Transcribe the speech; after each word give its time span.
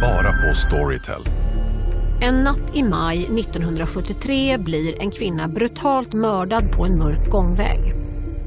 Bara 0.00 0.32
på 0.32 0.54
Storytel. 0.54 1.22
En 2.20 2.34
natt 2.34 2.76
i 2.76 2.82
maj 2.82 3.18
1973 3.18 4.58
blir 4.58 5.02
en 5.02 5.10
kvinna 5.10 5.48
brutalt 5.48 6.12
mördad 6.12 6.72
på 6.72 6.84
en 6.84 6.98
mörk 6.98 7.30
gångväg. 7.30 7.94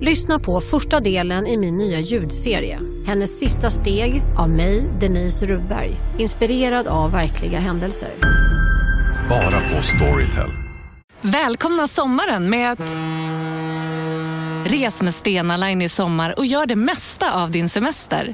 Lyssna 0.01 0.39
på 0.39 0.62
första 0.62 0.99
delen 0.99 1.47
i 1.47 1.57
min 1.57 1.77
nya 1.77 1.99
ljudserie. 1.99 2.79
Hennes 3.05 3.39
sista 3.39 3.70
steg 3.70 4.23
av 4.38 4.49
mig, 4.49 4.89
Denise 5.01 5.46
Rubberg. 5.46 5.96
Inspirerad 6.17 6.88
av 6.88 7.12
verkliga 7.12 7.59
händelser. 7.59 8.09
Bara 9.29 9.70
på 9.70 9.81
Storytel. 9.81 10.50
Välkomna 11.21 11.88
sommaren 11.88 12.50
med 12.50 12.71
att... 12.71 12.95
Res 14.66 15.02
med 15.02 15.13
Stena 15.13 15.57
Line 15.57 15.81
i 15.81 15.89
sommar 15.89 16.34
och 16.38 16.45
gör 16.45 16.66
det 16.66 16.75
mesta 16.75 17.34
av 17.34 17.52
din 17.52 17.70
semester. 17.70 18.34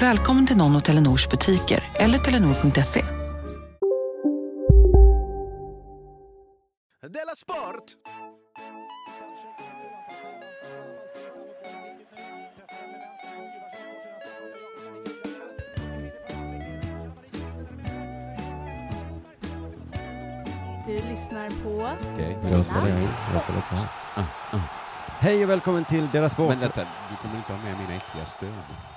Välkommen 0.00 0.46
till 0.46 0.56
någon 0.56 0.76
av 0.76 0.80
Telenors 0.80 1.28
butiker 1.28 1.90
eller 1.94 2.18
telenor.se. 2.18 3.02
Della 7.08 7.34
Sport! 7.36 7.84
Du 20.86 20.92
lyssnar 21.10 21.48
på 21.48 21.90
Okej, 22.14 22.38
jag 22.42 22.50
det 23.52 23.64
så 23.68 23.74
här. 23.74 23.88
Ah, 24.14 24.22
ah. 24.50 24.60
Hej 25.18 25.44
och 25.44 25.50
välkommen 25.50 25.84
till 25.84 26.08
Della 26.12 26.28
Sport. 26.28 26.48
Men 26.48 26.58
vänta, 26.58 26.86
du 27.10 27.16
kommer 27.16 27.36
inte 27.36 27.52
ha 27.52 27.62
med 27.62 27.78
mina 27.78 27.94
äckliga 27.94 28.26
stöd? 28.26 28.95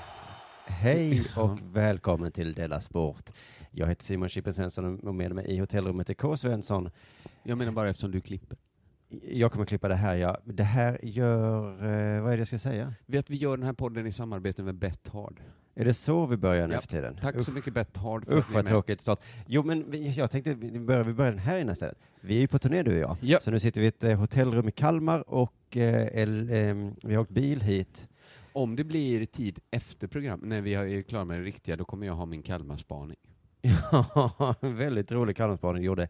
Hej 0.80 1.23
och 1.36 1.58
välkommen 1.73 2.31
till 2.31 2.53
Della 2.53 2.81
Sport. 2.81 3.30
Jag 3.72 3.88
heter 3.88 4.03
Simon 4.03 4.30
Chippen 4.30 4.53
Svensson 4.53 5.00
och 5.00 5.16
med 5.16 5.36
mig 5.36 5.45
i 5.45 5.58
hotellrummet 5.59 6.09
är 6.09 6.14
K. 6.14 6.38
Svensson. 6.38 6.89
Jag 7.44 7.58
menar 7.58 7.72
bara 7.72 7.89
eftersom 7.89 8.12
du 8.12 8.22
klipper. 8.22 8.58
Jag 9.31 9.52
kommer 9.52 9.66
klippa 9.66 9.88
det 9.88 9.95
här, 9.95 10.16
ja. 10.16 10.38
Det 10.45 10.64
här 10.64 11.00
gör, 11.06 11.72
eh, 11.72 12.22
vad 12.22 12.34
är 12.34 12.38
det 12.38 12.42
jag 12.42 12.47
ska 12.47 12.58
säga? 12.59 12.94
Vet 13.06 13.30
vi 13.30 13.36
gör 13.38 13.58
den 13.58 13.66
här 13.66 13.73
podden 13.73 14.08
i 14.08 14.12
samarbete 14.12 14.64
med 14.64 14.75
Bethard. 14.75 15.40
Är 15.75 15.86
det 15.86 15.94
så 15.94 16.25
vi 16.25 16.38
börjar 16.38 16.67
nu 16.67 16.73
Ja, 16.73 16.81
för 16.81 16.88
tiden? 16.88 17.17
Tack 17.22 17.36
så 17.36 17.52
Usch, 17.52 17.56
mycket 17.56 17.73
Bethard 17.73 18.25
för 18.25 18.38
Usch 18.38 18.40
att 18.40 18.50
ni 18.50 18.52
är 18.52 18.56
vad 18.56 18.64
med. 18.64 18.72
tråkigt 18.72 19.02
snart. 19.02 19.20
Jo 19.47 19.64
men 19.64 19.92
vi- 19.92 20.09
jag 20.09 20.31
tänkte, 20.31 20.53
vi 20.53 20.80
börjar, 20.80 21.03
vi 21.03 21.14
börjar 21.14 21.31
den 21.31 21.40
här 21.40 21.58
innan 21.58 21.73
istället. 21.73 21.97
Vi 22.22 22.36
är 22.36 22.40
ju 22.40 22.47
på 22.47 22.59
turné 22.59 22.84
du 22.84 22.92
och 22.92 23.00
jag. 23.00 23.17
Ja. 23.22 23.40
Så 23.42 23.52
nu 23.52 23.59
sitter 23.59 23.81
vi 23.81 23.86
i 23.86 23.90
ett 23.90 24.03
eh, 24.03 24.20
hotellrum 24.20 24.67
i 24.67 24.72
Kalmar 24.72 25.30
och 25.30 25.78
eh, 25.78 26.22
el, 26.22 26.50
ehm, 26.50 26.95
vi 27.03 27.16
har 27.16 27.22
åkt 27.22 27.31
bil 27.31 27.62
hit. 27.62 28.09
Om 28.60 28.76
det 28.76 28.84
blir 28.84 29.26
tid 29.26 29.60
efter 29.72 30.08
program, 30.08 30.40
när 30.44 30.62
vi 30.62 30.74
är 30.74 31.02
klara 31.02 31.26
med 31.26 31.40
det 31.40 31.44
riktiga, 31.46 31.76
då 31.76 31.86
kommer 31.86 32.08
jag 32.08 32.14
ha 32.14 32.26
min 32.26 32.42
Kalmarspaning. 32.44 33.18
Ja, 33.92 34.56
en 34.62 34.76
väldigt 34.76 35.12
rolig 35.12 35.36
Kalmarsbanan 35.38 35.82
gjorde 35.82 36.08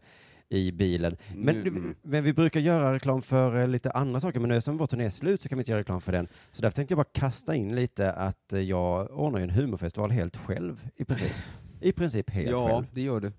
i 0.48 0.72
bilen. 0.72 1.16
Men, 1.36 1.54
Nu- 1.56 1.62
du- 1.70 1.94
men 2.02 2.24
vi 2.24 2.32
brukar 2.32 2.60
göra 2.60 2.94
reklam 2.94 3.22
för 3.22 3.56
eh, 3.56 3.68
lite 3.68 3.90
andra 3.90 4.20
saker, 4.20 4.40
men 4.40 4.48
nu 4.48 4.60
som 4.60 4.76
vår 4.76 4.86
turné 4.86 5.04
är 5.04 5.10
slut 5.10 5.40
så 5.40 5.48
kan 5.48 5.58
vi 5.58 5.60
inte 5.60 5.70
göra 5.70 5.80
reklam 5.80 6.00
för 6.00 6.12
den. 6.12 6.28
Så 6.52 6.62
därför 6.62 6.76
tänkte 6.76 6.92
jag 6.92 6.96
bara 6.98 7.04
kasta 7.12 7.54
in 7.54 7.74
lite 7.74 8.12
att 8.12 8.52
eh, 8.52 8.60
jag 8.60 9.10
ordnar 9.10 9.40
en 9.40 9.50
humorfestival 9.50 10.10
helt 10.10 10.36
själv, 10.36 10.88
i 10.96 11.04
princip. 11.04 11.32
I 11.80 11.92
princip 11.92 12.30
helt 12.30 12.50
ja, 12.50 12.68
själv. 12.68 12.86
det 12.94 13.00
gör 13.00 13.20
du. 13.20 13.32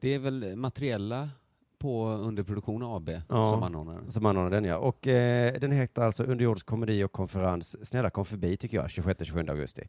Det 0.00 0.14
är 0.14 0.18
väl 0.18 0.56
Materiella 0.56 1.30
på 1.80 2.08
Underproduktion 2.08 2.82
AB 2.82 3.08
Ja. 3.28 3.50
som 3.52 3.62
anordnar. 3.62 4.00
Som 4.08 4.26
anordnar 4.26 4.50
den 4.50 4.64
ja. 4.64 4.76
Och 4.76 5.06
eh, 5.06 5.54
den 5.60 5.72
heter 5.72 6.02
alltså 6.02 6.24
Underjordisk 6.24 6.66
komedi 6.66 7.04
och 7.04 7.12
konferens. 7.12 7.86
Snälla 7.88 8.10
kom 8.10 8.24
förbi 8.24 8.56
tycker 8.56 8.76
jag, 8.76 8.86
26-27 8.86 9.50
augusti. 9.50 9.82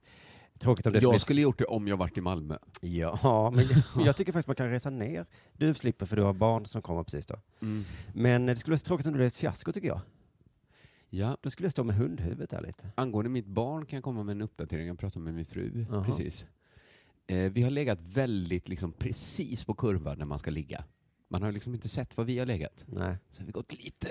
Tråkigt 0.60 0.88
om 0.88 0.94
det 0.94 1.02
Jag 1.02 1.22
skulle 1.22 1.42
gjort 1.42 1.58
det 1.58 1.66
om 1.66 1.88
jag 1.88 1.98
varit 1.98 2.18
i 2.18 2.22
Malmö. 2.22 2.58
Ja, 2.82 3.52
men 3.56 3.66
jag, 3.96 4.06
jag 4.06 4.16
tycker 4.18 4.32
faktiskt 4.32 4.48
man 4.48 4.56
kan 4.56 4.70
resa 4.70 4.90
ner. 4.90 5.26
Du 5.54 5.74
slipper 5.74 6.06
för 6.06 6.16
du 6.16 6.24
har 6.24 6.34
barn 6.34 6.66
som 6.66 6.82
kommer 6.82 7.04
precis 7.04 7.26
då. 7.26 7.36
Mm. 7.62 7.84
Men 8.14 8.46
det 8.46 8.56
skulle 8.56 8.72
vara 8.72 8.78
så 8.78 8.86
tråkigt 8.86 9.06
om 9.08 9.12
det 9.14 9.18
blev 9.18 9.28
ett 9.28 9.36
fiasko 9.36 9.72
tycker 9.72 9.88
jag. 9.88 10.00
Ja, 11.10 11.38
Då 11.42 11.50
skulle 11.50 11.66
jag 11.66 11.72
stå 11.72 11.84
med 11.84 11.96
hundhuvudet 11.96 12.50
där 12.50 12.62
lite. 12.62 12.92
angående 12.96 13.30
mitt 13.30 13.46
barn 13.48 13.86
kan 13.86 13.98
jag 13.98 14.04
komma 14.04 14.24
med 14.24 14.34
en 14.36 14.42
uppdatering. 14.42 14.88
Jag 14.88 15.00
pratade 15.00 15.26
med 15.26 15.34
min 15.34 15.46
fru 15.46 15.86
Jaha. 15.90 16.04
precis. 16.04 16.46
Eh, 17.28 17.52
vi 17.52 17.62
har 17.64 17.70
legat 17.70 18.00
väldigt 18.02 18.70
liksom 18.70 18.92
precis 18.94 19.64
på 19.64 19.74
kurvan 19.74 20.18
när 20.18 20.26
man 20.26 20.40
ska 20.40 20.52
ligga. 20.52 20.84
Man 21.32 21.42
har 21.44 21.52
liksom 21.52 21.74
inte 21.74 21.90
sett 21.90 22.18
var 22.18 22.24
vi 22.26 22.40
har 22.40 22.46
legat. 22.46 22.84
Nej, 22.88 23.18
Så 23.32 23.42
har 23.42 23.46
vi 23.46 23.52
gått 23.52 23.74
lite, 23.84 24.08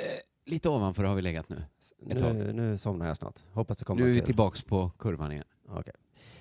lite 0.46 0.68
ovanför 0.68 1.04
har 1.04 1.14
vi 1.14 1.22
legat 1.22 1.48
nu. 1.48 1.62
Ett 2.10 2.18
tag. 2.18 2.34
nu, 2.36 2.52
nu 2.52 2.78
somnar 2.78 3.06
jag 3.06 3.16
snart. 3.16 3.38
Hoppas 3.52 3.78
det 3.78 3.84
kommer 3.84 4.02
Nu 4.02 4.08
är 4.08 4.12
vi 4.12 4.18
till. 4.20 4.26
tillbaks 4.26 4.62
på 4.62 4.90
kurvan 4.90 5.32
igen. 5.32 5.44
Okej. 5.68 5.94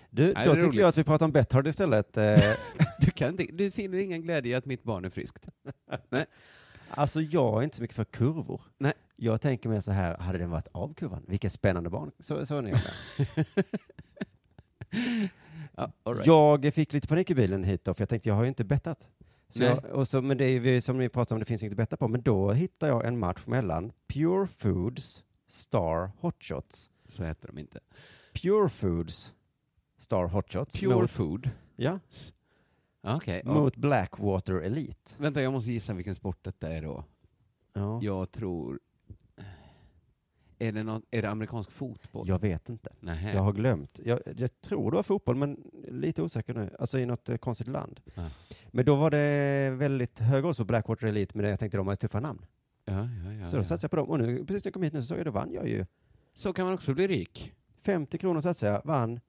Du, 0.09 0.23
Nej, 0.33 0.33
då 0.33 0.39
det 0.39 0.41
är 0.41 0.55
tycker 0.55 0.67
roligt. 0.67 0.79
jag 0.79 0.87
att 0.89 0.97
vi 0.97 1.03
pratar 1.03 1.25
om 1.25 1.31
Betthard 1.31 1.67
istället. 1.67 2.17
Eh, 2.17 2.35
Du, 2.99 3.11
kan, 3.11 3.29
inte- 3.29 3.53
du 3.53 3.71
finner 3.71 3.97
ingen 3.97 4.21
glädje 4.21 4.51
i 4.51 4.55
att 4.55 4.65
mitt 4.65 4.83
barn 4.83 5.05
är 5.05 5.09
friskt? 5.09 5.47
alltså 6.89 7.21
jag 7.21 7.59
är 7.59 7.63
inte 7.63 7.75
så 7.75 7.81
mycket 7.81 7.95
för 7.95 8.05
kurvor. 8.05 8.61
Nej. 8.77 8.93
Jag 9.15 9.41
tänker 9.41 9.69
mer 9.69 9.79
så 9.79 9.91
här, 9.91 10.17
hade 10.17 10.37
den 10.37 10.49
varit 10.49 10.67
av 10.71 10.93
kurvan? 10.93 11.23
Vilket 11.27 11.53
spännande 11.53 11.89
barn. 11.89 12.11
Så, 12.19 12.45
så 12.45 12.57
är 12.57 12.61
med. 12.61 12.81
Ja, 15.75 15.91
all 16.03 16.13
right. 16.13 16.27
Jag 16.27 16.73
fick 16.73 16.93
lite 16.93 17.07
panik 17.07 17.29
i 17.31 17.35
bilen 17.35 17.63
hit 17.63 17.83
då, 17.83 17.93
för 17.93 18.01
jag 18.01 18.09
tänkte 18.09 18.29
jag 18.29 18.35
har 18.35 18.43
ju 18.43 18.47
inte 18.49 18.63
bettat. 18.63 19.09
Så 19.49 19.63
jag, 19.63 19.85
och 19.85 20.07
så, 20.07 20.21
men 20.21 20.37
det 20.37 20.45
är 20.45 20.59
ju 20.59 20.81
som 20.81 20.97
ni 20.97 21.09
pratar 21.09 21.35
om, 21.35 21.39
det 21.39 21.45
finns 21.45 21.63
inget 21.63 21.73
att 21.73 21.77
betta 21.77 21.97
på. 21.97 22.07
Men 22.07 22.21
då 22.21 22.51
hittar 22.51 22.87
jag 22.87 23.05
en 23.05 23.19
match 23.19 23.45
mellan 23.45 23.91
Pure 24.07 24.47
Foods 24.47 25.23
Star 25.47 26.11
Hotshots. 26.19 26.89
Så 27.07 27.23
heter 27.23 27.47
de 27.47 27.57
inte. 27.57 27.79
Pure 28.33 28.69
Foods 28.69 29.35
Star 29.97 30.27
Hotshots. 30.27 30.79
Pure 30.79 30.95
mot, 30.95 31.11
food. 31.11 31.49
Ja, 31.75 31.99
Okej. 33.01 33.41
ja. 33.45 33.53
mot 33.53 33.75
Blackwater 33.75 34.61
Elite. 34.61 35.11
Vänta, 35.17 35.41
jag 35.41 35.53
måste 35.53 35.71
gissa 35.71 35.93
vilken 35.93 36.15
sport 36.15 36.37
detta 36.41 36.69
är 36.73 36.81
då. 36.81 37.03
Ja. 37.73 37.99
Jag 38.01 38.31
tror... 38.31 38.79
Är 40.61 40.71
det, 40.71 40.83
någon, 40.83 41.01
är 41.11 41.21
det 41.21 41.29
amerikansk 41.29 41.71
fotboll? 41.71 42.27
Jag 42.27 42.41
vet 42.41 42.69
inte. 42.69 42.89
Nähä. 42.99 43.33
Jag 43.33 43.41
har 43.41 43.53
glömt. 43.53 43.99
Jag, 44.05 44.19
jag 44.37 44.61
tror 44.61 44.91
det 44.91 44.95
var 44.95 45.03
fotboll, 45.03 45.35
men 45.35 45.57
lite 45.87 46.21
osäker 46.21 46.53
nu. 46.53 46.75
Alltså 46.79 46.99
i 46.99 47.05
något 47.05 47.29
eh, 47.29 47.37
konstigt 47.37 47.67
land. 47.67 47.99
Ja. 48.13 48.29
Men 48.71 48.85
då 48.85 48.95
var 48.95 49.11
det 49.11 49.69
väldigt 49.69 50.19
hög 50.19 50.45
odds 50.45 50.57
på 50.57 50.63
Blackwater 50.65 51.07
Elite, 51.07 51.37
men 51.37 51.49
jag 51.49 51.59
tänkte 51.59 51.77
de 51.77 51.87
har 51.87 51.95
tuffa 51.95 52.19
namn. 52.19 52.45
Ja, 52.85 52.93
ja, 53.25 53.33
ja, 53.33 53.45
så 53.45 53.57
då 53.57 53.63
satsade 53.63 53.83
jag 53.83 53.91
på 53.91 53.97
dem. 53.97 54.09
Och 54.09 54.19
nu, 54.19 54.45
precis 54.45 54.65
när 54.65 54.69
jag 54.69 54.73
kom 54.73 54.83
hit 54.83 54.93
nu 54.93 55.01
så 55.01 55.07
såg 55.07 55.17
jag, 55.17 55.25
då 55.25 55.31
vann 55.31 55.51
jag 55.51 55.67
ju. 55.67 55.85
Så 56.33 56.53
kan 56.53 56.65
man 56.65 56.73
också 56.73 56.93
bli 56.93 57.07
rik. 57.07 57.53
50 57.81 58.17
kronor 58.17 58.39
satsade 58.39 58.71
jag, 58.73 58.81
vann 58.85 59.19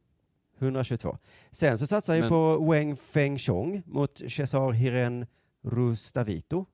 122. 0.59 1.19
Sen 1.51 1.79
så 1.79 1.87
satsade 1.87 2.19
jag 2.19 2.23
Men- 2.23 2.29
på 2.31 2.71
Weng 2.71 2.97
Feng 2.97 3.39
Chong 3.39 3.83
mot 3.87 4.19
Cesar 4.31 4.73
Hiren 4.73 5.27
Rustavito. 5.63 6.67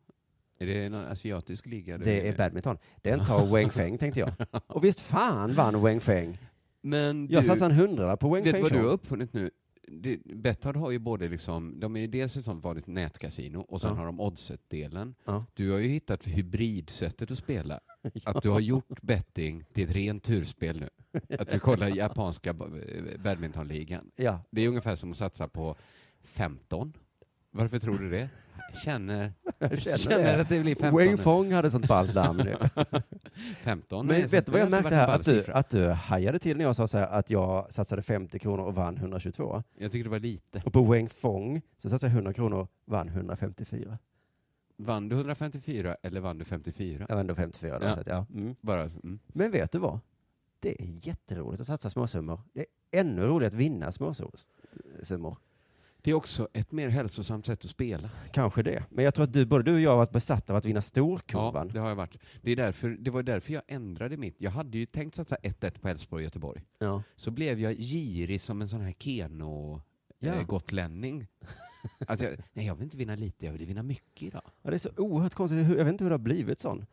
Är 0.59 0.67
det 0.67 0.89
någon 0.89 1.05
asiatisk 1.05 1.67
liga? 1.67 1.99
Det 1.99 2.29
är 2.29 2.37
badminton. 2.37 2.79
Den 3.03 3.25
tar 3.27 3.47
Weng 3.53 3.71
Feng 3.71 3.99
tänkte 3.99 4.21
jag. 4.21 4.33
Och 4.67 4.85
visst 4.85 5.01
fan 5.01 5.55
vann 5.55 5.83
Weng 5.83 6.01
Feng. 6.01 6.39
Men 6.83 7.29
Jag 7.31 7.45
satsade 7.45 7.75
en 7.75 7.81
hundralapp 7.81 8.21
på 8.21 8.35
vet 8.35 8.51
Feng 8.51 8.63
vad 8.63 8.73
du 8.73 8.79
har 8.79 8.85
uppfunnit 8.91 9.33
nu? 9.33 9.51
Det- 9.89 10.21
Betthard 10.25 10.77
har 10.77 10.91
ju 10.91 10.99
både 10.99 11.29
liksom, 11.29 11.81
de 11.81 11.97
är 11.97 12.01
ju 12.01 12.07
dels 12.07 12.37
ett 12.37 12.45
sånt 12.45 12.65
vanligt 12.65 12.87
nätkasino 12.87 13.59
och 13.59 13.81
sen 13.81 13.91
Ja. 13.91 13.97
har 13.97 14.07
de 14.07 14.21
oddset-delen. 14.21 15.15
Ja. 15.25 15.45
Du 15.55 15.71
har 15.71 15.79
ju 15.79 15.89
hittat 15.89 16.27
hybridsättet 16.27 17.31
att 17.31 17.39
spela. 17.39 17.81
Att 18.25 18.43
du 18.43 18.49
har 18.51 18.61
gjort 18.61 19.03
betting 19.03 19.65
till 19.73 19.85
ett 19.85 19.91
rent 19.97 20.23
turspel 20.25 20.81
nu. 20.81 20.89
Att 21.39 21.51
du 21.51 21.59
kollar 21.59 21.89
japanska 21.97 22.53
ba- 22.53 22.69
badmintonligan. 23.19 24.11
Ja, 24.17 24.41
Det 24.51 24.61
är 24.63 24.69
ungefär 24.69 24.95
som 24.95 25.11
att 25.11 25.17
satsa 25.17 25.49
på 25.49 25.77
15. 26.25 26.93
Varför 27.51 27.79
tror 27.79 27.99
du 27.99 28.11
det? 28.11 28.31
Känner, 28.85 29.33
jag 29.59 29.81
känner, 29.81 29.97
känner 29.97 30.37
det. 30.37 30.41
att 30.41 30.49
det 30.49 30.61
blir 30.61 30.75
15. 30.75 30.99
Weng 30.99 31.11
nu. 31.11 31.17
Feng 31.17 31.53
hade 31.53 31.71
sånt 31.71 31.89
ballt 31.89 32.15
namn. 32.15 32.39
nu. 32.39 32.57
15 33.57 34.07
Men 34.07 34.17
är 34.17 34.27
vet 34.27 34.47
du 34.47 34.53
vad 34.53 34.61
jag 34.61 34.71
märkte 34.71 34.95
här? 34.95 35.09
Att 35.09 35.25
du, 35.25 35.45
att 35.53 35.71
du 35.71 35.89
hajade 35.89 36.39
till 36.39 36.57
när 36.57 36.65
jag 36.65 36.77
sa 36.77 36.89
så 36.89 36.99
här 36.99 37.07
att 37.07 37.31
jag 37.31 37.73
satsade 37.73 38.03
50 38.03 38.39
kronor 38.39 38.65
och 38.65 38.75
vann 38.75 38.97
122. 38.97 39.63
Jag 39.79 39.93
tycker 39.93 40.05
det 40.05 40.11
var 40.11 40.19
lite. 40.19 40.63
Och 40.65 40.73
på 40.73 40.83
Weng 40.83 41.09
Fong 41.09 41.63
så 41.79 41.91
satsade 41.91 42.11
jag 42.11 42.17
100 42.17 42.33
kronor 42.33 42.59
och 42.59 42.71
vann 42.85 43.09
154. 43.09 43.99
Vann 44.77 45.09
du 45.09 45.17
154 45.17 45.97
eller 46.03 46.21
vann 46.21 46.39
du 46.39 46.45
54? 46.45 47.07
Jag 47.09 47.17
vann 47.17 47.21
ändå 47.21 47.35
54 47.35 47.79
då, 47.79 47.87
Ja. 47.87 47.91
att, 47.93 48.07
ja. 48.07 48.27
Mm. 48.35 48.57
Bara 48.61 48.83
mm. 48.83 49.19
Men 49.27 49.51
vet 49.51 49.73
du 49.73 49.79
vad? 49.79 50.01
Det 50.61 50.83
är 50.83 51.07
jätteroligt 51.09 51.61
att 51.61 51.67
satsa 51.67 51.91
småsummor. 51.91 52.41
Det 52.53 52.61
är 52.61 53.01
ännu 53.01 53.23
roligare 53.23 53.47
att 53.47 53.55
vinna 53.55 53.93
småsummor. 53.93 55.37
Det 56.07 56.11
är 56.11 56.15
också 56.15 56.49
ett 56.53 56.73
mer 56.73 56.89
hälsosamt 56.89 57.47
sätt 57.47 57.65
att 57.65 57.71
spela. 57.71 58.11
Kanske 58.33 58.63
det. 58.63 58.85
Men 58.91 59.05
jag 59.05 59.15
tror 59.15 59.25
att 59.25 59.33
du, 59.33 59.47
både 59.47 59.65
du 59.65 59.75
och 59.75 59.81
jag 59.81 59.91
har 59.91 59.97
varit 59.97 60.11
besatta 60.13 60.53
av 60.53 60.57
att 60.57 60.65
vinna 60.65 60.77
Ja, 60.77 60.81
storkurvan. 60.81 61.69
det 61.69 61.79
har 61.81 61.89
jag 61.89 61.97
varit. 61.97 62.17
Det, 62.43 62.51
är 62.53 62.57
därför, 62.57 62.89
det 62.89 63.11
var 63.11 63.23
därför 63.23 63.53
jag 63.53 63.63
ändrade 63.69 64.17
mitt. 64.17 64.35
Jag 64.39 64.51
hade 64.51 64.79
ju 64.79 64.87
tänkt 64.87 65.15
satsa 65.15 65.37
1-1 65.43 65.81
på 65.81 65.89
Elfsborg 65.89 66.21
och 66.21 66.25
Göteborg. 66.25 66.63
Ja. 66.79 67.03
Så 67.17 67.31
blev 67.31 67.61
jag 67.61 67.75
girig 67.75 68.41
som 68.41 68.63
en 68.63 68.69
sån 68.69 68.81
här 68.81 68.93
Keno 68.99 69.83
Ja. 70.19 70.35
eh, 70.35 70.43
gotlänning. 70.47 71.27
Att 72.07 72.21
jag, 72.21 72.37
nej, 72.53 72.67
jag 72.67 72.75
vill 72.75 72.85
inte 72.85 72.97
vinna 72.97 73.15
lite, 73.15 73.47
jag 73.47 73.53
vill 73.53 73.67
vinna 73.67 73.83
mycket 73.83 74.23
idag. 74.29 74.43
Ja, 74.63 74.71
det 74.71 74.77
är 74.77 74.79
så 74.79 74.91
oerhört 74.97 75.35
konstigt. 75.35 75.59
Jag 75.59 75.85
vet 75.85 75.89
inte 75.93 76.05
hur 76.05 76.11
det 76.11 76.15
har 76.15 76.19
blivit 76.19 76.61
sån. 76.61 76.87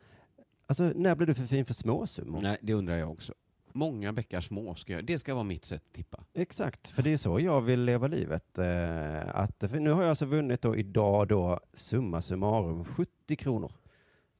Alltså, 0.66 0.92
när 0.94 1.14
blev 1.14 1.26
du 1.26 1.34
för 1.34 1.44
fin 1.46 1.64
för 1.64 1.74
småsummor? 1.74 2.40
Nej, 2.40 2.58
det 2.62 2.72
undrar 2.74 2.94
jag 2.96 3.10
också. 3.10 3.32
Många 3.76 4.12
bäckar 4.12 4.40
små, 4.40 4.74
ska 4.74 4.92
jag, 4.92 5.04
det 5.04 5.18
ska 5.18 5.34
vara 5.34 5.44
mitt 5.44 5.64
sätt 5.64 5.82
att 5.86 5.92
tippa. 5.92 6.24
Exakt, 6.34 6.88
för 6.88 7.02
det 7.02 7.12
är 7.12 7.16
så 7.16 7.40
jag 7.40 7.60
vill 7.60 7.84
leva 7.84 8.06
livet. 8.06 8.58
Eh, 8.58 9.36
att, 9.36 9.72
nu 9.72 9.90
har 9.90 10.02
jag 10.02 10.08
alltså 10.08 10.26
vunnit 10.26 10.62
då 10.62 10.76
idag 10.76 11.28
då 11.28 11.60
summa 11.72 12.22
summarum 12.22 12.84
70 12.84 13.36
kronor. 13.36 13.72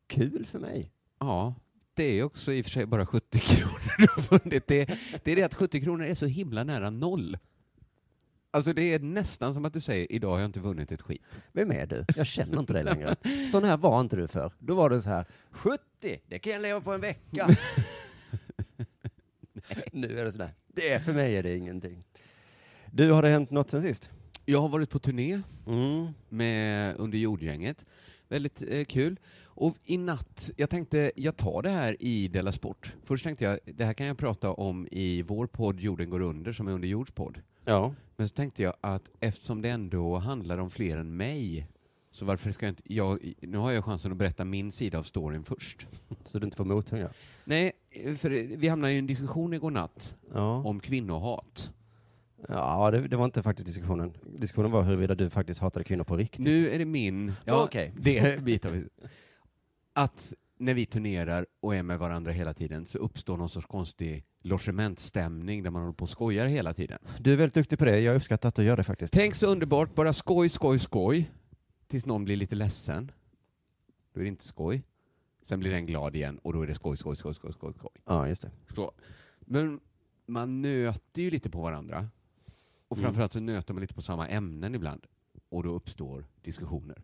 Kul 0.07 0.47
för 0.47 0.59
mig. 0.59 0.91
Ja, 1.19 1.55
det 1.95 2.05
är 2.05 2.23
också 2.23 2.53
i 2.53 2.61
och 2.61 2.65
för 2.65 2.71
sig 2.71 2.87
bara 2.87 3.07
70 3.07 3.39
kronor 3.39 3.95
du 3.99 4.07
har 4.17 4.39
vunnit. 4.39 4.67
Det, 4.67 4.85
det 5.25 5.33
är 5.33 5.37
det 5.37 5.43
att 5.43 5.55
70 5.55 5.81
kronor 5.81 6.05
är 6.05 6.15
så 6.15 6.27
himla 6.27 6.65
nära 6.65 6.91
noll. 6.91 7.39
Alltså 8.51 8.73
det 8.73 8.83
är 8.83 8.99
nästan 8.99 9.55
som 9.55 9.65
att 9.65 9.73
du 9.73 9.81
säger, 9.81 10.13
idag 10.13 10.31
har 10.31 10.39
jag 10.39 10.49
inte 10.49 10.61
vunnit 10.61 10.93
ett 10.93 11.03
skit. 11.03 11.23
Vem 11.53 11.73
är 11.73 11.87
du? 11.87 12.05
Jag 12.17 12.27
känner 12.27 12.59
inte 12.59 12.73
dig 12.73 12.85
längre. 12.85 13.17
Sån 13.51 13.65
här 13.65 13.77
var 13.77 14.01
inte 14.01 14.17
du 14.17 14.29
för. 14.29 14.53
Då 14.59 14.75
var 14.75 14.91
det 14.91 15.03
så 15.03 15.11
här, 15.11 15.27
70, 15.51 15.81
det 16.27 16.39
kan 16.39 16.53
jag 16.53 16.63
leva 16.63 16.81
på 16.81 16.93
en 16.93 17.01
vecka. 17.01 17.57
nu 19.93 20.19
är 20.19 20.25
det 20.25 20.33
sådär, 20.33 20.51
det 20.69 20.89
är, 20.93 20.99
för 21.01 21.13
mig 21.13 21.37
är 21.37 21.43
det 21.43 21.57
ingenting. 21.57 22.05
Du, 22.91 23.11
har 23.11 23.23
det 23.23 23.29
hänt 23.29 23.51
något 23.51 23.71
sen 23.71 23.83
sist? 23.83 24.11
Jag 24.45 24.61
har 24.61 24.69
varit 24.69 24.91
på 24.91 24.99
turné 24.99 25.41
Mm. 25.67 26.09
med 26.29 26.97
Under 26.97 27.19
jordgänget. 27.19 27.87
Väldigt 28.29 28.63
eh, 28.69 28.85
kul. 28.85 29.21
Och 29.57 29.77
i 29.85 29.97
natt, 29.99 30.51
jag 30.57 30.71
tänkte, 30.71 31.13
jag 31.17 31.37
tar 31.37 31.63
det 31.63 31.71
här 31.71 31.97
i 32.03 32.29
Della 32.29 32.53
Sport. 32.53 32.93
Först 33.05 33.25
tänkte 33.25 33.45
jag, 33.45 33.59
det 33.65 33.85
här 33.85 33.93
kan 33.93 34.07
jag 34.07 34.19
prata 34.19 34.51
om 34.53 34.89
i 34.91 35.23
vår 35.23 35.47
podd 35.47 35.81
Jorden 35.81 36.11
går 36.11 36.21
under, 36.21 36.53
som 36.53 36.69
är 36.69 36.73
Under 36.73 36.89
jords 36.89 37.13
podd. 37.13 37.41
Ja. 37.65 37.95
Men 38.17 38.29
så 38.29 38.35
tänkte 38.35 38.63
jag 38.63 38.75
att 38.81 39.11
eftersom 39.21 39.63
det 39.63 39.69
ändå 39.71 40.17
handlar 40.19 40.59
om 40.59 40.71
fler 40.71 40.97
än 40.97 41.17
mig, 41.17 41.67
så 42.15 42.25
varför 42.25 42.53
ska 42.53 42.67
jag 42.67 42.71
inte, 42.71 42.83
jag, 42.95 43.33
nu 43.41 43.59
har 43.59 43.73
jag 43.73 43.85
chansen 43.85 44.13
att 44.13 44.19
berätta 44.19 44.45
min 44.45 44.73
sida 44.73 44.99
av 44.99 45.03
storyn 45.03 45.45
först. 45.45 45.87
Så 46.25 46.39
du 46.39 46.45
inte 46.45 46.57
får 46.57 46.65
mothugg? 46.65 47.07
Nej, 47.45 47.73
för 48.17 48.31
vi 48.57 48.69
hamnade 48.69 48.93
i 48.93 48.99
en 48.99 49.07
diskussion 49.07 49.55
igår 49.55 49.71
natt 49.71 50.15
Ja. 50.35 50.57
om 50.65 50.81
kvinnohat. 50.81 51.71
Ja, 52.49 52.91
det, 52.91 53.09
det 53.09 53.17
var 53.17 53.25
inte 53.25 53.43
faktiskt 53.43 53.67
diskussionen. 53.67 54.13
Diskussionen 54.39 54.71
var 54.71 54.83
huruvida 54.83 55.15
du 55.15 55.31
faktiskt 55.31 55.61
hatade 55.61 55.85
kvinnor 55.85 56.05
på 56.05 56.17
riktigt. 56.17 56.45
Nu 56.45 56.71
är 56.71 56.79
det 56.79 56.85
min... 56.85 57.33
Ja, 57.45 57.65
okej. 57.65 57.93
Det 57.97 58.43
bit 58.43 58.65
av 58.67 58.85
Att 59.93 60.35
när 60.59 60.75
vi 60.75 60.87
turnerar 60.87 61.47
och 61.61 61.77
är 61.77 61.83
med 61.83 61.99
varandra 61.99 62.33
hela 62.33 62.55
tiden 62.55 62.87
så 62.87 62.99
uppstår 62.99 63.37
någon 63.37 63.49
sorts 63.49 63.67
konstig 63.67 64.25
logementsstämning 64.43 65.63
där 65.63 65.71
man 65.71 65.83
håller 65.83 65.95
på 65.95 66.03
och 66.03 66.11
skojar 66.11 66.47
hela 66.47 66.75
tiden. 66.75 66.99
Du 67.19 67.33
är 67.33 67.37
väldigt 67.37 67.55
duktig 67.55 67.79
på 67.79 67.85
det. 67.85 67.99
Jag 68.01 68.17
uppskattar 68.17 68.49
att 68.49 68.55
du 68.55 68.63
gör 68.65 68.77
det 68.77 68.85
faktiskt. 68.85 69.13
Tänk 69.13 69.35
så 69.35 69.47
underbart, 69.47 69.95
bara 69.95 70.13
skoj, 70.13 70.49
skoj, 70.49 70.79
skoj. 70.79 71.31
Tills 71.95 72.07
någon 72.07 72.25
blir 72.25 72.37
lite 72.37 72.55
ledsen. 72.55 73.13
Då 74.13 74.21
är 74.21 74.25
det 74.25 74.29
inte 74.29 74.45
skoj. 74.45 74.83
Sen 75.43 75.61
blir 75.61 75.71
den 75.71 75.87
glad 75.87 76.17
igen 76.17 76.39
och 76.39 76.53
då 76.53 76.63
är 76.63 76.67
det 76.67 76.75
skoj, 76.75 76.97
skoj, 76.97 77.17
skoj, 77.17 77.35
skoj, 77.35 77.53
skoj, 77.53 77.73
skoj. 77.73 77.91
Ja, 78.05 78.29
just 78.29 78.43
det. 78.43 78.51
Så. 78.75 78.93
Men 79.41 79.81
man 80.27 80.63
nöter 80.63 81.23
ju 81.23 81.31
lite 81.31 81.51
på 81.51 81.61
varandra. 81.63 82.09
Och 82.89 82.97
Mm. 82.97 83.05
framförallt 83.05 83.33
så 83.33 83.41
nöter 83.41 83.75
man 83.75 83.81
lite 83.81 83.95
på 83.95 84.03
samma 84.03 84.29
ämnen 84.29 84.75
ibland. 84.75 85.07
Och 85.49 85.63
då 85.63 85.71
uppstår 85.71 86.25
diskussioner. 86.43 87.03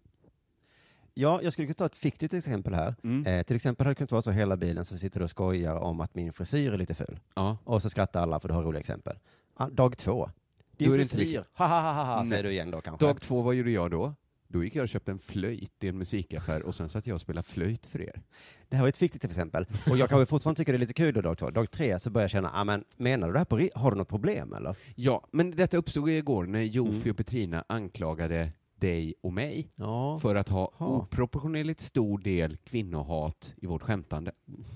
Ja, 1.14 1.42
jag 1.42 1.52
skulle 1.52 1.66
kunna 1.66 1.74
ta 1.74 1.86
ett 1.86 1.96
fiktivt 1.96 2.34
exempel 2.34 2.74
här. 2.74 2.94
Mm. 3.02 3.26
Eh, 3.26 3.42
till 3.42 3.56
exempel 3.56 3.84
hade 3.86 3.90
det 3.90 3.96
kunnat 3.98 4.12
vara 4.12 4.22
så 4.22 4.30
hela 4.30 4.56
bilen 4.56 4.84
så 4.84 4.98
sitter 4.98 5.20
du 5.20 5.24
och 5.24 5.30
skojar 5.30 5.74
om 5.76 6.00
att 6.00 6.14
min 6.14 6.32
frisyr 6.32 6.72
är 6.72 6.78
lite 6.78 6.94
ful. 6.94 7.20
Ja. 7.34 7.58
Och 7.64 7.82
så 7.82 7.90
skrattar 7.90 8.22
alla 8.22 8.40
för 8.40 8.48
du 8.48 8.54
har 8.54 8.62
roliga 8.62 8.80
exempel. 8.80 9.18
Ah, 9.54 9.68
dag 9.68 9.96
två. 9.98 10.30
Din 10.76 10.94
frisyr. 10.94 11.44
Ha, 11.54 11.66
ha, 11.66 11.92
ha, 11.92 12.04
ha, 12.16 12.26
säger 12.26 12.42
du 12.42 12.50
igen 12.50 12.70
då 12.70 12.80
kanske. 12.80 13.06
Dag 13.06 13.20
två, 13.20 13.42
vad 13.42 13.54
gjorde 13.54 13.70
jag 13.70 13.90
då? 13.90 14.14
Då 14.52 14.64
gick 14.64 14.76
jag 14.76 14.82
och 14.82 14.88
köpte 14.88 15.10
en 15.10 15.18
flöjt 15.18 15.84
i 15.84 15.88
en 15.88 15.98
musikaffär 15.98 16.62
och 16.62 16.74
sen 16.74 16.88
satt 16.88 17.06
jag 17.06 17.14
och 17.14 17.20
spelade 17.20 17.48
flöjt 17.48 17.86
för 17.86 18.02
er. 18.02 18.22
Det 18.68 18.76
här 18.76 18.82
var 18.82 18.88
ett 18.88 18.96
fiktivt 18.96 19.24
exempel. 19.24 19.66
Och 19.90 19.98
jag 19.98 20.08
kan 20.08 20.18
väl 20.18 20.26
fortfarande 20.26 20.58
tycka 20.58 20.72
det 20.72 20.76
är 20.76 20.80
lite 20.80 20.92
kul 20.92 21.14
då 21.14 21.20
dag 21.20 21.38
två. 21.38 21.50
Dag 21.50 21.70
tre 21.70 21.98
så 21.98 22.10
börjar 22.10 22.22
jag 22.24 22.30
känna, 22.30 22.50
ah, 22.54 22.64
men 22.64 22.84
menar 22.96 23.26
du 23.26 23.32
det 23.32 23.38
här 23.38 23.44
på 23.44 23.68
Har 23.74 23.90
du 23.90 23.96
något 23.96 24.08
problem 24.08 24.52
eller? 24.54 24.76
Ja, 24.94 25.26
men 25.32 25.50
detta 25.50 25.76
uppstod 25.76 26.08
igår 26.10 26.46
när 26.46 26.62
Jofi 26.62 26.96
Mm. 26.98 27.10
och 27.10 27.16
Petrina 27.16 27.64
anklagade 27.66 28.52
dig 28.76 29.14
och 29.22 29.32
mig 29.32 29.68
Ja, 29.76 30.18
för 30.18 30.34
att 30.34 30.48
ha 30.48 30.72
Ha. 30.74 30.86
oproportionerligt 30.86 31.80
stor 31.80 32.18
del 32.18 32.56
kvinnohat 32.56 33.54
i 33.56 33.66
vårt 33.66 33.82
skämtande. 33.82 34.32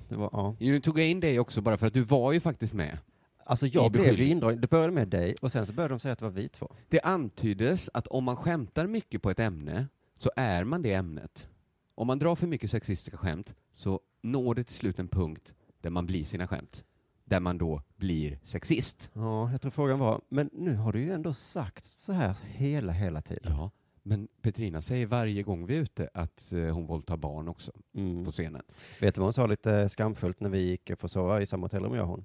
det 0.09 0.17
var, 0.17 0.31
ja. 0.32 0.56
Nu 0.61 0.81
tog 0.81 0.99
jag 0.99 1.06
in 1.09 1.21
dig 1.21 1.38
också 1.41 1.61
bara 1.61 1.76
för 1.76 1.87
att 1.87 1.94
du 1.94 2.03
var 2.03 2.32
ju 2.32 2.41
faktiskt 2.41 2.73
med. 2.73 2.99
Alltså 3.46 3.67
jag 3.67 3.93
blev 3.93 4.14
ju 4.19 4.25
indragen. 4.29 4.61
Det 4.61 4.70
började 4.70 4.93
med 4.93 5.08
dig 5.08 5.35
och 5.43 5.52
sen 5.52 5.67
så 5.67 5.73
började 5.73 5.94
de 5.94 6.00
säga 6.00 6.12
att 6.12 6.19
det 6.19 6.25
var 6.25 6.32
vi 6.32 6.49
två. 6.49 6.73
Det 6.88 7.00
antyddes 7.00 7.91
att 7.94 8.06
om 8.06 8.25
man 8.25 8.37
skämtar 8.37 8.87
mycket 8.87 9.23
på 9.23 9.31
ett 9.31 9.38
ämne 9.41 9.87
så 10.17 10.31
är 10.37 10.64
man 10.64 10.82
det 10.82 10.93
ämnet. 10.94 11.49
Om 11.94 12.06
man 12.06 12.19
drar 12.19 12.37
för 12.37 12.46
mycket 12.46 12.70
sexistiska 12.70 13.17
skämt 13.17 13.55
så 13.73 14.00
når 14.23 14.55
det 14.55 14.64
till 14.64 14.75
slut 14.75 14.99
en 14.99 15.08
punkt 15.08 15.55
där 15.81 15.91
man 15.91 16.06
blir 16.06 16.25
sina 16.25 16.46
skämt. 16.46 16.85
Där 17.25 17.41
man 17.41 17.58
då 17.58 17.82
blir 17.96 18.38
sexist. 18.44 19.11
Ja, 19.12 19.50
jag 19.50 19.61
tror 19.61 19.70
frågan 19.70 19.99
var, 19.99 20.20
men 20.29 20.50
nu 20.52 20.75
har 20.76 20.93
du 20.93 21.00
ju 21.00 21.12
ändå 21.12 21.32
sagt 21.32 21.85
så 21.85 22.12
här 22.12 22.37
hela, 22.44 22.93
hela 22.93 23.23
tiden. 23.23 23.52
Ja, 23.56 23.70
men 24.02 24.29
Petrina 24.43 24.82
säger 24.82 25.06
varje 25.06 25.43
gång 25.43 25.67
vi 25.67 25.76
är 25.76 25.81
ute 25.81 26.08
att 26.14 26.52
eh, 26.52 26.61
hon 26.61 26.87
våldtar 26.87 27.17
barn 27.17 27.49
också 27.49 27.73
Mm. 27.94 28.25
på 28.25 28.31
scenen. 28.31 28.62
Vet 29.00 29.14
du 29.14 29.19
vad 29.20 29.26
hon 29.26 29.32
sa 29.32 29.47
lite 29.47 29.88
skamfullt 29.88 30.40
när 30.40 30.49
vi 30.50 30.58
gick 30.61 30.87
för 30.99 31.06
att 31.06 31.11
sova 31.11 31.40
i 31.40 31.47
samma 31.47 31.64
hotellrum 31.64 31.94
jag 31.94 32.02
och 32.02 32.08
hon? 32.08 32.25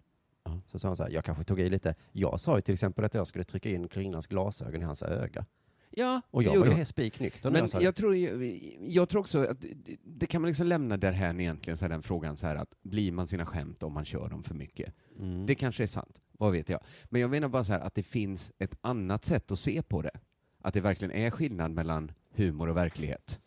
Ja. 0.55 0.61
Så 0.65 0.79
sa 0.79 0.87
hon 0.87 0.97
så 0.97 1.03
här, 1.03 1.09
jag 1.09 1.25
kanske 1.25 1.43
tog 1.43 1.59
i 1.59 1.69
lite. 1.69 1.95
Jag 2.11 2.39
sa 2.39 2.55
ju 2.55 2.61
till 2.61 2.73
exempel 2.73 3.05
att 3.05 3.13
jag 3.13 3.27
skulle 3.27 3.43
trycka 3.43 3.69
in 3.69 3.87
kvinnans 3.87 4.27
glasögon 4.27 4.81
i 4.81 4.85
hans 4.85 5.03
öga. 5.03 5.45
Ja, 5.91 6.21
Och 6.31 6.43
jag 6.43 6.59
var 6.59 6.77
ju 6.77 6.85
spiknykter 6.85 7.51
Men 7.51 7.67
jag 7.73 7.81
jag 7.81 7.95
tror, 7.95 8.15
jag 8.79 9.09
tror 9.09 9.21
också 9.21 9.45
att 9.45 9.61
det, 9.61 9.97
det 10.03 10.25
kan 10.25 10.41
man 10.41 10.47
liksom 10.47 10.67
lämna 10.67 10.97
därhän 10.97 11.39
egentligen, 11.39 11.77
så 11.77 11.85
här, 11.85 11.89
den 11.89 12.03
frågan 12.03 12.37
så 12.37 12.47
här 12.47 12.55
att 12.55 12.73
blir 12.81 13.11
man 13.11 13.27
sina 13.27 13.45
skämt 13.45 13.83
om 13.83 13.93
man 13.93 14.05
kör 14.05 14.29
dem 14.29 14.43
för 14.43 14.55
mycket? 14.55 14.93
Mm. 15.19 15.45
Det 15.45 15.55
kanske 15.55 15.83
är 15.83 15.87
sant, 15.87 16.21
vad 16.31 16.51
vet 16.51 16.69
jag. 16.69 16.79
Men 17.05 17.21
jag 17.21 17.29
menar 17.29 17.47
bara 17.47 17.63
så 17.63 17.73
här 17.73 17.79
att 17.79 17.95
det 17.95 18.03
finns 18.03 18.51
ett 18.59 18.77
annat 18.81 19.25
sätt 19.25 19.51
att 19.51 19.59
se 19.59 19.81
på 19.81 20.01
det. 20.01 20.19
Att 20.61 20.73
det 20.73 20.81
verkligen 20.81 21.11
är 21.11 21.29
skillnad 21.31 21.71
mellan 21.71 22.11
humor 22.35 22.69
och 22.69 22.77
verklighet. 22.77 23.39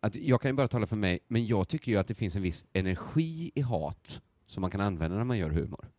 Att 0.00 0.16
jag 0.16 0.40
kan 0.40 0.48
ju 0.48 0.52
bara 0.52 0.68
tala 0.68 0.86
för 0.86 0.96
mig, 0.96 1.18
men 1.28 1.46
jag 1.46 1.68
tycker 1.68 1.92
ju 1.92 1.98
att 1.98 2.08
det 2.08 2.14
finns 2.14 2.36
en 2.36 2.42
viss 2.42 2.64
energi 2.72 3.50
i 3.54 3.60
hat 3.60 4.22
som 4.46 4.60
man 4.60 4.70
kan 4.70 4.80
använda 4.80 5.16
när 5.16 5.24
man 5.24 5.38
gör 5.38 5.50
humor. 5.50 5.90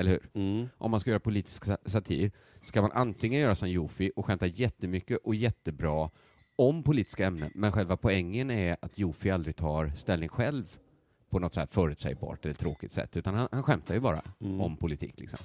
Eller 0.00 0.10
hur? 0.10 0.28
Mm. 0.34 0.68
Om 0.78 0.90
man 0.90 1.00
ska 1.00 1.10
göra 1.10 1.20
politisk 1.20 1.64
sa- 1.64 1.76
satir 1.84 2.30
ska 2.62 2.82
man 2.82 2.92
antingen 2.92 3.40
göra 3.40 3.54
som 3.54 3.70
Jofi 3.70 4.12
och 4.16 4.26
skämta 4.26 4.46
jättemycket 4.46 5.18
och 5.24 5.34
jättebra 5.34 6.10
om 6.56 6.82
politiska 6.82 7.26
ämnen, 7.26 7.50
men 7.54 7.72
själva 7.72 7.96
poängen 7.96 8.50
är 8.50 8.76
att 8.82 8.98
Jofi 8.98 9.30
aldrig 9.30 9.56
tar 9.56 9.92
ställning 9.96 10.28
själv 10.28 10.76
på 11.30 11.38
något 11.38 11.54
så 11.54 11.60
här 11.60 11.66
förutsägbart 11.66 12.44
eller 12.44 12.54
tråkigt 12.54 12.92
sätt, 12.92 13.16
utan 13.16 13.34
han, 13.34 13.48
han 13.52 13.62
skämtar 13.62 13.94
ju 13.94 14.00
bara 14.00 14.22
Mm. 14.40 14.60
om 14.60 14.76
politik. 14.76 15.20
Liksom. 15.20 15.38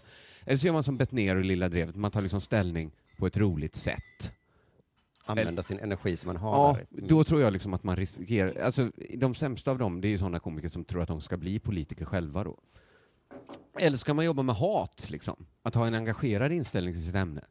Eller 0.45 0.57
så 0.57 0.65
gör 0.67 0.73
man 0.73 0.83
som 0.83 0.97
Bettner 0.97 1.35
och 1.35 1.45
Lilla 1.45 1.69
Drevet, 1.69 1.95
man 1.95 2.11
tar 2.11 2.21
liksom 2.21 2.41
ställning 2.41 2.91
på 3.19 3.27
ett 3.27 3.37
roligt 3.37 3.75
sätt. 3.75 4.31
Använda 5.25 5.63
sin 5.63 5.79
energi 5.79 6.17
som 6.17 6.27
man 6.27 6.37
har 6.37 6.57
Ja. 6.57 6.79
Mm. 6.97 7.07
då 7.07 7.23
tror 7.23 7.41
jag 7.41 7.53
liksom 7.53 7.73
att 7.73 7.83
man 7.83 7.95
riskerar, 7.95 8.61
alltså 8.61 8.91
de 9.17 9.35
sämsta 9.35 9.71
av 9.71 9.77
dem, 9.77 10.01
det 10.01 10.07
är 10.07 10.09
ju 10.09 10.17
sådana 10.17 10.39
komiker 10.39 10.69
som 10.69 10.83
tror 10.83 11.01
att 11.01 11.07
de 11.07 11.21
ska 11.21 11.37
bli 11.37 11.59
politiker 11.59 12.05
själva 12.05 12.43
då. 12.43 12.57
Eller 13.79 13.97
så 13.97 14.05
kan 14.05 14.15
man 14.15 14.25
jobba 14.25 14.43
med 14.43 14.55
hat, 14.55 15.07
liksom. 15.09 15.45
Att 15.63 15.75
ha 15.75 15.87
en 15.87 15.93
engagerad 15.93 16.51
inställning 16.51 16.93
till 16.93 17.05
sitt 17.05 17.15
ämne. 17.15 17.41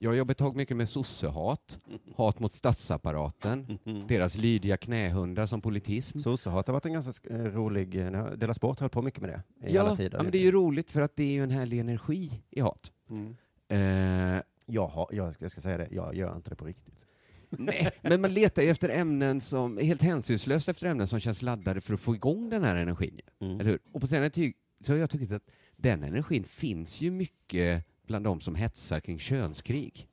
Jag 0.00 0.10
har 0.10 0.16
jobbat 0.16 0.30
ett 0.30 0.38
tag 0.38 0.56
mycket 0.56 0.76
med 0.76 0.88
sossehat, 0.88 1.78
hat 2.16 2.38
mot 2.40 2.52
statsapparaten, 2.52 3.78
deras 4.08 4.36
lydiga 4.36 4.76
knähundar 4.76 5.46
som 5.46 5.60
politism. 5.60 6.18
Sossehat 6.18 6.66
har 6.66 6.72
varit 6.72 6.86
en 6.86 6.92
ganska 6.92 7.10
sk- 7.10 7.46
eh, 7.46 7.52
rolig, 7.52 7.96
eh, 7.96 8.26
Dela 8.32 8.54
Sport 8.54 8.78
har 8.80 8.84
hållit 8.84 8.92
på 8.92 9.02
mycket 9.02 9.20
med 9.20 9.30
det 9.30 9.68
i 9.68 9.74
ja, 9.74 9.82
alla 9.82 9.96
tider. 9.96 10.16
ja, 10.18 10.22
men 10.22 10.32
det 10.32 10.38
är 10.38 10.42
ju 10.42 10.52
roligt 10.52 10.90
för 10.90 11.00
att 11.00 11.16
det 11.16 11.22
är 11.22 11.32
ju 11.32 11.42
en 11.42 11.50
härlig 11.50 11.78
energi 11.78 12.42
i 12.50 12.60
hat. 12.60 12.92
Mm. 13.10 13.36
Eh, 13.68 14.42
Jag, 14.66 14.86
har, 14.86 15.08
jag, 15.12 15.34
ska, 15.34 15.44
jag 15.44 15.50
ska 15.50 15.60
säga 15.60 15.78
det, 15.78 15.88
jag 15.90 16.14
gör 16.14 16.36
inte 16.36 16.50
det 16.50 16.56
på 16.56 16.64
riktigt. 16.64 17.06
Nej, 17.50 17.90
men 18.02 18.20
man 18.20 18.34
letar 18.34 18.62
ju 18.62 18.68
efter 18.70 18.88
ämnen 18.88 19.40
som, 19.40 19.78
helt 19.78 20.02
hänsynslöst 20.02 20.68
efter 20.68 20.86
ämnen 20.86 21.06
som 21.06 21.20
känns 21.20 21.42
laddade 21.42 21.80
för 21.80 21.94
att 21.94 22.00
få 22.00 22.14
igång 22.14 22.50
den 22.50 22.64
här 22.64 22.76
energin. 22.76 23.20
Mm. 23.40 23.60
Eller 23.60 23.70
hur? 23.70 23.78
Och 23.92 24.00
på 24.00 24.06
senare 24.06 24.30
tid 24.30 24.54
så 24.80 24.92
har 24.92 24.98
jag 24.98 25.10
tyckt 25.10 25.32
att 25.32 25.50
den 25.76 26.02
energin 26.04 26.44
finns 26.44 27.00
ju 27.00 27.10
mycket 27.10 27.84
bland 28.06 28.24
de 28.24 28.40
som 28.40 28.54
hetsar 28.54 29.00
kring 29.00 29.18
könskrig. 29.18 30.08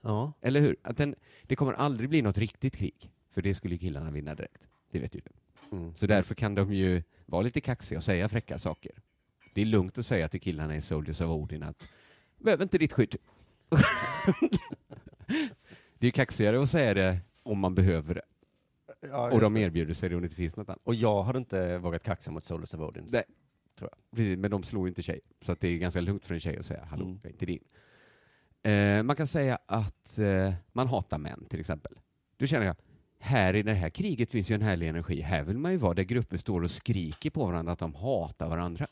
Ja. 0.00 0.32
Eller 0.40 0.60
hur? 0.60 0.76
Att 0.82 0.96
den, 0.96 1.14
det 1.42 1.56
kommer 1.56 1.72
aldrig 1.72 2.08
bli 2.08 2.22
något 2.22 2.38
riktigt 2.38 2.76
krig, 2.76 3.10
för 3.30 3.42
det 3.42 3.54
skulle 3.54 3.78
killarna 3.78 4.10
vinna 4.10 4.34
direkt. 4.34 4.68
Det 4.90 4.98
vet 4.98 5.14
ju 5.14 5.20
du. 5.20 5.30
Mm. 5.76 5.94
Så 5.94 6.06
därför 6.06 6.34
kan 6.34 6.54
de 6.54 6.74
ju 6.74 7.02
vara 7.26 7.42
lite 7.42 7.60
kaxiga 7.60 7.98
och 7.98 8.04
säga 8.04 8.28
fräcka 8.28 8.58
saker. 8.58 8.92
Det 9.54 9.60
är 9.60 9.66
lugnt 9.66 9.98
att 9.98 10.06
säga 10.06 10.28
till 10.28 10.40
killarna 10.40 10.76
i 10.76 10.80
Soldiers 10.80 11.20
of 11.20 11.28
Odin 11.28 11.62
att 11.62 11.88
behöver 12.38 12.62
inte 12.62 12.78
ditt 12.78 12.92
skydd. 12.92 13.16
Det 15.98 16.06
är 16.06 16.10
kaxigare 16.10 16.62
att 16.62 16.70
säga 16.70 16.94
det 16.94 17.18
om 17.42 17.58
man 17.58 17.74
behöver 17.74 18.14
det. 18.14 18.22
Ja, 19.00 19.30
Och 19.30 19.40
de 19.40 19.56
erbjuder 19.56 19.94
sig 19.94 20.08
det 20.08 20.14
om 20.14 20.20
det 20.20 20.26
inte 20.26 20.36
finns 20.36 20.56
något 20.56 20.68
annat. 20.68 20.80
Och 20.84 20.94
jag 20.94 21.22
hade 21.22 21.38
inte 21.38 21.78
vågat 21.78 22.02
kaxa 22.02 22.30
mot 22.30 22.44
Soldiers 22.44 22.74
of 22.74 22.80
Odin. 22.80 23.08
Nej. 23.10 23.24
Tror 23.78 23.90
Precis, 24.16 24.38
men 24.38 24.50
de 24.50 24.62
slår 24.62 24.86
ju 24.86 24.88
inte 24.88 25.02
tjej. 25.02 25.20
Så 25.40 25.56
det 25.60 25.68
är 25.68 25.78
ganska 25.78 26.00
lugnt 26.00 26.26
för 26.26 26.34
en 26.34 26.40
tjej 26.40 26.58
att 26.58 26.66
säga 26.66 26.84
hallå, 26.90 27.04
Mm. 27.04 27.18
jag 27.22 27.28
är 27.28 27.32
inte 27.32 27.46
din. 27.46 27.64
Eh, 28.62 29.02
man 29.02 29.16
kan 29.16 29.26
säga 29.26 29.58
att 29.66 30.18
eh, 30.18 30.54
man 30.72 30.86
hatar 30.88 31.18
män 31.18 31.44
till 31.50 31.60
exempel. 31.60 31.92
Då 32.36 32.46
känner 32.46 32.66
jag, 32.66 32.76
här 33.18 33.56
i 33.56 33.62
det 33.62 33.74
här 33.74 33.90
kriget 33.90 34.30
finns 34.30 34.50
ju 34.50 34.54
en 34.54 34.62
härlig 34.62 34.88
energi. 34.88 35.20
Här 35.20 35.42
vill 35.42 35.58
man 35.58 35.72
ju 35.72 35.78
vara 35.78 35.94
där 35.94 36.02
grupper 36.02 36.36
står 36.36 36.62
och 36.62 36.70
skriker 36.70 37.30
på 37.30 37.46
varandra 37.46 37.72
att 37.72 37.78
de 37.78 37.94
hatar 37.94 38.48
varandra. 38.48 38.86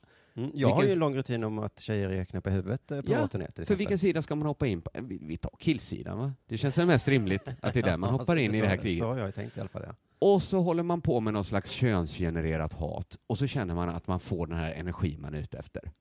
Mm. 0.44 0.50
Jag 0.54 0.68
har 0.68 0.74
Vilken- 0.76 0.88
ju 0.88 0.92
en 0.92 0.98
lång 0.98 1.14
rutin 1.16 1.44
om 1.44 1.58
att 1.58 1.80
tjejer 1.80 2.08
är 2.10 2.24
knäppa 2.24 2.50
i 2.50 2.52
huvudet 2.52 2.90
eh, 2.90 3.02
på 3.02 3.12
Ja, 3.12 3.20
vår 3.20 3.26
turné 3.26 3.50
till 3.50 3.66
Så 3.66 3.74
vilken 3.74 3.98
sida 3.98 4.22
ska 4.22 4.34
man 4.34 4.46
hoppa 4.46 4.66
in 4.66 4.82
på? 4.82 4.90
Eh, 4.94 5.02
Vi, 5.02 5.18
vi 5.22 5.36
tar 5.36 5.50
killsidan 5.58 6.18
va? 6.18 6.32
Det 6.46 6.58
känns 6.58 6.78
väl 6.78 6.86
mest 6.86 7.08
rimligt 7.08 7.54
att 7.62 7.74
det 7.74 7.80
är 7.80 7.82
där 7.82 7.96
man 7.96 8.10
hoppar 8.18 8.36
in 8.36 8.54
i 8.54 8.60
det 8.60 8.66
här 8.66 8.76
kriget. 8.76 8.98
Så 8.98 9.06
har 9.06 9.18
jag 9.18 9.34
tänkt 9.34 9.56
i 9.56 9.60
alla 9.60 9.68
fall, 9.68 9.82
ja. 9.86 9.94
Och 10.18 10.42
så 10.42 10.60
håller 10.62 10.82
man 10.82 11.00
på 11.00 11.20
med 11.20 11.32
någon 11.34 11.44
slags 11.44 11.70
könsgenererat 11.70 12.72
hat 12.72 13.18
och 13.26 13.38
så 13.38 13.46
känner 13.46 13.74
man 13.74 13.88
att 13.88 14.06
man 14.06 14.20
får 14.20 14.46
den 14.46 14.56
här 14.56 14.72
energin 14.72 15.20
man 15.20 15.34
är 15.34 15.38
ute 15.38 15.58
efter. 15.58 15.92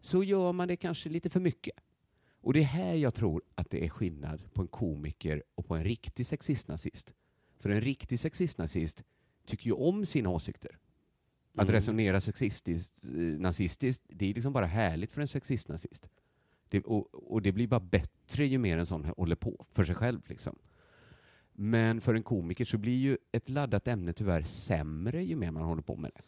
Så 0.00 0.24
gör 0.24 0.52
man 0.52 0.68
det 0.68 0.76
kanske 0.76 1.08
lite 1.08 1.30
för 1.30 1.40
mycket. 1.40 1.74
Och 2.42 2.52
det 2.52 2.60
är 2.60 2.64
här 2.64 2.94
jag 2.94 3.14
tror 3.14 3.42
att 3.54 3.70
det 3.70 3.84
är 3.84 3.88
skillnad 3.88 4.54
på 4.54 4.62
en 4.62 4.68
komiker 4.68 5.42
och 5.54 5.66
på 5.66 5.74
en 5.74 5.84
riktig 5.84 6.26
sexistnazist. 6.26 7.14
För 7.60 7.70
en 7.70 7.80
riktig 7.80 8.18
sexistnazist 8.20 9.02
tycker 9.46 9.66
ju 9.66 9.72
om 9.72 10.06
sina 10.06 10.30
åsikter. 10.30 10.78
Att 11.56 11.62
Mm. 11.68 11.72
resonera 11.74 12.20
sexistiskt, 12.20 13.04
eh, 13.04 13.10
nazistiskt, 13.20 14.02
det 14.08 14.30
är 14.30 14.34
liksom 14.34 14.52
bara 14.52 14.66
härligt 14.66 15.12
för 15.12 15.20
en 15.20 15.28
sexistnazist. 15.28 16.08
Och, 16.84 17.32
och 17.32 17.42
det 17.42 17.52
blir 17.52 17.66
bara 17.68 17.80
bättre 17.80 18.46
ju 18.46 18.58
mer 18.58 18.78
en 18.78 18.86
sån 18.86 19.04
håller 19.04 19.36
på 19.36 19.66
för 19.72 19.84
sig 19.84 19.94
själv. 19.94 20.20
Liksom. 20.26 20.56
Men 21.52 22.00
för 22.00 22.14
en 22.14 22.22
komiker 22.22 22.64
så 22.64 22.78
blir 22.78 22.96
ju 22.96 23.18
ett 23.32 23.48
laddat 23.48 23.88
ämne 23.88 24.12
tyvärr 24.12 24.42
sämre 24.42 25.24
ju 25.24 25.36
mer 25.36 25.50
man 25.50 25.62
håller 25.62 25.82
på 25.82 25.96
med 25.96 26.10
det. 26.14 26.22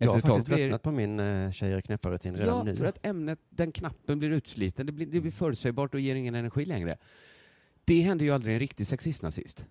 Jag 0.00 0.10
har 0.10 0.20
faktiskt 0.20 0.46
blir- 0.46 0.56
tröttnat 0.56 0.82
på 0.82 0.90
min 0.92 1.20
uh, 1.20 1.50
tjejer 1.50 1.76
är 1.76 1.80
knäppa-rutin 1.80 2.36
redan 2.36 2.56
Ja, 2.58 2.62
nu. 2.64 2.76
för 2.76 2.84
att 2.84 3.06
ämnet, 3.06 3.38
den 3.50 3.72
knappen 3.72 4.18
blir 4.18 4.30
utsliten, 4.30 4.86
det 4.86 4.92
blir, 4.92 5.06
det 5.06 5.20
blir 5.20 5.30
förutsägbart 5.32 5.94
och 5.94 6.00
ger 6.00 6.14
ingen 6.14 6.34
energi 6.34 6.64
längre. 6.64 6.96
Det 7.84 8.00
händer 8.00 8.24
ju 8.24 8.30
aldrig 8.30 8.54
en 8.54 8.60
riktig 8.60 8.86
sexistnazist. 8.86 9.64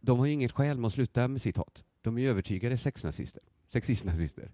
De 0.00 0.18
har 0.18 0.26
ju 0.26 0.32
inget 0.32 0.52
skäl 0.52 0.78
med 0.78 0.86
att 0.86 0.92
sluta 0.92 1.28
med 1.28 1.42
sitt 1.42 1.56
hat. 1.56 1.84
De 2.02 2.18
är 2.18 2.22
ju 2.22 2.30
övertygade 2.30 2.78
sexnazister. 2.78 3.42
Sexistnazister. 3.72 4.50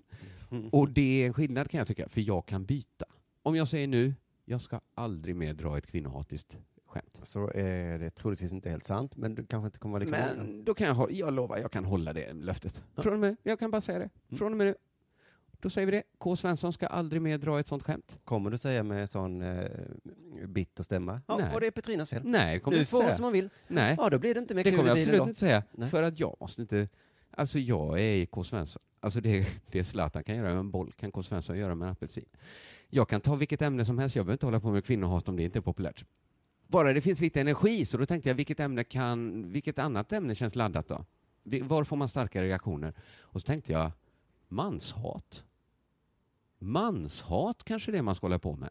Och 0.73 0.89
det 0.89 1.23
är 1.23 1.27
en 1.27 1.33
skillnad 1.35 1.71
kan 1.71 1.79
jag 1.79 1.87
tycka, 1.89 2.09
för 2.09 2.21
jag 2.21 2.47
kan 2.47 2.65
byta. 2.65 3.05
Om 3.43 3.57
jag 3.57 3.69
säger 3.69 3.87
nu, 3.87 4.15
jag 4.45 4.63
ska 4.63 4.81
aldrig 4.95 5.37
mer 5.37 5.55
dra 5.55 5.79
ett 5.79 5.87
kvinnohatiskt 5.87 6.57
skämt. 6.87 7.21
Så 7.23 7.51
är 7.55 7.99
det 7.99 8.11
troligtvis 8.11 8.53
inte 8.53 8.71
helt 8.71 8.85
sant, 8.85 9.17
men 9.17 9.35
du 9.35 9.47
kanske 9.47 9.67
inte 9.67 9.79
kommer 9.79 9.93
vara 9.93 10.05
lika. 10.05 10.35
Men 10.37 10.65
då 10.65 10.75
kan 10.75 10.87
jag, 10.87 11.13
jag 11.13 11.35
lovar, 11.35 11.59
jag 11.59 11.73
kan 11.73 11.85
hålla 11.85 12.13
det 12.13 12.33
löftet. 12.33 12.83
Från 12.97 13.13
och 13.13 13.19
med, 13.19 13.37
jag 13.43 13.59
kan 13.59 13.71
bara 13.71 13.81
säga 13.81 13.99
det. 13.99 14.11
Mm. 14.29 14.39
Från 14.39 14.53
och 14.53 14.59
med 14.59 14.67
nu. 14.67 14.75
Då 15.61 15.71
säger 15.71 15.87
vi 15.87 15.93
det. 15.93 16.03
K. 16.19 16.37
Svensson 16.37 16.73
ska 16.73 16.87
aldrig 16.87 17.23
mer 17.23 17.39
dra 17.39 17.61
ett 17.61 17.67
sånt 17.67 17.83
skämt. 17.83 18.19
Kommer 18.25 18.51
du 18.51 18.59
säga 18.59 18.83
med 18.83 19.11
sån 19.11 19.43
eh, 19.43 19.71
bitter 20.47 20.83
stämma? 20.85 21.21
Ja, 21.27 21.37
Nej. 21.39 21.55
och 21.55 21.61
det 21.61 21.67
är 21.67 21.71
Petrinas 21.71 22.11
fel. 22.11 22.23
Nej, 22.25 22.55
det 22.55 22.61
kommer 22.61 22.77
jag 22.77 22.79
Du 22.79 22.83
inte 22.83 22.91
får 22.91 23.01
säga. 23.03 23.17
som 23.17 23.23
man 23.23 23.33
vill. 23.33 23.51
Nej, 23.67 23.95
Ja, 23.99 24.09
då 24.11 24.19
blir 24.19 24.35
det 24.35 24.41
inte 24.41 24.55
mer 24.55 24.65
det 24.65 24.71
kul 24.71 24.79
kommer 24.79 24.97
i 24.97 25.01
jag 25.01 25.07
bilen 25.09 25.09
absolut 25.15 25.19
då. 25.27 25.29
inte 25.29 25.41
säga. 25.41 25.63
Nej. 25.73 25.89
För 25.89 26.03
att 26.03 26.19
jag 26.21 26.37
måste 26.41 26.63
inte... 26.63 26.89
Alltså 27.39 27.59
jag 27.59 28.01
är 28.01 28.27
K. 28.27 28.45
Svensson. 28.45 28.83
Alltså 29.01 29.21
det, 29.21 29.47
det 29.71 29.85
Zlatan 29.85 30.25
kan 30.25 30.37
göra 30.37 30.49
med 30.49 30.59
en 30.59 30.71
boll 30.71 30.93
kan 30.93 31.13
K. 31.13 31.23
Svensson 31.23 31.59
göra 31.59 31.75
med 31.75 31.87
en 31.87 31.93
apelsin. 31.93 32.25
Jag 32.89 33.09
kan 33.09 33.21
ta 33.21 33.35
vilket 33.35 33.63
ämne 33.63 33.85
som 33.85 33.99
helst. 33.99 34.17
Jag 34.17 34.27
behöver 34.27 34.35
inte 34.35 34.47
hålla 34.47 34.61
på 34.61 34.71
med 34.71 34.85
kvinnohat 34.85 35.29
om 35.29 35.37
det 35.37 35.43
inte 35.43 35.59
är 35.59 35.61
populärt. 35.61 36.05
Bara 36.67 36.93
det 36.93 37.01
finns 37.01 37.21
lite 37.21 37.41
energi, 37.41 37.85
så 37.85 37.97
då 37.99 38.07
tänkte 38.07 38.29
jag 38.29 38.35
vilket 38.35 38.61
ämne 38.61 38.85
kan... 38.85 39.49
Vilket 39.53 39.79
annat 39.79 40.13
ämne 40.13 40.35
känns 40.35 40.55
laddat 40.55 40.89
då? 40.89 41.05
Var 41.63 41.85
får 41.85 41.97
man 41.97 42.09
starka 42.09 42.43
reaktioner? 42.43 42.95
Och 43.21 43.41
så 43.41 43.47
tänkte 43.47 43.73
jag, 43.73 43.93
manshat. 44.49 45.45
Manshat 46.59 47.65
kanske 47.65 47.93
det 47.93 47.99
är 47.99 48.03
man 48.03 48.15
ska 48.15 48.25
hålla 48.25 48.39
på 48.39 48.57
med. 48.57 48.71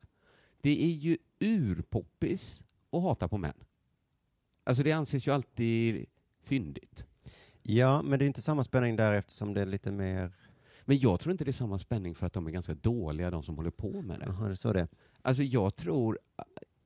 Det 0.62 0.84
är 0.84 0.92
ju 0.92 1.18
urpoppis 1.40 2.62
att 2.92 3.02
hata 3.02 3.28
på 3.28 3.38
män. 3.38 3.64
Alltså 4.64 4.84
det 4.84 4.92
anses 4.92 5.28
ju 5.28 5.32
alltid 5.32 6.06
fyndigt. 6.44 7.06
Ja, 7.70 8.02
men 8.02 8.20
det 8.20 8.26
är 8.26 8.28
inte 8.28 8.42
samma 8.42 8.64
spänning 8.64 8.96
där 8.96 9.14
eftersom 9.14 9.54
det 9.54 9.62
är 9.62 9.66
lite 9.66 9.92
mer... 9.92 10.32
Men 10.86 10.98
jag 11.00 11.20
tror 11.20 11.32
inte 11.32 11.44
det 11.44 11.50
är 11.50 11.54
samma 11.54 11.78
spänning 11.78 12.16
för 12.16 12.26
att 12.26 12.34
de 12.34 12.48
är 12.48 12.52
ganska 12.52 12.74
dåliga, 12.74 13.32
de 13.32 13.44
som 13.44 13.56
håller 13.56 13.70
på 13.72 14.02
med 14.02 14.20
det. 14.20 14.26
Jaha, 14.26 14.46
det 14.46 14.52
är 14.52 14.56
så 14.56 14.74
det. 14.74 14.88
Alltså 15.22 15.44
jag 15.44 15.76
tror, 15.76 16.20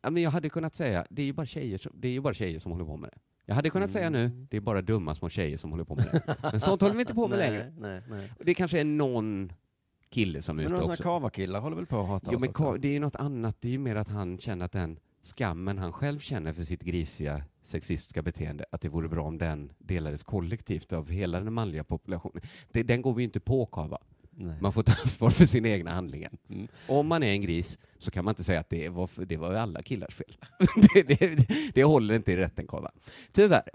ja, 0.01 0.09
men 0.09 0.23
jag 0.23 0.31
hade 0.31 0.50
kunnat 0.50 0.75
säga, 0.75 1.05
det 1.09 1.21
är 1.21 1.25
ju 1.25 1.33
bara 1.33 1.45
tjejer 1.45 1.77
som, 1.77 1.91
det 1.95 2.07
är 2.07 2.11
ju 2.11 2.21
bara 2.21 2.33
tjejer 2.33 2.59
som 2.59 2.71
håller 2.71 2.85
på 2.85 2.97
med 2.97 3.09
det. 3.09 3.17
Jag 3.45 3.55
hade 3.55 3.69
kunnat 3.69 3.91
säga 3.91 4.09
nu, 4.09 4.25
Mm. 4.25 4.47
det 4.50 4.57
är 4.57 4.61
bara 4.61 4.81
dumma 4.81 5.15
små 5.15 5.29
tjejer 5.29 5.57
som 5.57 5.71
håller 5.71 5.83
på 5.83 5.95
med 5.95 6.05
det. 6.11 6.35
Men 6.51 6.59
sånt 6.59 6.81
håller 6.81 6.95
vi 6.95 7.01
inte 7.01 7.13
på 7.13 7.27
med 7.27 7.39
nej, 7.39 7.50
längre. 7.50 7.73
Nej, 7.79 8.01
nej. 8.09 8.31
Det 8.39 8.53
kanske 8.53 8.79
är 8.79 8.83
någon 8.85 9.53
kille 10.09 10.41
som 10.41 10.59
är 10.59 10.63
Men 10.63 10.65
ute 10.65 10.71
några 10.71 10.81
sådana 10.83 10.93
också. 10.93 11.03
kavakillar 11.03 11.59
håller 11.59 11.75
väl 11.75 11.85
på 11.85 12.01
att 12.01 12.07
hata 12.07 12.27
Jo, 12.31 12.35
oss 12.35 12.41
men 12.41 12.50
också? 12.50 12.73
det 12.77 12.88
är 12.88 12.91
ju 12.93 13.00
något 13.00 13.15
annat. 13.15 13.57
Det 13.59 13.67
är 13.67 13.71
ju 13.71 13.77
mer 13.77 13.95
att 13.95 14.07
han 14.07 14.38
känner 14.38 14.65
att 14.65 14.71
den 14.71 15.00
skammen 15.23 15.77
han 15.77 15.93
själv 15.93 16.19
känner 16.19 16.53
för 16.53 16.63
sitt 16.63 16.81
grisiga 16.81 17.43
sexistiska 17.63 18.22
beteende, 18.22 18.65
att 18.72 18.82
det 18.82 18.89
vore 18.89 19.10
bra 19.10 19.24
om 19.24 19.38
den 19.38 19.72
delades 19.77 20.24
kollektivt 20.24 20.94
av 20.94 21.10
hela 21.10 21.39
den 21.39 21.53
manliga 21.53 21.84
populationen. 21.84 22.41
Det, 22.72 22.84
den 22.84 23.01
går 23.01 23.13
vi 23.13 23.24
inte 23.24 23.39
på, 23.39 23.65
Kava. 23.65 23.98
Nej. 24.32 24.56
Man 24.62 24.74
får 24.74 24.84
ta 24.84 24.91
ansvar 25.01 25.30
för 25.30 25.46
sina 25.46 25.68
egna 25.68 25.91
handlingar. 25.94 26.32
Mm. 26.50 26.68
Om 26.88 27.08
man 27.08 27.24
är 27.24 27.32
en 27.32 27.41
gris 27.41 27.80
så 27.98 28.12
kan 28.12 28.25
man 28.25 28.32
inte 28.32 28.44
säga 28.44 28.60
att 28.60 28.70
det 28.70 28.89
var, 28.89 29.08
för, 29.08 29.25
det 29.25 29.38
var 29.38 29.53
alla 29.53 29.82
killars 29.82 30.15
fel. 30.15 30.38
det, 30.94 31.03
det, 31.03 31.48
det 31.74 31.84
håller 31.84 32.15
inte 32.15 32.32
i 32.32 32.38
rätten, 32.38 32.68
Kava. 32.68 32.91
Tyvärr. 33.32 33.70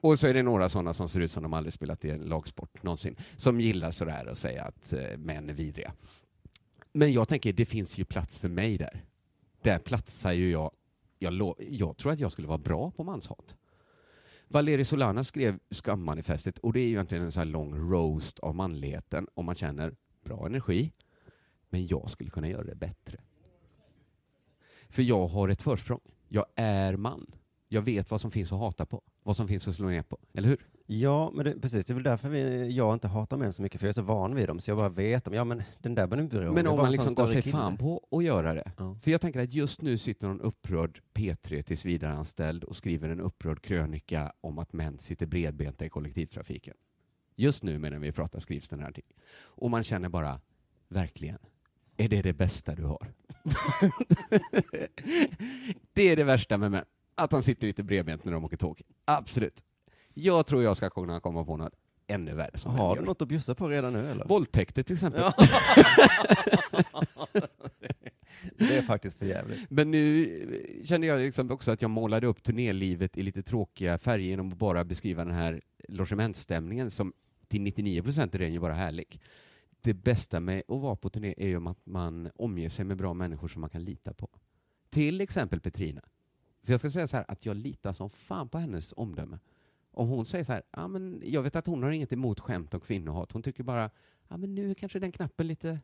Och 0.00 0.18
så 0.18 0.26
är 0.26 0.34
det 0.34 0.42
några 0.42 0.68
sådana 0.68 0.94
som 0.94 1.08
ser 1.08 1.20
ut 1.20 1.30
som 1.30 1.42
de 1.42 1.52
aldrig 1.52 1.72
spelat 1.72 2.04
i 2.04 2.10
en 2.10 2.20
lagsport 2.20 2.82
någonsin, 2.82 3.16
som 3.36 3.60
gillar 3.60 3.90
sådär 3.90 4.26
att 4.26 4.38
säga 4.38 4.64
att 4.64 4.92
eh, 4.92 5.18
män 5.18 5.50
är 5.50 5.54
vidriga. 5.54 5.92
Men 6.92 7.12
jag 7.12 7.28
tänker, 7.28 7.52
det 7.52 7.66
finns 7.66 7.98
ju 7.98 8.04
plats 8.04 8.38
för 8.38 8.48
mig 8.48 8.78
där. 8.78 9.04
Där 9.62 9.78
platsar 9.78 10.32
ju 10.32 10.50
jag. 10.50 10.70
Jag, 11.18 11.54
jag 11.58 11.96
tror 11.96 12.12
att 12.12 12.20
jag 12.20 12.32
skulle 12.32 12.48
vara 12.48 12.58
bra 12.58 12.90
på 12.90 13.04
manshat. 13.04 13.54
Valeri 14.48 14.84
Solana 14.84 15.24
skrev 15.24 15.58
skammanifestet 15.70 16.58
och 16.58 16.72
det 16.72 16.80
är 16.80 16.84
ju 16.84 16.90
egentligen 16.90 17.24
en 17.24 17.32
sån 17.32 17.40
här 17.40 17.46
lång 17.46 17.90
roast 17.90 18.38
av 18.38 18.54
manligheten 18.54 19.26
om 19.34 19.44
man 19.46 19.54
känner 19.54 19.96
bra 20.24 20.46
energi. 20.46 20.92
Men 21.68 21.86
jag 21.86 22.10
skulle 22.10 22.30
kunna 22.30 22.48
göra 22.48 22.64
det 22.64 22.74
bättre. 22.74 23.20
För 24.88 25.02
jag 25.02 25.26
har 25.26 25.48
ett 25.48 25.62
försprång. 25.62 26.00
Jag 26.28 26.46
är 26.54 26.96
man. 26.96 27.26
Jag 27.68 27.82
vet 27.82 28.10
vad 28.10 28.20
som 28.20 28.30
finns 28.30 28.52
att 28.52 28.58
hata 28.58 28.86
på, 28.86 29.02
vad 29.22 29.36
som 29.36 29.48
finns 29.48 29.68
att 29.68 29.74
slå 29.74 29.88
ner 29.88 30.02
på. 30.02 30.18
Eller 30.32 30.48
hur? 30.48 30.66
Ja, 30.88 31.30
men 31.34 31.44
det, 31.44 31.60
precis. 31.60 31.84
Det 31.84 31.92
är 31.92 31.94
väl 31.94 32.02
därför 32.02 32.28
vi, 32.28 32.72
jag 32.72 32.92
inte 32.94 33.08
hatar 33.08 33.36
män 33.36 33.52
så 33.52 33.62
mycket, 33.62 33.80
för 33.80 33.86
jag 33.86 33.88
är 33.88 33.94
så 33.94 34.02
van 34.02 34.34
vid 34.34 34.48
dem, 34.48 34.60
så 34.60 34.70
jag 34.70 34.78
bara 34.78 34.88
vet 34.88 35.24
dem. 35.24 35.34
Ja, 35.34 35.44
men 35.44 35.62
den 35.78 35.94
där 35.94 36.06
behöver 36.06 36.24
inte 36.24 36.36
bry 36.36 36.50
Men 36.50 36.66
om 36.66 36.76
man 36.76 36.92
liksom 36.92 37.12
större 37.12 37.26
sig 37.26 37.42
kille. 37.42 37.52
fan 37.56 37.76
på 37.76 38.06
att 38.10 38.24
göra 38.24 38.54
det. 38.54 38.72
Ja. 38.78 38.96
För 39.02 39.10
jag 39.10 39.20
tänker 39.20 39.40
att 39.40 39.52
just 39.52 39.82
nu 39.82 39.98
sitter 39.98 40.26
någon 40.26 40.40
upprörd 40.40 41.00
P3 41.14 41.62
tills 41.62 41.84
vidareanställd 41.84 42.64
och 42.64 42.76
skriver 42.76 43.08
en 43.08 43.20
upprörd 43.20 43.62
krönika 43.62 44.32
om 44.40 44.58
att 44.58 44.72
män 44.72 44.98
sitter 44.98 45.26
bredbenta 45.26 45.84
i 45.84 45.88
kollektivtrafiken. 45.88 46.74
Just 47.36 47.62
nu 47.62 47.78
medan 47.78 48.00
vi 48.00 48.12
pratar 48.12 48.40
skrivs 48.40 48.68
den 48.68 48.80
här 48.80 48.88
artikeln. 48.88 49.18
Och 49.38 49.70
man 49.70 49.84
känner 49.84 50.08
bara, 50.08 50.40
verkligen, 50.88 51.38
är 51.96 52.08
det 52.08 52.22
det 52.22 52.32
bästa 52.32 52.74
du 52.74 52.84
har? 52.84 53.12
det 55.92 56.02
är 56.02 56.16
det 56.16 56.24
värsta 56.24 56.56
med 56.58 56.70
män, 56.70 56.84
att 57.14 57.30
de 57.30 57.42
sitter 57.42 57.66
lite 57.66 57.82
bredbent 57.82 58.24
när 58.24 58.32
de 58.32 58.44
åker 58.44 58.56
tåg. 58.56 58.82
Absolut. 59.04 59.65
Jag 60.18 60.46
tror 60.46 60.62
jag 60.62 60.76
ska 60.76 60.90
kunna 60.90 61.20
komma 61.20 61.44
på 61.44 61.56
något 61.56 61.72
ännu 62.06 62.34
värre 62.34 62.58
som 62.58 62.72
Har 62.74 62.96
du 62.96 63.02
något 63.02 63.22
att 63.22 63.28
bjussa 63.28 63.54
på 63.54 63.68
redan 63.68 63.92
nu 63.92 64.10
eller? 64.10 64.24
Våldtäkter 64.24 64.82
till 64.82 64.94
exempel. 64.94 65.22
Det 68.58 68.76
är 68.76 68.82
faktiskt 68.82 69.18
för 69.18 69.26
jävligt. 69.26 69.70
Men 69.70 69.90
nu 69.90 70.24
eh, 70.78 70.84
kände 70.84 71.06
jag 71.06 71.20
liksom 71.20 71.50
också 71.50 71.70
att 71.70 71.82
jag 71.82 71.90
målade 71.90 72.26
upp 72.26 72.42
turnélivet 72.42 73.18
i 73.18 73.22
lite 73.22 73.42
tråkiga 73.42 73.98
färger 73.98 74.28
genom 74.28 74.52
att 74.52 74.58
bara 74.58 74.84
beskriva 74.84 75.24
den 75.24 75.34
här 75.34 75.60
logementsstämningen 75.88 76.90
som 76.90 77.12
till 77.48 77.62
99 77.62 78.02
procent 78.02 78.34
är 78.34 78.38
den 78.38 78.52
ju 78.52 78.60
bara 78.60 78.74
härlig. 78.74 79.20
Det 79.80 79.94
bästa 79.94 80.40
med 80.40 80.62
att 80.68 80.80
vara 80.80 80.96
på 80.96 81.10
turné 81.10 81.34
är 81.36 81.48
ju 81.48 81.68
att 81.68 81.86
man 81.86 82.30
omger 82.34 82.68
sig 82.68 82.84
med 82.84 82.96
bra 82.96 83.14
människor 83.14 83.48
som 83.48 83.60
man 83.60 83.70
kan 83.70 83.84
lita 83.84 84.14
på. 84.14 84.28
Till 84.90 85.20
exempel 85.20 85.60
Petrina. 85.60 86.02
För 86.62 86.72
jag 86.72 86.80
ska 86.80 86.90
säga 86.90 87.06
så 87.06 87.16
här 87.16 87.24
att 87.28 87.46
jag 87.46 87.56
litar 87.56 87.92
som 87.92 88.10
fan 88.10 88.48
på 88.48 88.58
hennes 88.58 88.94
omdöme. 88.96 89.38
Om 89.96 90.08
hon 90.08 90.26
säger 90.26 90.44
så 90.44 90.52
här, 90.52 90.62
ja 90.70 90.88
men 90.88 91.22
jag 91.24 91.42
vet 91.42 91.56
att 91.56 91.66
hon 91.66 91.82
har 91.82 91.90
inget 91.90 92.12
emot 92.12 92.40
skämt 92.40 92.74
och 92.74 92.82
kvinnohat. 92.82 93.32
Hon 93.32 93.42
tycker 93.42 93.62
bara, 93.62 93.90
ja 94.28 94.36
men 94.36 94.54
nu 94.54 94.70
är 94.70 94.74
kanske 94.74 94.98
den 94.98 95.12
knappen 95.12 95.46
lite, 95.46 95.68
nu 95.68 95.78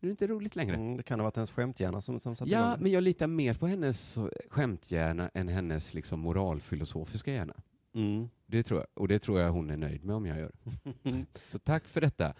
är 0.00 0.06
det 0.06 0.10
inte 0.10 0.26
roligt 0.26 0.56
längre. 0.56 0.74
Mm, 0.76 0.96
det 0.96 1.02
kan 1.02 1.20
ha 1.20 1.24
varit 1.24 1.36
hennes 1.36 1.50
skämthjärna 1.50 2.00
som, 2.00 2.20
som 2.20 2.36
satte 2.36 2.50
igång 2.50 2.60
Ja, 2.62 2.76
det. 2.76 2.82
men 2.82 2.92
jag 2.92 3.02
litar 3.02 3.26
mer 3.26 3.54
på 3.54 3.66
hennes 3.66 4.18
skämthjärna 4.48 5.30
än 5.34 5.48
hennes 5.48 5.94
liksom, 5.94 6.20
moralfilosofiska 6.20 7.32
hjärna. 7.32 7.54
Mm. 7.94 8.28
Det 8.46 8.62
tror 8.62 8.80
jag. 8.80 8.86
Och 8.94 9.08
det 9.08 9.18
tror 9.18 9.40
jag 9.40 9.50
hon 9.52 9.70
är 9.70 9.76
nöjd 9.76 10.04
med 10.04 10.16
om 10.16 10.26
jag 10.26 10.38
gör. 10.38 10.52
Så 11.50 11.58
tack 11.58 11.84
för 11.88 12.00
detta. 12.00 12.34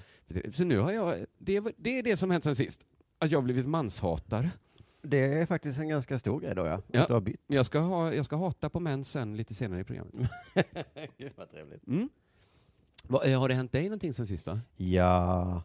Så 0.52 0.64
nu 0.64 0.78
har 0.78 0.92
jag, 0.92 1.26
det, 1.38 1.60
det 1.76 1.98
är 1.98 2.02
det 2.02 2.16
som 2.16 2.30
hänt 2.30 2.44
sen 2.44 2.56
sist. 2.56 2.80
Att 3.18 3.30
jag 3.30 3.38
har 3.38 3.44
blivit 3.44 3.66
manshatare. 3.66 4.50
Det 5.02 5.18
är 5.40 5.46
faktiskt 5.46 5.78
en 5.78 5.88
ganska 5.88 6.18
stor 6.18 6.40
grej 6.40 6.54
då, 6.54 6.66
ja. 6.66 6.80
Ja. 6.86 7.04
Du 7.06 7.12
har 7.12 7.20
bytt. 7.20 7.40
Jag 7.46 7.66
ska, 7.66 7.78
ha, 7.80 8.14
jag 8.14 8.24
ska 8.24 8.36
hata 8.36 8.70
på 8.70 8.80
män 8.80 9.04
sen 9.04 9.36
lite 9.36 9.54
senare 9.54 9.80
i 9.80 9.84
programmet. 9.84 10.14
Gud 11.18 11.32
vad 11.36 11.50
trevligt. 11.50 11.86
Mm. 11.86 12.08
Va, 13.04 13.24
eh, 13.24 13.40
har 13.40 13.48
det 13.48 13.54
hänt 13.54 13.72
dig 13.72 13.84
någonting 13.84 14.14
sen 14.14 14.26
sist 14.26 14.46
va? 14.46 14.60
Ja, 14.76 15.62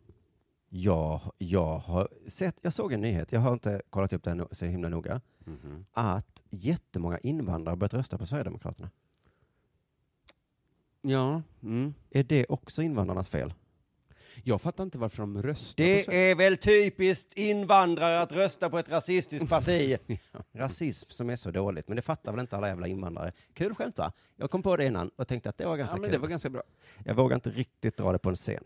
jag, 0.69 1.21
jag 1.37 1.77
har 1.77 2.07
sett, 2.27 2.55
jag 2.61 2.73
såg 2.73 2.93
en 2.93 3.01
nyhet, 3.01 3.31
jag 3.31 3.39
har 3.39 3.53
inte 3.53 3.81
kollat 3.89 4.13
upp 4.13 4.23
det 4.23 4.29
här 4.29 4.37
no- 4.37 4.53
så 4.53 4.65
himla 4.65 4.89
noga, 4.89 5.21
Mhm. 5.39 5.85
att 5.91 6.43
jättemånga 6.49 7.17
invandrare 7.17 7.71
har 7.71 7.77
börjat 7.77 7.93
rösta 7.93 8.17
på 8.17 8.25
Sverigedemokraterna. 8.25 8.89
Ja. 11.01 11.41
Mm. 11.63 11.93
Är 12.09 12.23
det 12.23 12.45
också 12.45 12.81
invandrarnas 12.81 13.29
fel? 13.29 13.53
Jag 14.43 14.61
fattar 14.61 14.83
inte 14.83 14.97
varför 14.97 15.17
de 15.17 15.41
röstar 15.43 15.83
Det 15.83 16.29
är 16.31 16.35
väl 16.35 16.57
typiskt 16.57 17.33
invandrare 17.37 18.21
att 18.21 18.31
rösta 18.31 18.69
på 18.69 18.79
ett 18.79 18.89
rasistiskt 18.89 19.49
parti. 19.49 19.97
Rasism 20.53 21.09
som 21.09 21.29
är 21.29 21.35
så 21.35 21.51
dåligt, 21.51 21.87
men 21.87 21.95
det 21.95 22.01
fattar 22.01 22.31
väl 22.31 22.41
inte 22.41 22.57
alla 22.57 22.67
jävla 22.67 22.87
invandrare. 22.87 23.31
Kul 23.53 23.75
skämt 23.75 23.97
va? 23.97 24.11
Jag 24.35 24.51
kom 24.51 24.63
på 24.63 24.77
det 24.77 24.85
innan 24.85 25.09
och 25.15 25.27
tänkte 25.27 25.49
att 25.49 25.57
det 25.57 25.65
var 25.65 25.77
ganska 25.77 25.95
Ja, 25.95 26.01
men 26.01 26.09
kul. 26.09 26.11
det 26.11 26.17
var 26.21 26.27
ganska 26.27 26.49
bra. 26.49 26.63
Jag 27.05 27.15
vågar 27.15 27.35
inte 27.35 27.49
riktigt 27.49 27.97
dra 27.97 28.11
det 28.11 28.19
på 28.19 28.29
en 28.29 28.35
scen. 28.35 28.63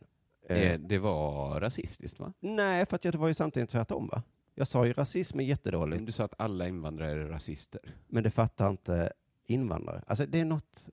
Eh, 0.49 0.57
Eh, 0.57 0.79
det 0.79 0.97
var 0.99 1.59
rasistiskt 1.59 2.19
va? 2.19 2.33
nej, 2.39 2.85
för 2.85 2.95
att 2.95 3.01
det 3.01 3.15
var 3.15 3.27
ju 3.27 3.33
samtidigt 3.33 3.69
tvärtom 3.69 4.07
va? 4.07 4.23
Jag 4.55 4.67
sa 4.67 4.85
ju 4.85 4.93
rasism 4.93 5.39
är 5.39 5.43
jättedåligt, 5.43 6.05
Du 6.05 6.11
sa 6.11 6.23
att 6.23 6.33
alla 6.37 6.67
invandrare 6.67 7.11
är 7.11 7.15
rasister. 7.25 7.81
men 8.07 8.23
det 8.23 8.31
fattar 8.31 8.69
inte 8.69 9.11
invandrare. 9.45 10.03
Alltså 10.07 10.25
det 10.25 10.39
är 10.39 10.45
något... 10.45 10.89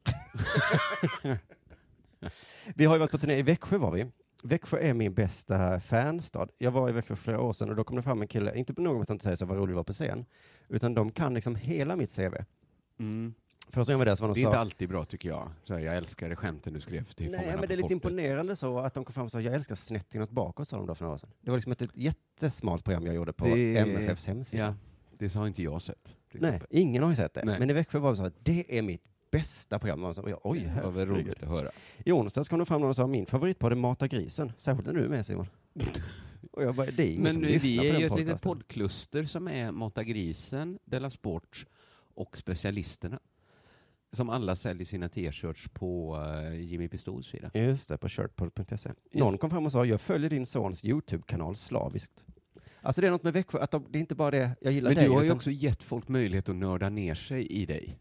vi 2.75 2.85
har 2.85 2.95
ju 2.95 2.99
varit 2.99 3.11
på 3.11 3.19
turné, 3.19 3.39
i 3.39 3.43
Växjö 3.43 3.79
var 3.79 3.91
vi. 3.93 4.07
Växjö 4.43 4.79
är 4.79 4.95
min 4.95 5.15
bästa 5.15 5.81
fanstad. 5.81 6.49
Jag 6.59 6.71
var 6.71 6.89
i 6.89 6.93
Växjö 6.93 7.17
för 7.17 7.23
flera 7.23 7.41
år 7.41 7.53
sedan 7.53 7.71
och 7.71 7.77
då 7.77 7.85
kom 7.85 7.97
det 7.97 8.03
fram 8.03 8.23
en 8.23 8.29
kille, 8.29 8.55
inte 8.59 8.75
på 8.75 8.81
något 8.83 9.07
sätt 9.07 9.11
inte 9.11 9.25
säga 9.25 9.37
så 9.37 9.47
vad 9.47 9.57
rolig 9.59 9.69
du 9.73 9.77
var 9.77 9.85
på 9.85 9.93
scen, 9.93 10.25
utan 10.69 10.95
de 10.95 11.11
kan 11.11 11.35
liksom 11.35 11.57
hela 11.57 11.97
mitt 11.97 12.17
CV. 12.17 12.35
Mm. 12.99 13.35
Första 13.71 13.93
gången 13.93 13.99
var 13.99 14.07
där 14.07 14.15
så 14.15 14.25
var 14.25 14.35
de 14.35 14.35
Det 14.35 14.41
är 14.41 14.43
sa, 14.43 14.49
inte 14.49 14.59
alltid 14.59 14.89
bra 14.89 15.05
tycker 15.05 15.29
jag. 15.29 15.51
Så 15.65 15.75
här, 15.75 15.81
jag 15.81 15.97
älskar 15.97 16.35
skämten 16.35 16.73
du 16.73 16.81
skrev 16.81 17.05
till 17.05 17.31
Nej, 17.31 17.57
men 17.59 17.69
det 17.69 17.75
är 17.75 17.77
lite 17.77 17.93
imponerande 17.93 18.57
så 18.57 18.79
att 18.79 18.95
de 18.95 19.05
kom 19.05 19.13
fram 19.13 19.25
och 19.25 19.33
sa, 19.33 19.41
jag 19.41 19.55
älskar 19.55 19.75
snett 19.75 20.15
inåt 20.15 20.31
bakåt, 20.31 20.69
sa 20.69 20.77
de 20.77 20.87
då 20.87 20.95
för 20.95 21.05
några 21.05 21.15
år 21.15 21.19
sedan. 21.19 21.31
Det 21.41 21.51
var 21.51 21.59
liksom 21.59 21.73
ett, 21.73 21.83
ett 21.83 21.91
jättesmalt 21.97 22.85
program 22.85 23.07
jag 23.07 23.15
gjorde 23.15 23.33
på 23.33 23.45
Det- 23.45 23.79
MFFs 23.79 24.27
hemsida. 24.27 24.65
Ja, 24.65 24.75
det 25.19 25.35
har 25.35 25.47
inte 25.47 25.63
jag 25.63 25.83
sett. 25.83 26.15
Nej, 26.33 26.49
exempel. 26.49 26.69
ingen 26.71 27.03
har 27.03 27.11
ju 27.11 27.17
sett 27.17 27.35
det. 27.35 27.45
Nej. 27.45 27.59
Men 27.59 27.71
i 27.71 27.73
Växjö 27.73 27.99
var 27.99 28.11
det 28.11 28.17
så 28.17 28.25
att 28.25 28.45
det 28.45 28.79
är 28.79 28.83
mitt 28.83 29.03
bästa 29.31 29.79
program. 29.79 30.05
Och 30.05 30.31
jag, 30.31 30.41
oj, 30.45 30.73
Det 30.77 30.83
var 30.83 30.91
väl 30.91 31.09
herregud. 31.09 31.27
roligt 31.27 31.43
att 31.43 31.49
höra. 31.49 31.71
I 32.05 32.13
onsdags 32.13 32.49
kom 32.49 32.59
det 32.59 32.65
fram 32.65 32.81
någon 32.81 32.91
och 32.91 32.97
sa, 32.97 33.07
min 33.07 33.27
favoritpodd 33.27 33.73
är 33.73 33.77
Mata 33.77 34.09
grisen. 34.09 34.53
Särskilt 34.57 34.87
när 34.87 34.95
du 34.95 35.05
är 35.05 35.09
med 35.09 35.27
Simon. 35.27 35.47
och 36.53 36.63
jag 36.63 36.75
bara, 36.75 36.87
det 36.91 37.03
är 37.03 37.11
ingen 37.11 37.23
Men 37.23 37.33
som 37.33 37.43
vi 37.43 37.49
lyssnar 37.49 37.77
på 37.77 37.83
är 37.83 37.99
ju 38.01 38.07
ett 38.07 38.17
litet 38.19 38.43
poddkluster 38.43 39.25
som 39.25 39.49
är 39.49 39.73
Mata 39.73 40.05
Grisen, 40.05 40.79
Della 40.85 41.11
Sport 41.11 41.67
och 42.15 42.37
Specialisterna. 42.37 43.19
Som 44.13 44.31
alla 44.31 44.57
säljer 44.57 44.85
sina 44.87 45.09
t-shirts 45.09 45.69
på 45.73 46.17
uh, 46.17 46.61
Jimmy 46.61 46.89
Pistols 46.89 47.27
sida. 47.27 47.51
Just 47.55 47.89
det, 47.89 47.99
på 47.99 48.09
shirtpod.se. 48.09 48.91
Någon 49.13 49.39
kom 49.39 49.51
fram 49.51 49.67
och 49.67 49.73
sa, 49.73 49.85
jag 49.85 50.01
följer 50.01 50.31
din 50.31 50.47
sons 50.47 50.85
YouTube-kanal 50.85 51.57
slaviskt. 51.57 52.25
Alltså 52.83 53.01
det 53.01 53.07
är 53.07 53.11
något 53.11 53.23
med 53.23 53.33
Växjö, 53.33 53.59
att 53.59 53.71
de, 53.71 53.87
det 53.91 53.99
är 53.99 54.01
inte 54.01 54.15
bara 54.15 54.31
det, 54.31 54.57
jag 54.61 54.73
gillar 54.73 54.91
Men 54.91 54.97
dig. 54.97 55.05
du 55.05 55.11
har 55.11 55.21
ju 55.21 55.27
utan 55.27 55.37
också 55.37 55.51
gett 55.51 55.83
folk 55.83 56.09
möjlighet 56.09 56.49
att 56.49 56.57
nörda 56.57 56.89
ner 56.89 57.15
sig 57.15 57.47
i 57.47 57.67
dig. 57.67 57.99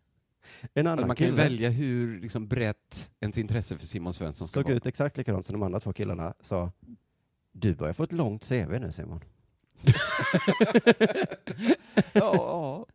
En 0.74 0.88
Alltså 0.88 0.92
annan 0.92 1.08
man 1.08 1.16
kan 1.16 1.28
ju 1.28 1.34
kille 1.34 1.44
välja 1.44 1.70
hur 1.70 2.22
liksom, 2.22 2.48
brett 2.48 3.12
ens 3.20 3.38
intresse 3.38 3.78
för 3.78 3.86
Simon 3.86 4.14
Svensson 4.14 4.48
ska 4.48 4.60
såg 4.60 4.66
vara. 4.66 4.76
ut 4.76 4.86
exakt 4.86 5.18
likadant 5.18 5.46
som 5.46 5.54
de 5.54 5.64
andra 5.64 5.80
två 5.80 5.94
killarna 5.94 6.34
sa, 6.42 6.72
du 7.52 7.76
börjar 7.76 7.94
få 7.94 8.04
ett 8.04 8.12
långt 8.12 8.50
CV 8.50 8.80
nu 8.80 8.92
Simon. 8.92 9.20
ja. 12.14 12.86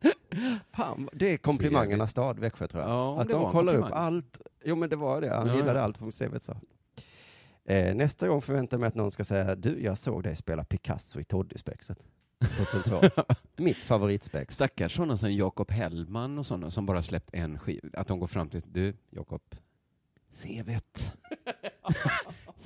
Fan, 0.70 1.08
det 1.12 1.32
är 1.32 1.36
komplimangernas 1.36 2.10
stad, 2.10 2.38
Växjö 2.38 2.66
tror 2.68 2.82
jag. 2.82 2.90
Ja, 2.90 3.20
att 3.20 3.28
de 3.28 3.52
kollar 3.52 3.74
upp 3.74 3.92
allt. 3.92 4.40
Jo 4.64 4.76
men 4.76 4.90
det 4.90 4.96
var 4.96 5.20
det, 5.20 5.34
han 5.34 5.46
Ja, 5.46 5.56
gillade 5.56 5.78
ja. 5.78 5.84
allt 5.84 5.98
på 5.98 6.10
CV 6.10 6.38
sa. 6.40 6.56
Eh, 7.64 7.94
nästa 7.94 8.28
gång 8.28 8.42
förväntar 8.42 8.76
jag 8.76 8.80
mig 8.80 8.88
att 8.88 8.94
någon 8.94 9.10
ska 9.10 9.24
säga, 9.24 9.54
du 9.54 9.82
jag 9.82 9.98
såg 9.98 10.22
dig 10.22 10.36
spela 10.36 10.64
Picasso 10.64 11.20
i 11.20 11.24
Toddyspexet 11.24 11.98
2002. 12.48 13.00
Mitt 13.56 13.76
favoritspex. 13.76 14.54
Stackars 14.54 14.96
sådana 14.96 15.16
som 15.16 15.34
Jakob 15.34 15.70
Hellman 15.70 16.38
och 16.38 16.46
sådana 16.46 16.70
som 16.70 16.86
bara 16.86 17.02
släppt 17.02 17.30
en 17.32 17.58
skiva. 17.58 17.88
Att 17.92 18.08
de 18.08 18.18
går 18.18 18.26
fram 18.26 18.48
till, 18.48 18.62
du 18.72 18.94
Jakob, 19.10 19.42
CVt. 20.42 21.12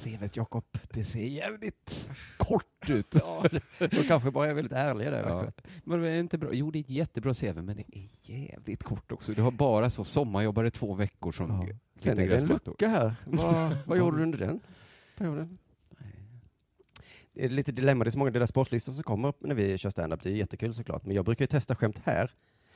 CVt 0.02 0.36
Jakob, 0.36 0.64
det 0.90 1.04
ser 1.04 1.20
jävligt 1.26 2.08
kort 2.36 2.90
ut. 2.90 3.10
De 3.78 4.04
kanske 4.08 4.30
bara 4.30 4.50
är 4.50 4.54
väldigt 4.54 4.72
ärliga 4.72 5.10
där. 5.10 5.28
Ja. 5.28 5.52
Men 5.84 6.02
det 6.02 6.08
är 6.08 6.20
inte 6.20 6.38
bra. 6.38 6.48
Jo, 6.52 6.70
det 6.70 6.78
är 6.78 6.80
ett 6.80 6.90
jättebra 6.90 7.34
CV, 7.34 7.62
men 7.62 7.76
det 7.76 7.84
är 7.92 8.08
jävligt 8.20 8.82
kort 8.82 9.12
också. 9.12 9.32
Du 9.32 9.42
har 9.42 9.50
bara 9.50 9.90
så 9.90 10.04
sommarjobbare 10.04 10.70
två 10.70 10.94
veckor 10.94 11.32
som 11.32 11.66
Ja. 11.68 11.74
Sen 11.96 12.18
är 12.18 12.28
det 12.28 12.36
en 12.36 12.46
lucka 12.46 12.88
här. 12.88 13.14
Vad, 13.24 13.76
vad 13.86 13.98
gjorde 13.98 14.16
du 14.16 14.22
under 14.22 14.38
den 14.38 14.60
perioden? 15.16 15.58
Det 17.36 17.44
är 17.44 17.48
lite 17.48 17.72
dilemma, 17.72 18.04
det 18.04 18.08
är 18.08 18.10
så 18.12 18.18
många 18.18 18.30
delar 18.30 18.46
sportlistor 18.46 18.92
som 18.92 19.02
kommer 19.04 19.28
upp 19.28 19.36
när 19.42 19.54
vi 19.54 19.78
kör 19.78 19.90
stand-up. 19.90 20.22
Det 20.22 20.30
är 20.30 20.34
jättekul 20.34 20.74
såklart, 20.74 21.04
men 21.06 21.16
jag 21.16 21.24
brukar 21.24 21.42
ju 21.42 21.46
testa 21.46 21.74
skämt 21.76 22.00
här 22.04 22.30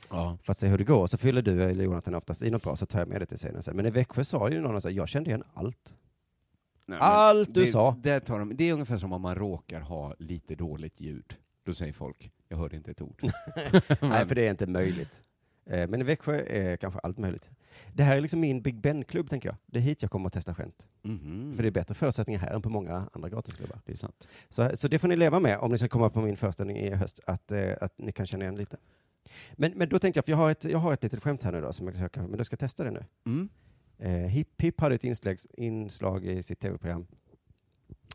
Ja. 0.09 0.37
för 0.43 0.51
att 0.51 0.57
se 0.57 0.67
hur 0.67 0.77
det 0.77 0.83
går. 0.83 1.07
Så 1.07 1.17
fyller 1.17 1.41
du 1.41 1.63
eller 1.63 1.83
Jonathan 1.83 2.15
oftast 2.15 2.41
i 2.41 2.51
något 2.51 2.63
bra, 2.63 2.75
så 2.75 2.85
tar 2.85 2.99
jag 2.99 3.07
med 3.07 3.21
det 3.21 3.25
till 3.25 3.37
scenen 3.37 3.63
sen. 3.63 3.75
Men 3.75 3.85
i 3.85 3.89
Växjö 3.89 4.23
sa 4.23 4.49
ju 4.49 4.61
någon 4.61 4.75
att 4.77 4.91
jag 4.91 5.09
kände 5.09 5.29
igen 5.29 5.43
allt. 5.53 5.93
Nej, 6.85 6.97
Allt 7.01 7.53
du 7.53 7.61
det, 7.61 7.67
sa. 7.71 7.95
Där 8.03 8.19
tar 8.19 8.39
de, 8.39 8.57
det 8.57 8.69
är 8.69 8.73
ungefär 8.73 8.97
som 8.97 9.13
om 9.13 9.21
man 9.21 9.35
råkar 9.35 9.79
ha 9.81 10.15
lite 10.19 10.55
dåligt 10.55 10.99
ljud. 11.01 11.35
Då 11.65 11.73
säger 11.73 11.93
folk, 11.93 12.31
jag 12.47 12.57
hörde 12.57 12.75
inte 12.75 12.91
ett 12.91 13.01
ord. 13.01 13.21
Nej, 14.01 14.25
för 14.27 14.35
det 14.35 14.47
är 14.47 14.51
inte 14.51 14.67
möjligt. 14.67 15.23
Eh, 15.65 15.87
Men 15.87 16.01
i 16.01 16.03
Växjö 16.03 16.43
är 16.47 16.77
kanske 16.77 16.99
allt 16.99 17.17
möjligt. 17.17 17.49
Det 17.93 18.03
här 18.03 18.17
är 18.17 18.21
liksom 18.21 18.39
min 18.39 18.61
Big 18.61 18.81
Ben-klubb, 18.81 19.29
tänker 19.29 19.49
jag. 19.49 19.55
Det 19.65 19.79
är 19.79 19.83
hit 19.83 20.01
jag 20.01 20.11
kommer 20.11 20.27
att 20.27 20.33
testa 20.33 20.55
skämt. 20.55 20.87
Mhm. 21.01 21.53
För 21.55 21.63
det 21.63 21.69
är 21.69 21.71
bättre 21.71 21.95
förutsättningar 21.95 22.39
här 22.39 22.51
än 22.53 22.61
på 22.61 22.69
många 22.69 23.09
andra 23.13 23.29
gratisklubbar. 23.29 23.79
det 23.85 23.91
är 23.91 23.97
sant. 23.97 24.27
Så, 24.49 24.77
så 24.77 24.87
det 24.87 24.99
får 24.99 25.07
ni 25.07 25.15
leva 25.15 25.39
med 25.39 25.57
om 25.57 25.71
ni 25.71 25.77
ska 25.77 25.87
komma 25.87 26.09
på 26.09 26.21
min 26.21 26.37
föreställning 26.37 26.77
i 26.77 26.95
höst, 26.95 27.19
att, 27.25 27.51
eh, 27.51 27.73
att 27.81 27.97
ni 27.97 28.11
kan 28.11 28.25
känna 28.25 28.43
igen 28.43 28.55
lite. 28.55 28.77
Men, 29.53 29.71
men 29.75 29.89
då 29.89 29.99
tänkte 29.99 30.17
jag, 30.17 30.25
för 30.25 30.31
jag 30.31 30.37
har, 30.37 30.51
ett, 30.51 30.63
jag 30.63 30.79
har 30.79 30.93
ett 30.93 31.03
litet 31.03 31.23
skämt 31.23 31.43
här 31.43 31.51
nu 31.51 31.61
då, 31.61 31.73
som 31.73 31.87
jag 31.87 32.09
ska, 32.09 32.21
men 32.21 32.37
du 32.37 32.43
ska 32.43 32.57
testa 32.57 32.83
det 32.83 32.91
nu. 32.91 33.05
Mm. 33.25 33.49
Eh, 33.97 34.29
Hipp 34.29 34.61
Hipp 34.61 34.81
hade 34.81 34.95
ett 34.95 35.03
inslag, 35.03 35.37
inslag 35.53 36.25
i 36.25 36.43
sitt 36.43 36.59
tv-program 36.59 37.07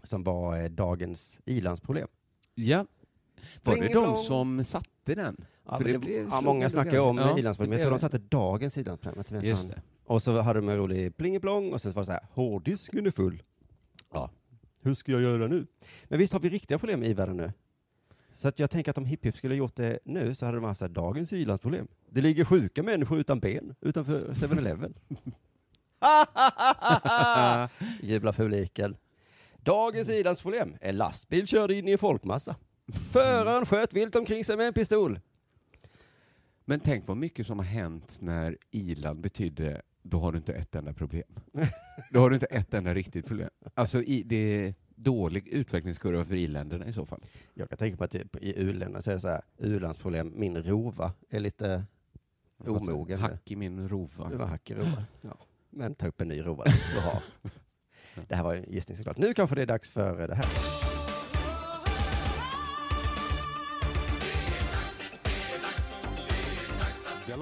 som 0.03 0.25
var 0.25 0.59
eh, 0.63 0.65
dagens 0.69 1.41
ilandsproblem. 1.45 2.09
Ja. 2.55 2.87
Var 3.63 3.77
det 3.77 3.89
de 3.89 4.17
som 4.17 4.65
satte 4.65 5.15
den? 5.15 5.45
Ja, 5.69 5.79
det 5.79 5.99
det, 5.99 6.27
ja, 6.31 6.41
många 6.41 6.71
snackar 6.71 7.01
om 7.01 7.19
Ja, 7.19 7.39
Jag 7.39 7.57
tror 7.57 7.91
de 7.91 7.99
satte 7.99 8.19
dagens 8.19 8.77
en 8.77 8.99
Just 9.43 9.69
det. 9.69 9.83
Och 10.05 10.23
så 10.23 10.41
hade 10.41 10.61
de 10.61 10.69
en 10.69 10.77
rolig 10.77 11.17
plingeplong 11.17 11.73
och 11.73 11.81
sen 11.81 11.93
var 11.93 12.03
det 12.03 12.07
så 12.07 12.13
här, 12.13 12.21
hårddisken 12.31 13.07
är 13.07 13.11
full. 13.11 13.43
Ja, 14.13 14.31
hur 14.83 14.95
ska 14.95 15.13
jag 15.13 15.23
göra 15.23 15.47
nu? 15.47 15.67
Men 16.05 16.19
visst 16.19 16.33
har 16.33 16.41
vi 16.41 16.49
riktiga 16.49 16.79
problem 16.79 17.03
i 17.03 17.15
världen 17.15 17.37
nu? 17.37 17.53
Så 18.33 18.49
att 18.49 18.59
jag 18.59 18.71
tänker 18.71 18.91
att 18.91 18.99
om 18.99 19.05
Hipp 19.05 19.25
Hipp 19.25 19.37
skulle 19.37 19.55
gjort 19.55 19.77
det 19.77 19.99
nu 20.05 20.35
så 20.35 20.47
hade 20.47 20.59
de 20.59 20.65
haft 20.65 20.79
så 20.79 20.85
här, 20.85 20.93
dagens 20.93 21.33
ilandsproblem. 21.33 21.89
Det 22.11 22.21
ligger 22.21 22.45
sjuka 22.45 22.83
människor 22.83 23.19
utan 23.19 23.41
ben 23.41 23.75
utanför 23.81 24.29
7-Eleven. 24.33 24.95
Jublar 28.03 28.33
publiken. 28.33 28.97
Dagens 29.57 30.09
ilandsproblem. 30.09 30.77
En 30.81 30.97
lastbil 30.97 31.47
körde 31.47 31.75
in 31.75 31.89
i 31.89 31.93
en 31.93 31.99
folkmassa. 31.99 32.57
Föraren 33.13 33.67
sköt 33.67 33.93
vilt 33.95 34.17
omkring 34.17 34.45
sig 34.45 34.57
med 34.57 34.67
en 34.67 34.73
pistol. 34.73 35.21
Men 36.65 36.81
tänk 36.81 37.09
vad 37.09 37.17
mycket 37.17 37.47
som 37.47 37.59
har 37.59 37.67
hänt 37.67 38.19
när 38.21 38.57
iland 38.71 39.21
betydde 39.21 39.83
då 40.03 40.21
har 40.21 40.33
du 40.33 40.39
inte 40.39 40.53
ett 40.55 40.75
enda 40.75 40.93
problem. 40.93 41.29
då 42.13 42.21
har 42.21 42.31
du 42.31 42.37
inte 42.37 42.47
ett 42.47 42.75
enda 42.75 42.95
riktigt 42.95 43.27
problem. 43.27 43.51
Alltså 43.75 44.03
i, 44.03 44.23
det 44.23 44.37
är 44.37 44.75
dålig 44.95 45.49
utvecklingskurva 45.49 46.25
för 46.25 46.35
i-länderna 46.35 46.87
i 46.87 46.93
så 46.93 47.07
fall. 47.07 47.21
Jag 47.55 47.69
kan 47.69 47.79
tänka 47.79 47.97
mig 47.99 48.05
att 48.05 48.11
det- 48.33 48.45
i 48.45 48.61
u-länderna 48.61 49.03
så 49.03 49.11
är 49.11 49.15
det 49.15 49.21
så 49.21 49.29
här, 49.29 49.41
u-landsproblem, 49.59 50.33
min 50.37 50.63
rova 50.63 51.13
är 51.29 51.41
lite 51.41 51.85
omogen. 52.59 53.19
Hack 53.19 53.51
i 53.51 53.57
min 53.57 53.89
rova. 53.89 54.29
Det 54.29 54.37
var 54.37 54.47
hack 54.47 54.71
i 54.71 54.75
rova. 54.75 55.05
Ja. 55.21 55.39
Men 55.71 55.95
ta 55.95 56.07
upp 56.07 56.21
en 56.21 56.29
ny 56.29 56.41
rova 56.47 56.65
du 56.65 57.01
har. 57.01 57.23
Det 58.29 58.35
här 58.35 58.43
var 58.43 58.55
en 58.55 58.73
gissning 58.73 58.97
såklart. 58.97 59.19
Nu 59.19 59.35
kanske 59.35 59.57
det 59.57 59.63
är 59.63 59.67
dags 59.67 59.91
för 59.91 60.29
det 60.29 60.35
här. 60.35 60.47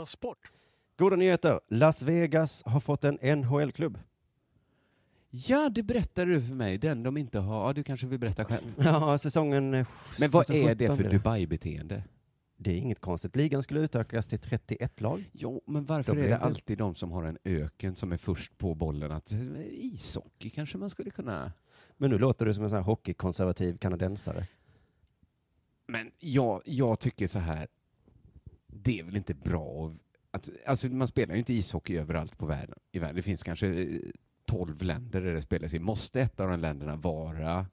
Della 0.05 0.11
Sport! 0.11 0.51
Goda 0.99 1.17
nyheter. 1.17 1.61
Las 1.69 2.03
Vegas 2.03 2.63
har 2.67 2.81
fått 2.81 3.05
en 3.05 3.39
NHL-klubb. 3.39 3.99
Ja, 5.31 5.69
det 5.69 5.83
berättade 5.83 6.35
du 6.35 6.43
för 6.43 6.55
mig. 6.55 6.79
Den 6.79 7.03
de 7.03 7.17
inte 7.17 7.39
har. 7.39 7.67
Ja, 7.67 7.73
du 7.73 7.83
kanske 7.83 8.07
vill 8.07 8.19
berätta 8.19 8.45
själv. 8.45 8.75
Ja, 8.79 9.19
säsongen 9.19 9.75
eh, 9.75 9.87
Men 10.21 10.31
vad 10.31 10.51
är 10.51 10.63
2017 10.63 10.97
det 10.97 11.03
för 11.05 11.11
Dubai-beteende? 11.11 12.03
Det 12.57 12.71
är 12.71 12.77
inget 12.79 13.01
konstigt. 13.01 13.37
Ligan 13.37 13.63
skulle 13.63 13.81
utökas 13.81 14.27
till 14.27 14.39
31 14.39 15.01
lag. 15.01 15.31
Jo, 15.33 15.63
men 15.67 15.85
varför 15.85 16.17
är 16.17 16.29
det- 16.29 16.39
alltid 16.39 16.79
de 16.79 16.95
som 16.95 17.11
har 17.13 17.23
en 17.25 17.39
öken 17.45 17.97
som 17.97 18.13
är 18.13 18.17
först 18.17 18.59
på 18.59 18.75
bollen? 18.75 19.13
Att 19.13 19.33
eh, 19.33 19.39
ishockey 19.69 20.51
kanske 20.51 20.79
man 20.79 20.91
skulle 20.91 21.11
kunna... 21.11 21.53
Men 21.97 22.11
nu 22.11 22.19
låter 22.19 22.47
du 22.47 22.55
som 22.55 22.65
en 22.65 22.71
sån 22.71 22.77
här 22.77 22.85
hockeykonservativ 22.85 23.79
kanadensare. 23.79 24.47
Men 25.87 26.11
jag, 26.19 26.63
jag 26.65 27.01
tycker 27.01 27.27
så 27.27 27.39
här, 27.39 27.69
det 28.75 28.99
är 28.99 29.05
väl 29.05 29.17
inte 29.17 29.35
bra 29.35 29.95
att, 30.31 30.51
alltså 30.67 30.89
man 30.89 31.07
spelar 31.07 31.35
ju 31.35 31.39
inte 31.39 31.55
ishockey 31.55 31.97
överallt 31.97 32.39
på 32.39 32.47
världen, 32.47 32.79
i 32.93 32.99
världen. 32.99 33.17
Det 33.17 33.23
finns 33.23 33.43
kanske 33.43 33.67
eh, 33.67 33.99
12 34.47 34.83
länder 34.83 35.21
där 35.21 35.33
det 35.33 35.43
spelas 35.43 35.75
i. 35.75 35.79
Måste 35.79 36.21
ett 36.21 36.41
av 36.41 36.49
de 36.49 36.61
länderna 36.61 36.97
vara 36.97 37.67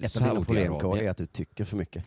Ett 0.00 0.16
av 0.16 0.22
dina 0.22 0.44
problem, 0.44 0.72
är 0.72 1.10
att 1.10 1.16
du 1.16 1.26
tycker 1.26 1.64
för 1.64 1.76
mycket. 1.76 2.04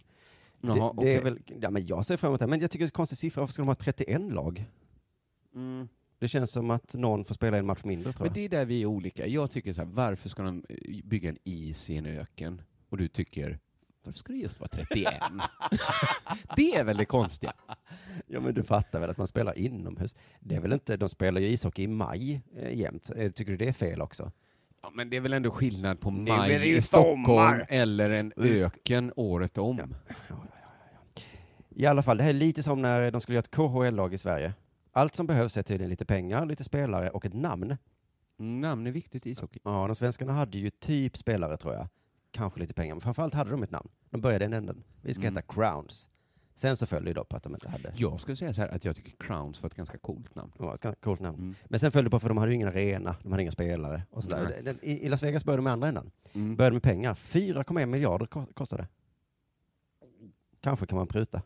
Jaha, 0.61 0.73
det, 0.73 0.79
det 0.79 0.87
okej. 0.87 1.15
är 1.15 1.21
väl, 1.21 1.39
ja, 1.61 1.69
men 1.69 1.87
jag 1.87 2.05
ser 2.05 2.17
fram 2.17 2.29
emot 2.29 2.39
det, 2.39 2.47
men 2.47 2.59
jag 2.59 2.71
tycker 2.71 2.83
det 2.83 2.85
är 2.85 2.91
en 2.91 2.91
konstig 2.91 3.17
siffra. 3.17 3.41
Varför 3.41 3.53
ska 3.53 3.61
de 3.61 3.67
ha 3.67 3.75
31 3.75 4.21
lag? 4.21 4.65
Mm. 5.55 5.87
Det 6.19 6.27
känns 6.27 6.51
som 6.51 6.71
att 6.71 6.93
någon 6.93 7.25
får 7.25 7.35
spela 7.35 7.57
en 7.57 7.65
match 7.65 7.83
mindre, 7.83 8.13
tror 8.13 8.25
Men 8.25 8.27
jag. 8.27 8.33
det 8.33 8.45
är 8.45 8.59
där 8.59 8.65
vi 8.65 8.81
är 8.81 8.85
olika. 8.85 9.27
Jag 9.27 9.51
tycker 9.51 9.73
så 9.73 9.81
här, 9.81 9.89
varför 9.89 10.29
ska 10.29 10.43
de 10.43 10.63
eh, 10.69 11.03
bygga 11.03 11.29
en 11.29 11.37
is 11.43 11.89
i 11.89 11.95
en 11.95 12.05
öken? 12.05 12.61
Och 12.89 12.97
du 12.97 13.07
tycker, 13.07 13.59
varför 14.09 14.19
ska 14.19 14.33
det 14.33 14.39
just 14.39 14.59
vara 14.59 14.69
31? 14.69 15.13
det 16.55 16.75
är 16.75 16.83
väl 16.83 16.97
det 16.97 17.05
konstiga? 17.05 17.53
Ja, 18.27 18.39
men 18.39 18.53
du 18.53 18.63
fattar 18.63 18.99
väl 18.99 19.09
att 19.09 19.17
man 19.17 19.27
spelar 19.27 19.57
inomhus? 19.57 20.15
Det 20.39 20.55
är 20.55 20.59
väl 20.59 20.73
inte, 20.73 20.97
de 20.97 21.09
spelar 21.09 21.41
ju 21.41 21.47
ishockey 21.47 21.83
i 21.83 21.87
maj 21.87 22.41
eh, 22.57 22.73
jämt. 22.77 23.11
Eh, 23.15 23.31
Tycker 23.31 23.51
du 23.51 23.57
det 23.57 23.67
är 23.67 23.73
fel 23.73 24.01
också? 24.01 24.31
Ja, 24.81 24.91
men 24.93 25.09
det 25.09 25.17
är 25.17 25.21
väl 25.21 25.33
ändå 25.33 25.51
skillnad 25.51 25.99
på 25.99 26.09
Det 26.09 26.15
maj 26.37 26.77
i 26.77 26.81
Stockholm 26.81 27.25
sommar. 27.25 27.65
eller 27.69 28.09
en 28.09 28.33
öken 28.37 29.13
året 29.15 29.57
om. 29.57 29.95
I 31.69 31.85
alla 31.85 32.03
fall, 32.03 32.17
det 32.17 32.23
här 32.23 32.29
är 32.29 32.33
lite 32.33 32.63
som 32.63 32.81
när 32.81 33.11
de 33.11 33.21
skulle 33.21 33.35
göra 33.35 33.43
ett 33.43 33.51
KHL-lag 33.51 34.13
i 34.13 34.17
Sverige. 34.17 34.53
Allt 34.91 35.15
som 35.15 35.27
behövs 35.27 35.57
är 35.57 35.63
tydligen 35.63 35.89
lite 35.89 36.05
pengar, 36.05 36.45
lite 36.45 36.63
spelare 36.63 37.09
och 37.09 37.25
ett 37.25 37.33
namn. 37.33 37.77
Namn 38.37 38.87
är 38.87 38.91
viktigt 38.91 39.25
i 39.25 39.29
ishockey. 39.29 39.59
Ja, 39.63 39.87
de 39.87 39.95
svenskarna 39.95 40.33
hade 40.33 40.57
ju 40.57 40.69
typ 40.69 41.17
spelare, 41.17 41.57
tror 41.57 41.73
jag. 41.73 41.87
Kanske 42.31 42.59
lite 42.59 42.73
pengar, 42.73 42.95
men 42.95 43.01
framförallt 43.01 43.33
hade 43.33 43.51
de 43.51 43.63
ett 43.63 43.71
namn. 43.71 43.89
De 44.09 44.21
började 44.21 44.45
i 44.45 44.47
den 44.47 44.53
änden. 44.57 44.83
Vi 45.01 45.13
ska 45.13 45.23
Mm. 45.23 45.35
heta 45.35 45.53
Crowns. 45.53 46.09
Sen 46.55 46.77
så 46.77 46.85
följde 46.85 47.13
det 47.13 47.19
upp 47.19 47.33
att 47.33 47.43
de 47.43 47.53
inte 47.55 47.69
hade. 47.69 47.93
Jag 47.95 48.21
skulle 48.21 48.35
säga 48.35 48.53
så 48.53 48.61
här 48.61 48.69
att 48.69 48.85
jag 48.85 48.95
tycker 48.95 49.11
Crowns 49.25 49.61
var 49.61 49.67
ett 49.69 49.75
ganska 49.75 49.97
coolt 49.97 50.35
namn. 50.35 50.51
Var 50.57 50.73
ett 50.75 50.81
ganska 50.81 51.01
coolt 51.01 51.19
namn. 51.19 51.37
Mm. 51.37 51.55
Men 51.65 51.79
sen 51.79 51.91
följde 51.91 52.07
det 52.07 52.11
på 52.11 52.19
för 52.19 52.27
de 52.29 52.37
hade 52.37 52.51
ju 52.51 52.55
ingen 52.55 52.67
arena, 52.67 53.15
de 53.23 53.31
hade 53.31 53.41
inga 53.41 53.51
spelare 53.51 54.03
och 54.11 54.23
sådär. 54.23 54.61
Den- 54.63 54.79
I, 54.81 55.05
I 55.05 55.09
Las 55.09 55.23
Vegas 55.23 55.45
började 55.45 55.57
de 55.59 55.63
med 55.63 55.73
andra 55.73 55.87
änden. 55.87 56.11
Mm. 56.33 56.55
Började 56.55 56.73
med 56.73 56.83
pengar. 56.83 57.13
4,1 57.13 57.85
miljarder 57.85 58.25
ko- 58.25 58.45
kostade 58.53 58.81
det. 58.83 58.87
Kanske 60.61 60.85
kan 60.85 60.97
man 60.97 61.07
pruta. 61.07 61.41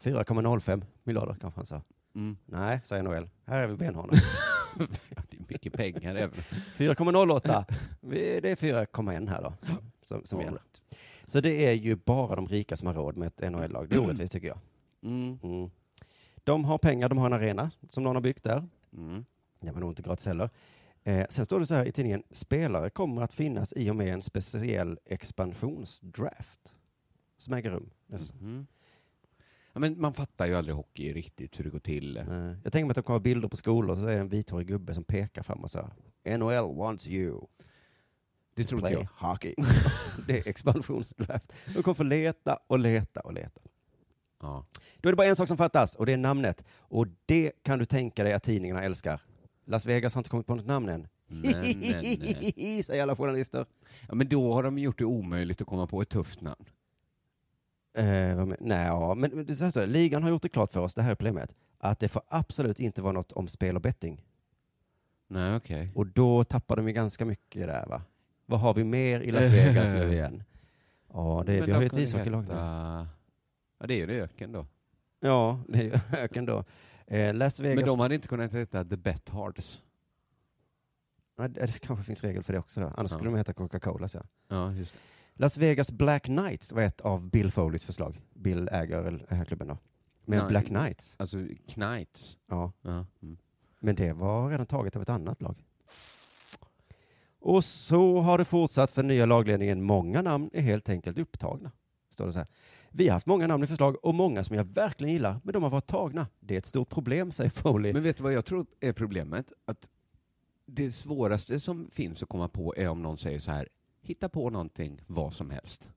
4,05 0.00 0.82
miljarder 1.04 1.36
kanske 1.40 1.58
han 1.58 1.66
sa. 1.66 1.82
Mm. 2.14 2.36
Nej, 2.46 2.80
säger 2.84 3.02
Noel. 3.02 3.28
Här 3.44 3.62
är 3.62 3.68
vi 3.68 3.76
benhårda. 3.76 4.12
Mycket 5.48 5.72
pengar 5.72 6.14
även. 6.14 6.30
4,08. 6.76 7.64
Vi- 8.00 8.40
Det 8.40 8.50
är 8.50 8.56
4,1 8.56 9.28
här 9.28 9.42
då, 9.42 9.54
som, 10.04 10.24
som, 10.24 10.40
gäller. 10.40 10.60
Så 11.26 11.40
det 11.40 11.66
är 11.66 11.72
ju 11.72 11.96
bara 11.96 12.36
de 12.36 12.46
rika 12.48 12.76
som 12.76 12.86
har 12.86 12.94
råd 12.94 13.16
med 13.16 13.26
ett 13.28 13.50
NHL-lag. 13.52 13.88
Det 13.88 13.94
är 13.94 13.98
orättvist 14.00 14.32
tycker 14.32 14.48
jag. 14.48 14.58
Mm. 15.02 15.38
Mm. 15.42 15.70
De 16.44 16.64
har 16.64 16.78
pengar, 16.78 17.08
de 17.08 17.18
har 17.18 17.26
en 17.26 17.32
arena 17.32 17.70
som 17.88 18.02
någon 18.02 18.16
har 18.16 18.20
byggt 18.22 18.44
där. 18.44 18.68
Mm. 18.92 19.24
Det 19.60 19.72
var 19.72 19.80
nog 19.80 19.90
inte 19.90 20.02
gratis 20.02 20.26
heller. 20.26 20.50
Eh, 21.04 21.26
sen 21.30 21.44
står 21.44 21.60
det 21.60 21.66
så 21.66 21.74
här 21.74 21.84
i 21.84 21.92
tidningen, 21.92 22.22
spelare 22.30 22.90
kommer 22.90 23.22
att 23.22 23.32
finnas 23.34 23.72
i 23.76 23.90
och 23.90 23.96
med 23.96 24.12
en 24.14 24.22
speciell 24.22 24.98
expansionsdraft 25.04 26.74
som 27.38 27.54
äger 27.54 27.70
rum. 27.70 27.90
Mm. 28.40 28.66
Ja, 29.72 29.80
men 29.80 30.00
man 30.00 30.14
fattar 30.14 30.46
ju 30.46 30.54
aldrig 30.54 30.76
hockey 30.76 31.12
riktigt 31.12 31.58
hur 31.58 31.64
det 31.64 31.70
går 31.70 31.78
till. 31.78 32.16
Eh, 32.16 32.24
jag 32.64 32.72
tänker 32.72 32.84
mig 32.84 32.90
att 32.90 32.94
de 32.96 33.02
kommer 33.02 33.20
bilder 33.20 33.48
på 33.48 33.56
skolor 33.56 33.90
och 33.90 33.98
så 33.98 34.02
är 34.06 34.12
det 34.14 34.18
en 34.18 34.28
vithårig 34.28 34.66
gubbe 34.68 34.94
som 34.94 35.04
pekar 35.04 35.42
fram 35.42 35.58
och 35.64 35.70
så 35.70 35.90
här, 36.24 36.38
NHL 36.38 36.76
wants 36.76 37.08
you 37.08 37.40
Det 38.54 38.64
tror 38.64 38.80
inte 38.80 38.92
jag. 38.92 39.28
hockey. 39.28 39.54
det 40.26 40.38
är 40.38 40.48
expansionsdraft. 40.48 41.52
De 41.74 41.82
kommer 41.82 41.94
få 41.94 42.02
leta 42.02 42.58
och 42.66 42.78
leta 42.78 43.20
och 43.20 43.32
leta. 43.32 43.60
Ja. 44.40 44.66
Då 44.96 45.08
är 45.08 45.12
det 45.12 45.16
bara 45.16 45.26
en 45.26 45.36
sak 45.36 45.48
som 45.48 45.56
fattas 45.56 45.94
och 45.94 46.06
det 46.06 46.12
är 46.12 46.16
namnet. 46.16 46.64
Och 46.78 47.06
det 47.26 47.52
kan 47.62 47.78
du 47.78 47.84
tänka 47.84 48.24
dig 48.24 48.32
att 48.32 48.42
tidningarna 48.42 48.82
älskar. 48.82 49.20
Las 49.64 49.86
Vegas 49.86 50.14
har 50.14 50.20
inte 50.20 50.30
kommit 50.30 50.46
på 50.46 50.54
något 50.54 50.66
namn 50.66 50.88
än. 50.88 51.08
Nej, 51.26 51.76
nej, 51.80 52.52
nej. 52.56 52.82
Säger 52.86 53.02
alla 53.02 53.16
journalister. 53.16 53.66
ja, 54.08 54.14
men 54.14 54.28
då 54.28 54.52
har 54.52 54.62
de 54.62 54.78
gjort 54.78 54.98
det 54.98 55.04
omöjligt 55.04 55.60
att 55.60 55.66
komma 55.66 55.86
på 55.86 56.02
ett 56.02 56.08
tufft 56.08 56.40
namn. 56.40 56.64
Eh, 57.98 58.46
nej, 58.60 58.86
ja, 58.86 59.14
men 59.14 59.46
det 59.46 59.52
är 59.62 59.70
så 59.70 59.80
här, 59.80 59.86
ligan 59.86 60.22
har 60.22 60.30
gjort 60.30 60.42
det 60.42 60.48
klart 60.48 60.72
för 60.72 60.80
oss, 60.80 60.94
det 60.94 61.02
här 61.02 61.10
är 61.10 61.14
problemet, 61.14 61.54
att 61.78 62.00
det 62.00 62.08
får 62.08 62.22
absolut 62.28 62.80
inte 62.80 63.02
vara 63.02 63.12
något 63.12 63.32
om 63.32 63.48
spel 63.48 63.76
och 63.76 63.82
betting. 63.82 64.24
Nej, 65.28 65.56
okej. 65.56 65.92
Och 65.94 66.06
då 66.06 66.44
tappar 66.44 66.76
de 66.76 66.86
ju 66.88 66.92
ganska 66.94 67.24
mycket 67.24 67.66
där, 67.66 67.86
va? 67.86 68.02
Vad 68.46 68.60
har 68.60 68.74
vi 68.74 68.84
mer 68.84 69.20
i 69.20 69.30
Las 69.30 69.44
Vegas 69.44 69.92
nu 69.92 70.12
igen? 70.12 70.42
Ja, 71.12 71.42
det 71.46 71.58
är, 71.58 71.66
vi 71.66 71.72
har 71.72 71.80
ju 71.80 71.86
ett 71.86 71.96
ishockeylag 71.98 72.42
heta- 72.42 73.06
Ja, 73.80 73.86
det 73.86 73.94
är 73.94 73.98
ju 73.98 74.06
det 74.06 74.20
öken 74.20 74.52
då. 74.52 74.66
Ja, 75.20 75.60
det 75.68 75.78
är 75.78 75.82
ju 75.82 75.92
öken 76.18 76.46
då. 76.46 76.64
Eh, 77.06 77.34
Las 77.34 77.60
Vegas, 77.60 77.76
Men 77.76 77.84
de 77.86 78.00
hade 78.00 78.14
inte 78.14 78.28
kunnat 78.28 78.52
heta 78.52 78.84
The 78.84 78.96
Bet 78.96 79.28
Hards. 79.28 79.82
det 81.36 81.48
det 81.48 81.78
kanske 81.80 82.04
finns 82.04 82.24
regel 82.24 82.42
för 82.42 82.52
det 82.52 82.58
också 82.58 82.80
då. 82.80 82.86
Annars 82.86 83.10
Ja. 83.12 83.16
skulle 83.18 83.30
de 83.30 83.36
heta 83.36 83.52
Coca-Cola. 83.52 84.08
Så. 84.08 84.22
Ja, 84.48 84.72
just 84.72 84.92
det. 84.92 84.98
Las 85.40 85.58
Vegas 85.58 85.90
Black 85.92 86.22
Knights 86.24 86.72
var 86.72 86.82
ett 86.82 87.00
av 87.00 87.30
Bill 87.30 87.50
Foleys 87.50 87.84
förslag. 87.84 88.20
Bill 88.34 88.68
äger 88.72 89.02
den 89.02 89.22
här 89.28 89.44
klubben 89.44 89.68
då. 89.68 89.78
Men 90.24 90.38
Nej. 90.38 90.48
Black 90.48 90.66
Knights, 90.66 91.16
Alltså 91.18 91.38
Knights. 91.68 92.36
ja. 92.46 92.72
Ja. 92.82 93.06
Mm. 93.22 93.36
Men 93.80 93.94
det 93.96 94.12
var 94.12 94.50
redan 94.50 94.66
taget 94.66 94.96
av 94.96 95.02
ett 95.02 95.08
annat 95.08 95.42
lag. 95.42 95.64
Och 97.40 97.64
så 97.64 98.20
har 98.20 98.38
det 98.38 98.44
fortsatt 98.44 98.90
för 98.90 99.02
nya 99.02 99.26
lagledningen. 99.26 99.82
Många 99.82 100.22
namn 100.22 100.50
är 100.52 100.60
helt 100.60 100.88
enkelt 100.88 101.18
upptagna. 101.18 101.72
Står 102.10 102.26
det 102.26 102.32
så 102.32 102.38
här. 102.38 102.48
Vi 102.90 103.08
har 103.08 103.12
haft 103.14 103.26
många 103.26 103.46
namn 103.46 103.64
i 103.64 103.66
förslag 103.66 104.04
och 104.04 104.14
många 104.14 104.44
som 104.44 104.56
jag 104.56 104.64
verkligen 104.64 105.12
gillar, 105.12 105.40
men 105.44 105.52
de 105.52 105.62
har 105.62 105.70
varit 105.70 105.86
tagna. 105.86 106.26
Det 106.40 106.54
är 106.54 106.58
ett 106.58 106.66
stort 106.66 106.88
problem, 106.88 107.32
säger 107.32 107.50
Foley. 107.50 107.92
Men 107.92 108.02
vet 108.02 108.16
du 108.16 108.22
vad 108.22 108.32
jag 108.32 108.44
tror 108.44 108.66
är 108.80 108.92
problemet? 108.92 109.52
Att 109.64 109.88
det 110.66 110.92
svåraste 110.92 111.60
som 111.60 111.90
finns 111.90 112.22
att 112.22 112.28
komma 112.28 112.48
på 112.48 112.74
är 112.76 112.88
om 112.88 113.02
någon 113.02 113.16
säger 113.16 113.38
så 113.38 113.50
här, 113.50 113.68
hitta 114.08 114.28
på 114.28 114.50
någonting, 114.50 115.00
vad 115.06 115.34
som 115.34 115.50
helst. 115.50 115.88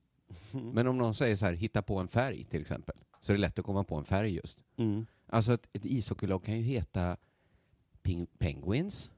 Men 0.52 0.86
om 0.86 0.98
någon 0.98 1.14
säger 1.14 1.36
så 1.36 1.46
här, 1.46 1.52
hitta 1.52 1.82
på 1.82 1.98
en 1.98 2.08
färg 2.08 2.44
till 2.44 2.60
exempel, 2.60 2.96
så 3.20 3.32
är 3.32 3.36
det 3.36 3.40
lätt 3.40 3.58
att 3.58 3.64
komma 3.64 3.84
på 3.84 3.96
en 3.96 4.04
färg 4.04 4.34
just. 4.34 4.64
Mm. 4.76 5.06
Alltså 5.26 5.54
ett, 5.54 5.68
ett 5.72 5.84
ishockeylag 5.84 6.44
kan 6.44 6.56
ju 6.56 6.62
heta 6.62 7.16
Ping 8.02 8.26
Penguins, 8.38 9.10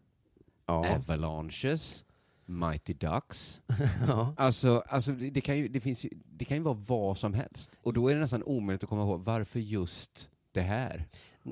Ja. 0.66 0.94
Avalanches, 0.94 2.04
Mighty 2.46 2.94
Ducks. 2.94 3.61
ja. 4.07 4.35
Alltså, 4.37 4.83
alltså 4.88 5.12
det, 5.12 5.30
det, 5.30 5.40
kan 5.40 5.59
ju, 5.59 5.68
det, 5.68 5.80
finns 5.80 6.04
ju, 6.04 6.11
det 6.26 6.44
kan 6.44 6.57
ju 6.57 6.62
vara 6.62 6.74
vad 6.74 7.18
som 7.18 7.35
helst. 7.35 7.70
Och 7.83 7.92
då 7.92 8.09
är 8.09 8.14
det 8.14 8.20
nästan 8.20 8.42
omöjligt 8.42 8.83
att 8.83 8.88
komma 8.88 9.02
ihåg 9.02 9.20
varför 9.24 9.61
just 9.61 10.30
det 10.52 10.62
här. 10.62 11.09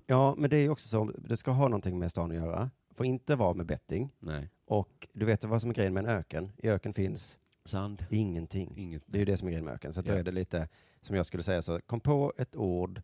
ja, 0.06 0.34
men 0.38 0.50
det 0.50 0.56
är 0.56 0.60
ju 0.62 0.68
också 0.68 0.88
så, 0.88 1.04
det 1.04 1.36
ska 1.36 1.50
ha 1.50 1.64
någonting 1.68 1.98
med 1.98 2.10
stan 2.10 2.30
att 2.30 2.36
göra. 2.36 2.70
Får 2.94 3.06
inte 3.06 3.36
vara 3.36 3.54
med 3.54 3.66
betting. 3.66 4.10
Nej. 4.18 4.48
Och 4.72 5.08
du 5.12 5.26
vet 5.26 5.44
vad 5.44 5.60
som 5.60 5.70
är 5.70 5.74
grejen 5.74 5.94
med 5.94 6.04
en 6.04 6.10
öken? 6.10 6.52
I 6.56 6.68
öken 6.68 6.92
finns 6.92 7.38
Sand. 7.64 8.06
ingenting. 8.10 8.72
Inget. 8.76 9.02
Det 9.06 9.16
är 9.16 9.18
ju 9.18 9.24
det 9.24 9.36
som 9.36 9.48
är 9.48 9.52
grejen 9.52 9.64
med 9.64 9.74
öken. 9.74 9.92
Så 9.92 10.02
då 10.02 10.12
Ja. 10.12 10.18
är 10.18 10.22
det 10.22 10.30
lite, 10.32 10.68
som 11.00 11.16
jag 11.16 11.26
skulle 11.26 11.42
säga, 11.42 11.62
så 11.62 11.80
kom 11.80 12.00
på 12.00 12.32
ett 12.36 12.56
ord 12.56 13.02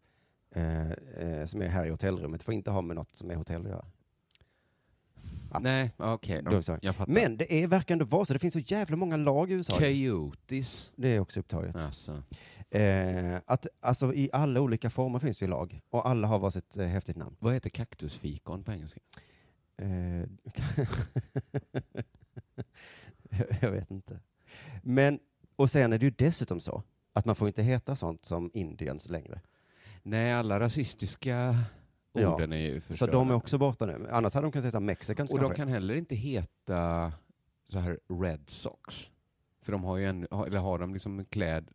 eh, 0.54 0.90
eh, 0.92 1.44
som 1.46 1.62
är 1.62 1.68
här 1.68 1.86
i 1.86 1.90
hotellrummet. 1.90 2.42
Får 2.42 2.54
inte 2.54 2.70
ha 2.70 2.80
med 2.80 2.96
något 2.96 3.16
som 3.16 3.30
är 3.30 3.34
hotell 3.34 3.62
att 3.62 3.68
göra. 3.68 3.84
Ja. 5.52 5.58
Nej, 5.58 5.90
okej. 5.96 6.42
Då 6.42 6.62
så. 6.62 6.78
Jag 6.82 6.96
fattar. 6.96 7.12
Men 7.12 7.36
det 7.36 7.52
är, 7.62 7.66
verkar 7.66 7.94
ändå 7.94 8.04
vara 8.04 8.24
så. 8.24 8.32
Det 8.32 8.38
finns 8.38 8.54
så 8.54 8.60
jävla 8.60 8.96
många 8.96 9.16
lag 9.16 9.50
i 9.50 9.54
USA. 9.54 9.78
Coyotes. 9.78 10.92
Det 10.96 11.08
är 11.08 11.20
också 11.20 11.40
upptaget. 11.40 11.76
Alltså. 11.76 12.22
Eh, 12.70 13.36
att, 13.46 13.66
alltså 13.80 14.14
i 14.14 14.30
alla 14.32 14.60
olika 14.60 14.90
former 14.90 15.18
finns 15.18 15.38
det 15.38 15.44
ju 15.44 15.50
lag. 15.50 15.80
Och 15.90 16.08
alla 16.08 16.28
har 16.28 16.38
varsitt 16.38 16.76
eh, 16.76 16.86
häftigt 16.86 17.16
namn. 17.16 17.36
Vad 17.38 17.54
heter 17.54 17.70
kaktusfikon 17.70 18.64
på 18.64 18.72
engelska? 18.72 19.00
Eh, 19.78 20.24
jag- 23.60 23.70
vet 23.70 23.90
inte. 23.90 24.20
Men, 24.82 25.18
och 25.56 25.70
sen 25.70 25.92
är 25.92 25.98
det 25.98 26.04
ju 26.04 26.10
dessutom 26.18 26.60
så 26.60 26.82
att 27.12 27.24
man 27.24 27.36
får 27.36 27.48
inte 27.48 27.62
heta 27.62 27.96
sånt 27.96 28.24
som 28.24 28.50
Indians 28.54 29.08
längre. 29.08 29.40
Nej, 30.02 30.32
alla 30.32 30.60
rasistiska 30.60 31.56
Ja. 32.12 32.34
orden 32.34 32.52
är 32.52 32.56
ju 32.56 32.80
Så 32.80 32.86
förstörda. 32.86 33.12
de 33.12 33.30
är 33.30 33.34
också 33.34 33.58
borta 33.58 33.86
nu. 33.86 34.08
Annars 34.10 34.34
hade 34.34 34.46
de 34.46 34.52
kunnat 34.52 34.66
heta 34.66 34.80
Mexicans 34.80 35.32
Och 35.32 35.38
de 35.38 35.44
kanske. 35.44 35.56
kan 35.56 35.68
heller 35.68 35.94
inte 35.94 36.14
heta 36.14 37.12
så 37.64 37.78
här 37.78 37.98
Red 38.22 38.42
Sox. 38.50 39.10
För 39.62 39.72
de 39.72 39.84
har 39.84 39.96
ju 39.96 40.04
en, 40.06 40.26
eller 40.46 40.58
har 40.58 40.78
de 40.78 40.92
liksom 40.94 41.24
kläd... 41.24 41.70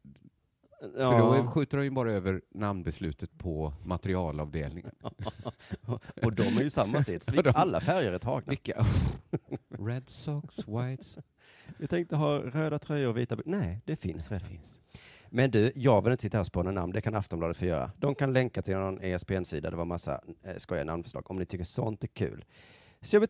För 0.92 1.18
då 1.20 1.48
skjuter 1.48 1.78
de 1.78 1.84
ju 1.84 1.90
bara 1.90 2.14
över 2.14 2.42
namnbeslutet 2.52 3.38
på 3.38 3.74
materialavdelningen. 3.84 4.92
och 6.24 6.34
de 6.34 6.58
är 6.58 6.62
ju 6.62 6.70
samma 6.70 7.02
sits. 7.02 7.30
Ja, 7.34 7.52
Alla 7.56 7.82
färger 7.82 8.14
är 8.14 8.20
tagna. 8.20 8.50
Vilka? 8.50 8.86
Red 9.70 10.10
Sox, 10.10 10.68
White 10.68 11.04
Sox. 11.04 11.28
Vi 11.78 11.88
tänkte 11.88 12.16
ha 12.16 12.40
röda 12.40 12.80
tröjor 12.80 13.10
och 13.10 13.18
vita... 13.18 13.38
Nej, 13.46 13.82
det 13.86 13.96
finns 13.96 14.32
redan. 14.32 14.60
Men 15.30 15.52
du, 15.52 15.72
jag 15.76 16.02
vill 16.02 16.12
inte 16.12 16.22
sitta 16.22 16.38
här 16.38 16.42
och 16.42 16.48
spåna 16.48 16.72
namn. 16.72 16.94
Det 16.94 17.02
kan 17.02 17.16
Aftonbladet 17.16 17.58
få 17.58 17.66
göra. 17.66 17.92
De 17.98 18.16
kan 18.16 18.34
länka 18.34 18.62
till 18.62 18.76
någon 18.76 19.00
ESPN-sida. 19.02 19.70
Det 19.70 19.78
var 19.78 19.86
massa 19.86 20.22
eh, 20.44 20.56
skojiga 20.58 20.86
namnförslag. 20.86 21.32
Om 21.32 21.38
ni 21.38 21.46
tycker 21.46 21.66
sånt 21.66 22.04
är 22.04 22.08
kul. 22.08 22.46
Så 23.02 23.16
jag 23.16 23.22
vet... 23.22 23.30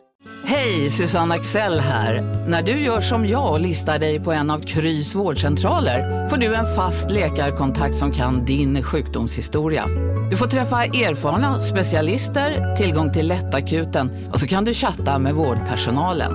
Hej, 0.43 0.91
Susanne 0.91 1.35
Axel 1.35 1.79
här. 1.79 2.21
När 2.47 2.61
du 2.63 2.71
gör 2.71 3.01
som 3.01 3.27
jag 3.27 3.51
och 3.53 3.59
listar 3.59 3.99
dig 3.99 4.19
på 4.19 4.31
en 4.31 4.49
av 4.49 4.59
Krys 4.59 5.15
vårdcentraler 5.15 6.29
får 6.29 6.37
du 6.37 6.55
en 6.55 6.75
fast 6.75 7.11
läkarkontakt 7.11 7.95
som 7.95 8.11
kan 8.11 8.45
din 8.45 8.83
sjukdomshistoria. 8.83 9.85
Du 10.31 10.37
får 10.37 10.47
träffa 10.47 10.83
erfarna 10.83 11.61
specialister, 11.61 12.75
tillgång 12.75 13.13
till 13.13 13.27
lättakuten 13.27 14.29
och 14.33 14.39
så 14.39 14.47
kan 14.47 14.65
du 14.65 14.73
chatta 14.73 15.19
med 15.19 15.33
vårdpersonalen. 15.33 16.31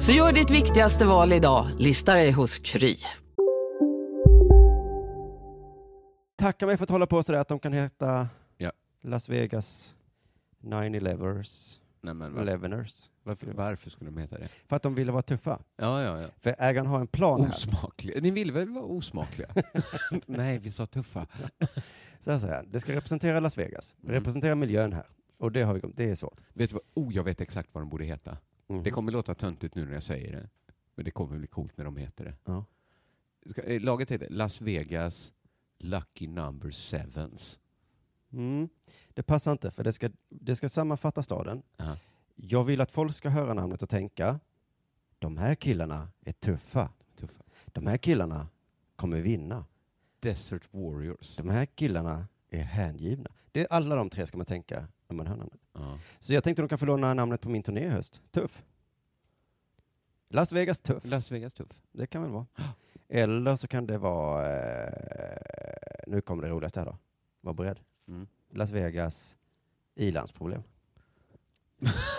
Så 0.00 0.12
gör 0.12 0.32
ditt 0.32 0.50
viktigaste 0.50 1.06
val 1.06 1.32
idag, 1.32 1.66
lista 1.78 2.14
dig 2.14 2.30
hos 2.32 2.58
Kry. 2.58 2.96
Tacka 6.38 6.66
mig 6.66 6.76
för 6.76 6.84
att 6.84 6.90
hålla 6.90 7.06
på 7.06 7.22
sådär 7.22 7.38
att 7.38 7.48
de 7.48 7.58
kan 7.58 7.72
heta 7.72 8.28
Ja. 8.56 8.72
Las 9.04 9.28
Vegas 9.28 9.94
9-11ers. 10.62 11.78
Nej, 12.00 12.14
men 12.14 12.34
varför, 12.34 12.42
Eleveners. 12.48 13.10
Varför, 13.28 13.52
varför 13.52 13.90
skulle 13.90 14.10
de 14.10 14.20
heta 14.20 14.38
det? 14.38 14.48
För 14.66 14.76
att 14.76 14.82
de 14.82 14.94
ville 14.94 15.12
vara 15.12 15.22
tuffa. 15.22 15.62
Ja, 15.76 16.02
ja, 16.02 16.22
ja. 16.22 16.28
För 16.40 16.54
ägaren 16.58 16.86
har 16.86 17.00
en 17.00 17.06
plan. 17.06 17.40
Osmakliga. 17.40 18.20
Ni 18.20 18.30
vill 18.30 18.52
väl 18.52 18.68
vara 18.68 18.84
osmakliga? 18.84 19.48
Nej, 20.26 20.58
vi 20.58 20.70
sa 20.70 20.86
tuffa. 20.86 21.26
Så 22.20 22.30
här 22.32 22.38
säger 22.38 22.54
han. 22.54 22.70
Det 22.70 22.80
ska 22.80 22.92
representera 22.92 23.40
Las 23.40 23.58
Vegas. 23.58 23.96
Mm. 24.02 24.14
Representera 24.14 24.54
miljön 24.54 24.92
här. 24.92 25.06
Och 25.38 25.52
det 25.52 25.62
har 25.62 25.74
vi 25.74 25.80
Det 25.94 26.10
är 26.10 26.14
svårt. 26.14 26.40
Vet 26.52 26.70
du 26.70 26.74
vad? 26.74 27.04
Oh, 27.06 27.14
jag 27.14 27.24
vet 27.24 27.40
exakt 27.40 27.68
vad 27.72 27.82
de 27.82 27.88
borde 27.88 28.04
heta. 28.04 28.36
Mhm. 28.66 28.82
Det 28.82 28.90
kommer 28.90 29.12
låta 29.12 29.34
töntigt 29.34 29.74
nu 29.74 29.84
när 29.84 29.92
jag 29.92 30.02
säger 30.02 30.32
det. 30.32 30.48
Men 30.94 31.04
det 31.04 31.10
kommer 31.10 31.38
bli 31.38 31.46
coolt 31.46 31.76
när 31.76 31.84
de 31.84 31.96
heter 31.96 32.24
det. 32.24 32.34
Ja. 32.44 32.64
Ska, 33.50 33.62
eh, 33.62 33.80
laget 33.80 34.10
heter 34.10 34.28
Las 34.30 34.60
Vegas 34.60 35.32
Lucky 35.78 36.26
Number 36.26 36.70
Sevens. 36.70 37.58
Mm. 38.32 38.68
Det 39.14 39.22
passar 39.22 39.52
inte, 39.52 39.70
för 39.70 39.84
det 39.84 39.92
ska, 39.92 40.10
det 40.28 40.56
ska 40.56 40.68
sammanfatta 40.68 41.22
staden. 41.22 41.62
Aha. 41.78 41.96
Jag 42.40 42.64
vill 42.64 42.80
att 42.80 42.92
folk 42.92 43.14
ska 43.14 43.28
höra 43.28 43.54
namnet 43.54 43.82
och 43.82 43.88
tänka, 43.88 44.40
de 45.18 45.36
här 45.36 45.54
killarna 45.54 46.08
är 46.24 46.32
tuffa. 46.32 46.92
Tuffa. 47.16 47.42
De 47.66 47.86
här 47.86 47.96
killarna 47.96 48.48
kommer 48.96 49.20
vinna. 49.20 49.64
Desert 50.20 50.62
Warriors. 50.70 51.36
De 51.36 51.48
här 51.48 51.66
killarna 51.66 52.28
är 52.50 52.60
hängivna. 52.60 53.30
Det 53.52 53.60
är 53.60 53.66
alla 53.70 53.94
de 53.94 54.10
tre 54.10 54.26
ska 54.26 54.36
man 54.36 54.46
tänka 54.46 54.88
när 55.08 55.16
man 55.16 55.26
hör 55.26 55.36
namnet. 55.36 55.60
Ja. 55.72 55.98
Så 56.18 56.34
jag 56.34 56.44
tänkte 56.44 56.62
de 56.62 56.68
kan 56.68 56.78
få 56.78 56.86
låna 56.86 57.14
namnet 57.14 57.40
på 57.40 57.48
min 57.48 57.62
turné 57.62 57.84
i 57.84 57.88
höst. 57.88 58.22
Tuff. 58.30 58.64
Las 60.28 60.52
Vegas 60.52 60.80
Tuff. 60.80 61.04
Las 61.04 61.32
Vegas 61.32 61.54
Tuff. 61.54 61.68
Det 61.92 62.06
kan 62.06 62.22
väl 62.22 62.30
vara. 62.30 62.46
Eller 63.08 63.56
så 63.56 63.68
kan 63.68 63.86
det 63.86 63.98
vara, 63.98 64.46
eh, 64.46 66.02
nu 66.06 66.20
kommer 66.20 66.42
det 66.42 66.48
roligaste 66.48 66.80
här 66.80 66.86
då. 66.86 66.98
Var 67.40 67.54
beredd. 67.54 67.80
Mm. 68.08 68.26
Las 68.50 68.70
Vegas 68.70 69.36
ilandsproblem. 69.94 70.62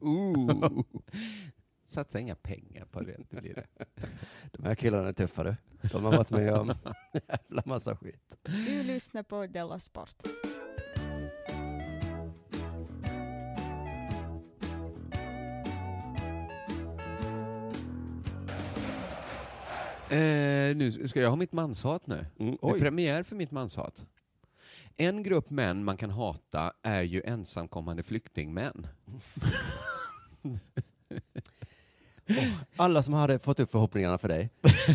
Ooh. 0.00 0.84
Satsa 1.84 2.18
inga 2.20 2.34
pengar 2.34 2.84
på 2.84 3.00
det, 3.00 3.16
det 3.30 3.40
blir 3.40 3.54
det. 3.54 3.66
De 4.52 4.64
här 4.64 4.74
killarna 4.74 5.08
är 5.08 5.12
tuffa 5.12 5.44
du. 5.44 5.56
De 5.92 6.04
har 6.04 6.12
varit 6.12 6.30
med 6.30 6.52
om 6.54 6.74
jävla 7.28 7.62
massa 7.66 7.96
skit. 7.96 8.36
Du 8.42 8.82
lyssnar 8.82 9.22
på 9.22 9.46
Della 9.46 9.80
Sport. 9.80 10.16
Eh, 20.10 20.76
nu 20.76 20.90
ska 21.06 21.20
jag 21.20 21.28
ha 21.30 21.36
mitt 21.36 21.52
manshat 21.52 22.06
nu. 22.06 22.26
Mm, 22.38 22.56
Det 22.62 22.68
är 22.68 22.78
premiär 22.78 23.22
för 23.22 23.36
mitt 23.36 23.50
manshat. 23.50 24.06
En 24.96 25.22
grupp 25.22 25.50
män 25.50 25.84
man 25.84 25.96
kan 25.96 26.10
hata 26.10 26.72
är 26.82 27.02
ju 27.02 27.22
ensamkommande 27.24 28.02
flyktingmän. 28.02 28.86
Alla 32.76 33.02
som 33.02 33.14
hade 33.14 33.38
fått 33.38 33.60
upp 33.60 33.70
förhoppningarna 33.70 34.18
för 34.18 34.28
dig 34.28 34.50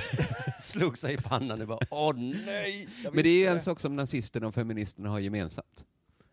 slog 0.61 0.97
sig 0.97 1.13
i 1.13 1.17
pannan 1.17 1.61
och 1.61 1.67
bara 1.67 1.79
åh 1.91 2.13
nej. 2.45 2.87
Men 3.03 3.23
det 3.23 3.29
är 3.29 3.37
ju 3.39 3.45
en 3.47 3.59
sak 3.59 3.79
som 3.79 3.95
nazisterna 3.95 4.47
och 4.47 4.53
feministerna 4.53 5.09
har 5.09 5.19
gemensamt. 5.19 5.83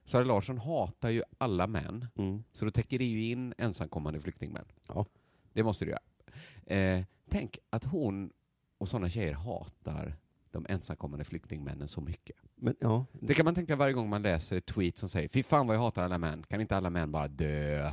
Sara 0.05 0.25
Larsson 0.25 0.59
hatar 0.59 1.09
ju 1.11 1.23
alla 1.39 1.67
män, 1.67 2.07
Mm. 2.17 2.45
så 2.53 2.65
då 2.65 2.71
täcker 2.71 2.99
det 2.99 3.05
ju 3.05 3.25
in 3.31 3.55
ensamkommande 3.59 4.21
flyktingmän. 4.21 4.65
Ja. 4.89 5.07
Det 5.53 5.63
måste 5.63 5.85
det 5.85 5.91
göra. 5.91 6.77
Eh, 6.81 7.05
tänk 7.31 7.59
att 7.71 7.85
hon 7.85 8.33
och 8.79 8.89
sådana 8.89 9.11
tjejer 9.11 9.33
hatar 9.33 10.17
de 10.51 10.67
ensamkommande 10.69 11.25
flyktingmännen 11.25 11.89
så 11.89 12.01
mycket. 12.01 12.37
Men 12.55 12.75
ja, 12.81 13.07
Det 13.13 13.35
kan 13.35 13.45
man 13.45 13.55
tänka 13.55 13.77
varje 13.77 13.93
gång 13.95 14.09
man 14.09 14.23
läser 14.23 14.57
ett 14.57 14.67
tweet 14.67 14.99
som 14.99 15.09
säger 15.09 15.29
fy 15.29 15.43
fan 15.43 15.67
vad 15.67 15.77
jag 15.77 15.81
hatar 15.81 16.05
alla 16.05 16.19
män, 16.19 16.43
kan 16.49 16.61
inte 16.61 16.77
alla 16.77 16.91
män 16.91 17.13
bara 17.13 17.29
dö? 17.29 17.93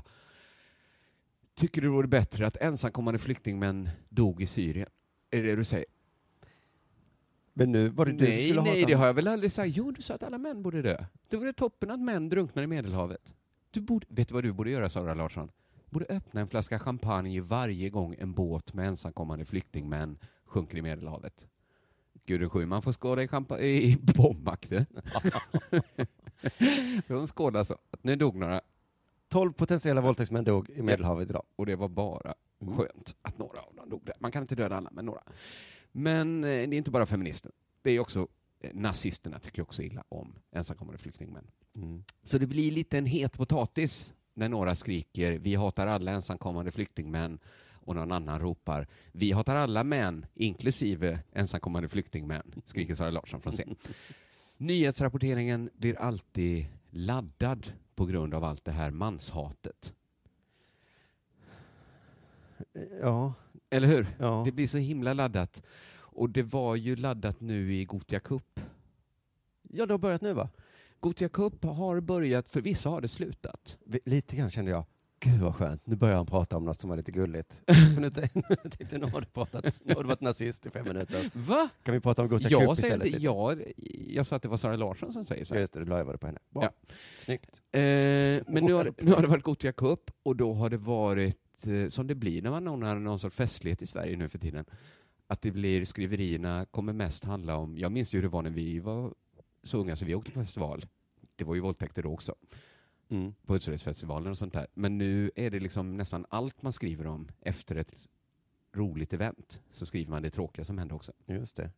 Tycker 1.60 1.82
du 1.82 1.88
det 1.88 1.94
vore 1.94 2.08
bättre 2.08 2.48
att 2.48 2.58
ensamkommande 2.58 3.20
flyktingmän 3.20 3.90
dog 4.10 4.42
i 4.42 4.48
Syrien? 4.48 4.90
Är 5.32 5.42
det 5.42 5.50
det 5.50 5.56
du 5.56 5.64
säger? 5.64 5.86
men 7.54 7.72
nu 7.72 7.90
var 7.90 8.06
det 8.06 8.12
du 8.12 8.26
som 8.26 8.28
nej, 8.28 8.44
skulle 8.44 8.62
nej, 8.62 8.76
hata 8.76 8.88
det 8.88 8.94
har 8.94 9.06
jag 9.06 9.14
väl 9.14 9.28
aldrig 9.28 9.52
sagt. 9.52 9.72
Jo, 9.76 9.92
du 9.92 10.02
sa 10.02 10.14
att 10.14 10.24
alla 10.24 10.38
män 10.38 10.62
borde 10.62 10.82
dö. 10.82 11.06
Det 11.30 11.38
vore 11.38 11.54
toppen 11.54 11.92
att 11.92 12.00
män 12.00 12.30
drunknar 12.30 12.64
i 12.64 12.68
Medelhavet. 12.68 13.34
Du 13.72 13.82
borde, 13.82 14.06
vet 14.10 14.28
du 14.28 14.34
vad 14.34 14.44
du 14.44 14.54
borde 14.54 14.70
göra, 14.70 14.90
Sara 14.90 15.14
Larsson? 15.14 15.52
Du 15.86 15.92
borde 15.92 16.06
öppna 16.06 16.42
en 16.42 16.48
flaska 16.48 16.80
champagne 16.80 17.42
varje 17.42 17.90
gång 17.90 18.16
en 18.20 18.34
båt 18.34 18.74
med 18.74 18.88
ensamkommande 18.88 19.46
flyktingmän 19.46 20.18
sjunker 20.46 20.78
i 20.78 20.82
Medelhavet. 20.82 21.48
Gudrun 22.26 22.50
Schyman 22.50 22.82
får 22.82 22.92
skåda 22.92 23.24
i, 23.24 23.28
champa- 23.28 23.60
i 23.60 23.98
du. 24.70 24.86
Hon 27.16 27.28
skådar 27.28 27.64
så. 27.64 27.78
Nu 28.02 28.16
dog 28.16 28.36
några, 28.36 28.62
12 29.30 29.54
potentiella 29.54 30.02
våldtäktsmän 30.02 30.44
dog 30.44 30.70
i 30.70 30.82
Medelhavet 30.82 31.30
idag. 31.30 31.44
och 31.56 31.66
det 31.66 31.76
var 31.76 31.88
bara 31.88 32.34
Mm. 32.62 32.78
skönt 32.78 33.16
att 33.22 33.38
några 33.38 33.60
av 33.60 33.76
dem 33.76 33.90
dog 33.90 34.02
där. 34.06 34.16
Man 34.20 34.32
kan 34.32 34.44
inte 34.44 34.56
döda 34.56 34.76
alla, 34.78 34.90
men 34.94 35.06
några. 35.06 35.22
Men 35.92 36.44
eh, 36.44 36.48
det 36.48 36.52
är 36.52 36.74
inte 36.74 36.92
bara 36.92 37.06
feminister. 37.06 37.52
Det 37.82 37.92
är 37.92 38.00
också 38.00 38.28
eh, 38.60 38.70
nazisterna 38.74 39.40
tycker 39.40 39.62
också 39.62 39.84
illa 39.84 40.04
om 40.10 40.36
ensamkommande 40.52 40.98
flyktingmän. 40.98 41.48
Mm. 41.76 42.04
Så 42.24 42.38
det 42.38 42.48
blir 42.48 42.72
lite 42.72 42.98
en 42.98 43.06
het 43.06 43.34
potatis 43.38 44.14
när 44.34 44.50
några 44.50 44.76
skriker 44.76 45.32
vi 45.32 45.56
hatar 45.56 45.88
alla 45.88 46.12
ensamkommande 46.12 46.72
flyktingmän 46.72 47.40
och 47.72 47.96
någon 47.96 48.12
annan 48.12 48.40
ropar 48.40 48.88
vi 49.12 49.32
hatar 49.32 49.56
alla 49.56 49.84
män, 49.84 50.26
inklusive 50.36 51.20
ensamkommande 51.34 51.90
flyktingmän, 51.90 52.62
skriker 52.66 52.96
Sara 52.96 53.12
Larsson 53.12 53.42
från 53.42 53.54
scen. 53.54 53.76
Nyhetsrapporteringen 54.58 55.70
blir 55.74 56.00
alltid 56.00 56.66
laddad 56.90 57.72
på 58.00 58.06
grund 58.06 58.34
av 58.34 58.44
allt 58.44 58.66
det 58.66 58.72
här 58.72 58.92
manshatet. 58.92 59.94
Ja, 63.02 63.34
Eller 63.70 63.88
hur? 63.88 64.08
ja. 64.20 64.42
Det 64.46 64.52
blir 64.52 64.68
så 64.68 64.78
himla 64.78 65.14
laddat. 65.14 65.64
Och 65.92 66.30
det 66.30 66.44
var 66.44 66.76
ju 66.76 66.96
laddat 66.96 67.40
nu 67.42 67.74
i 67.74 67.86
Gotia 67.86 68.20
Cup. 68.20 68.60
Ja, 69.62 69.86
det 69.86 69.94
har 69.94 69.98
börjat 69.98 70.22
nu 70.22 70.34
va? 70.34 70.50
Gotia 71.00 71.30
Cup 71.30 71.64
har 71.64 72.00
börjat, 72.00 72.50
för 72.50 72.62
vissa 72.62 72.90
har 72.90 73.02
det 73.02 73.08
slutat. 73.08 73.78
Lite 74.06 74.36
grann 74.36 74.50
kände 74.50 74.72
jag, 74.72 74.86
gud 75.20 75.40
vad 75.40 75.56
skönt, 75.56 75.88
nu 75.88 75.96
börjar 75.96 76.16
han 76.16 76.26
prata 76.26 76.58
om 76.58 76.66
något 76.66 76.80
som 76.80 76.90
var 76.90 76.98
lite 76.98 77.12
gulligt. 77.12 77.62
För 77.96 78.02
nu 78.02 78.10
tänkte 78.70 78.98
nu 78.98 79.06
har 79.06 79.22
du 79.22 79.28
pratat, 79.28 79.80
nu 79.84 79.94
har 79.94 80.04
du 80.04 80.08
varit 80.08 80.22
nazist 80.22 80.66
i 80.66 80.70
fem 80.70 80.86
minuter. 80.88 81.30
Va? 81.34 81.70
Kan 81.84 81.94
vi 81.94 82.00
prata 82.00 82.22
om 82.22 82.28
Gothia 82.28 82.60
Cup 82.60 82.78
istället? 82.78 83.08
inte, 83.08 83.24
jag, 83.24 83.64
jag 84.08 84.26
sa 84.26 84.36
att 84.36 84.42
det 84.42 84.48
var 84.48 84.58
Sara 84.58 84.76
Larsson 84.76 85.14
som 85.14 85.24
säger 85.24 85.46
så. 85.46 85.56
Just 85.56 85.74
det, 85.74 85.80
du 85.80 85.86
la 85.86 86.00
över 86.00 86.12
det 86.12 86.18
på 86.18 86.28
henne. 86.28 86.40
Bra. 86.50 86.64
Ja. 86.64 86.72
Snyggt. 87.20 87.62
Eh, 87.72 87.82
men 87.82 88.44
nu 88.48 88.74
har, 88.74 88.84
det, 88.84 89.04
nu 89.04 89.12
har 89.12 89.22
det 89.22 89.28
varit 89.28 89.44
Gothia 89.44 89.72
Cup 89.72 90.12
och 90.24 90.36
då 90.36 90.54
har 90.54 90.70
det 90.70 90.78
varit, 90.78 91.68
eh, 91.68 91.90
som 91.90 92.08
det 92.08 92.16
blir 92.16 92.42
när 92.42 92.50
man 92.50 92.68
ordnar 92.68 92.96
någon 92.96 93.20
sorts 93.20 93.36
festlighet 93.36 93.82
i 93.82 93.86
Sverige 93.86 94.18
nu 94.18 94.30
för 94.30 94.40
tiden, 94.40 94.66
att 95.28 95.42
det 95.42 95.52
blir 95.52 95.86
skriverierna 95.86 96.66
kommer 96.66 96.94
mest 96.94 97.24
handla 97.24 97.56
om, 97.56 97.78
jag 97.78 97.92
minns 97.92 98.14
ju 98.14 98.18
hur 98.18 98.24
det 98.24 98.30
var 98.30 98.42
när 98.42 98.50
vi 98.50 98.80
var 98.80 99.14
så 99.64 99.78
unga 99.78 99.96
så 99.96 100.06
vi 100.06 100.16
åkte 100.16 100.32
på 100.32 100.40
festival. 100.40 100.86
Det 101.36 101.44
var 101.44 101.56
ju 101.56 101.62
våldtäkter 101.62 102.04
då 102.04 102.14
också, 102.14 102.36
Mm. 103.10 103.34
på 103.46 103.54
Hultsfredsfestivalen 103.54 104.32
och 104.32 104.38
sånt 104.38 104.54
där. 104.54 104.68
Men 104.74 104.98
nu 104.98 105.32
är 105.36 105.50
det 105.50 105.60
liksom 105.60 105.98
nästan 105.98 106.26
allt 106.30 106.62
man 106.62 106.72
skriver 106.72 107.08
om 107.08 107.28
efter 107.42 107.76
ett 107.76 108.08
roligt 108.74 109.14
event, 109.14 109.62
så 109.72 109.86
skriver 109.86 110.12
man 110.12 110.24
det 110.24 110.30
tråkiga 110.30 110.66
som 110.66 110.78
hände 110.78 110.94
också. 110.94 111.12
Just 111.26 111.56
det. 111.56 111.72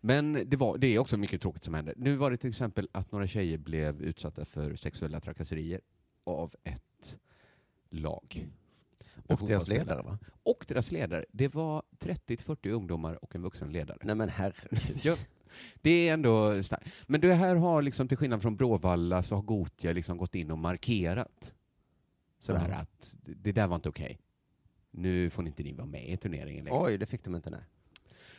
Men 0.00 0.42
det, 0.46 0.56
var, 0.56 0.78
det 0.78 0.86
är 0.86 0.98
också 0.98 1.16
mycket 1.16 1.42
tråkigt 1.42 1.64
som 1.64 1.74
hände. 1.74 1.94
Nu 1.96 2.16
var 2.16 2.30
det 2.30 2.36
till 2.36 2.50
exempel 2.50 2.88
att 2.92 3.12
några 3.12 3.26
tjejer 3.26 3.58
blev 3.58 4.02
utsatta 4.02 4.44
för 4.44 4.76
sexuella 4.76 5.20
trakasserier 5.20 5.80
av 6.24 6.54
ett 6.64 7.16
lag. 7.90 8.48
Och 9.26 9.46
deras 9.46 9.68
ledare, 9.68 10.02
va? 10.02 10.18
Och 10.42 10.64
deras 10.68 10.92
ledare. 10.92 11.24
Det 11.32 11.54
var 11.54 11.82
30-40 11.98 12.70
ungdomar 12.70 13.24
och 13.24 13.34
en 13.34 13.42
vuxen 13.42 13.72
ledare. 13.72 13.98
Nej 14.02 14.14
men 14.14 14.28
herregud. 14.28 15.00
Ja, 15.02 15.14
det 15.82 16.08
är 16.08 16.14
ändå 16.14 16.62
starkt. 16.62 16.86
Men 17.06 17.20
det 17.20 17.34
här 17.34 17.56
har, 17.56 17.82
liksom, 17.82 18.08
till 18.08 18.16
skillnad 18.16 18.42
från 18.42 18.56
Bråvalla, 18.56 19.22
så 19.22 19.34
har 19.34 19.42
Gotia 19.42 19.92
liksom 19.92 20.18
gått 20.18 20.34
in 20.34 20.50
och 20.50 20.58
markerat 20.58 21.52
sådär 22.40 22.68
Ja. 22.70 22.76
att 22.76 23.16
det 23.22 23.52
där 23.52 23.66
var 23.66 23.76
inte 23.76 23.88
okej. 23.88 24.18
Nu 24.90 25.30
får 25.30 25.46
inte 25.46 25.62
ni 25.62 25.72
vara 25.72 25.86
med 25.86 26.08
i 26.08 26.16
turneringen 26.16 26.64
längre. 26.64 26.78
Oj, 26.80 26.98
det 26.98 27.06
fick 27.06 27.24
de 27.24 27.34
inte, 27.34 27.50
nej. 27.50 27.60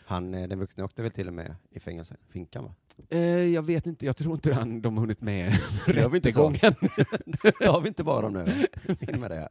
Han, 0.06 0.34
eh, 0.34 0.48
den 0.48 0.60
vuxne 0.60 0.84
åkte 0.84 1.04
väl 1.04 1.12
till 1.12 1.28
och 1.28 1.34
med 1.34 1.56
i 1.72 1.80
fängelse, 1.80 2.18
Finkan 2.30 2.64
va? 2.64 2.74
Eh, 3.10 3.20
jag 3.30 3.62
vet 3.62 3.86
inte, 3.86 4.06
jag 4.06 4.18
tror 4.18 4.34
inte 4.34 4.54
han, 4.54 4.82
de 4.82 4.94
har 4.98 5.02
hunnit 5.02 5.22
med 5.22 5.54
Det 5.88 6.02
har 6.02 6.10
vi 6.10 6.18
inte 6.18 6.32
så. 6.32 6.50
rättegången. 6.50 6.76
det 7.60 7.66
har 7.66 7.82
vi 7.82 7.88
inte 7.88 8.04
bara 8.04 8.30
nu. 8.30 8.46
In 9.00 9.20
med 9.20 9.32
det. 9.32 9.50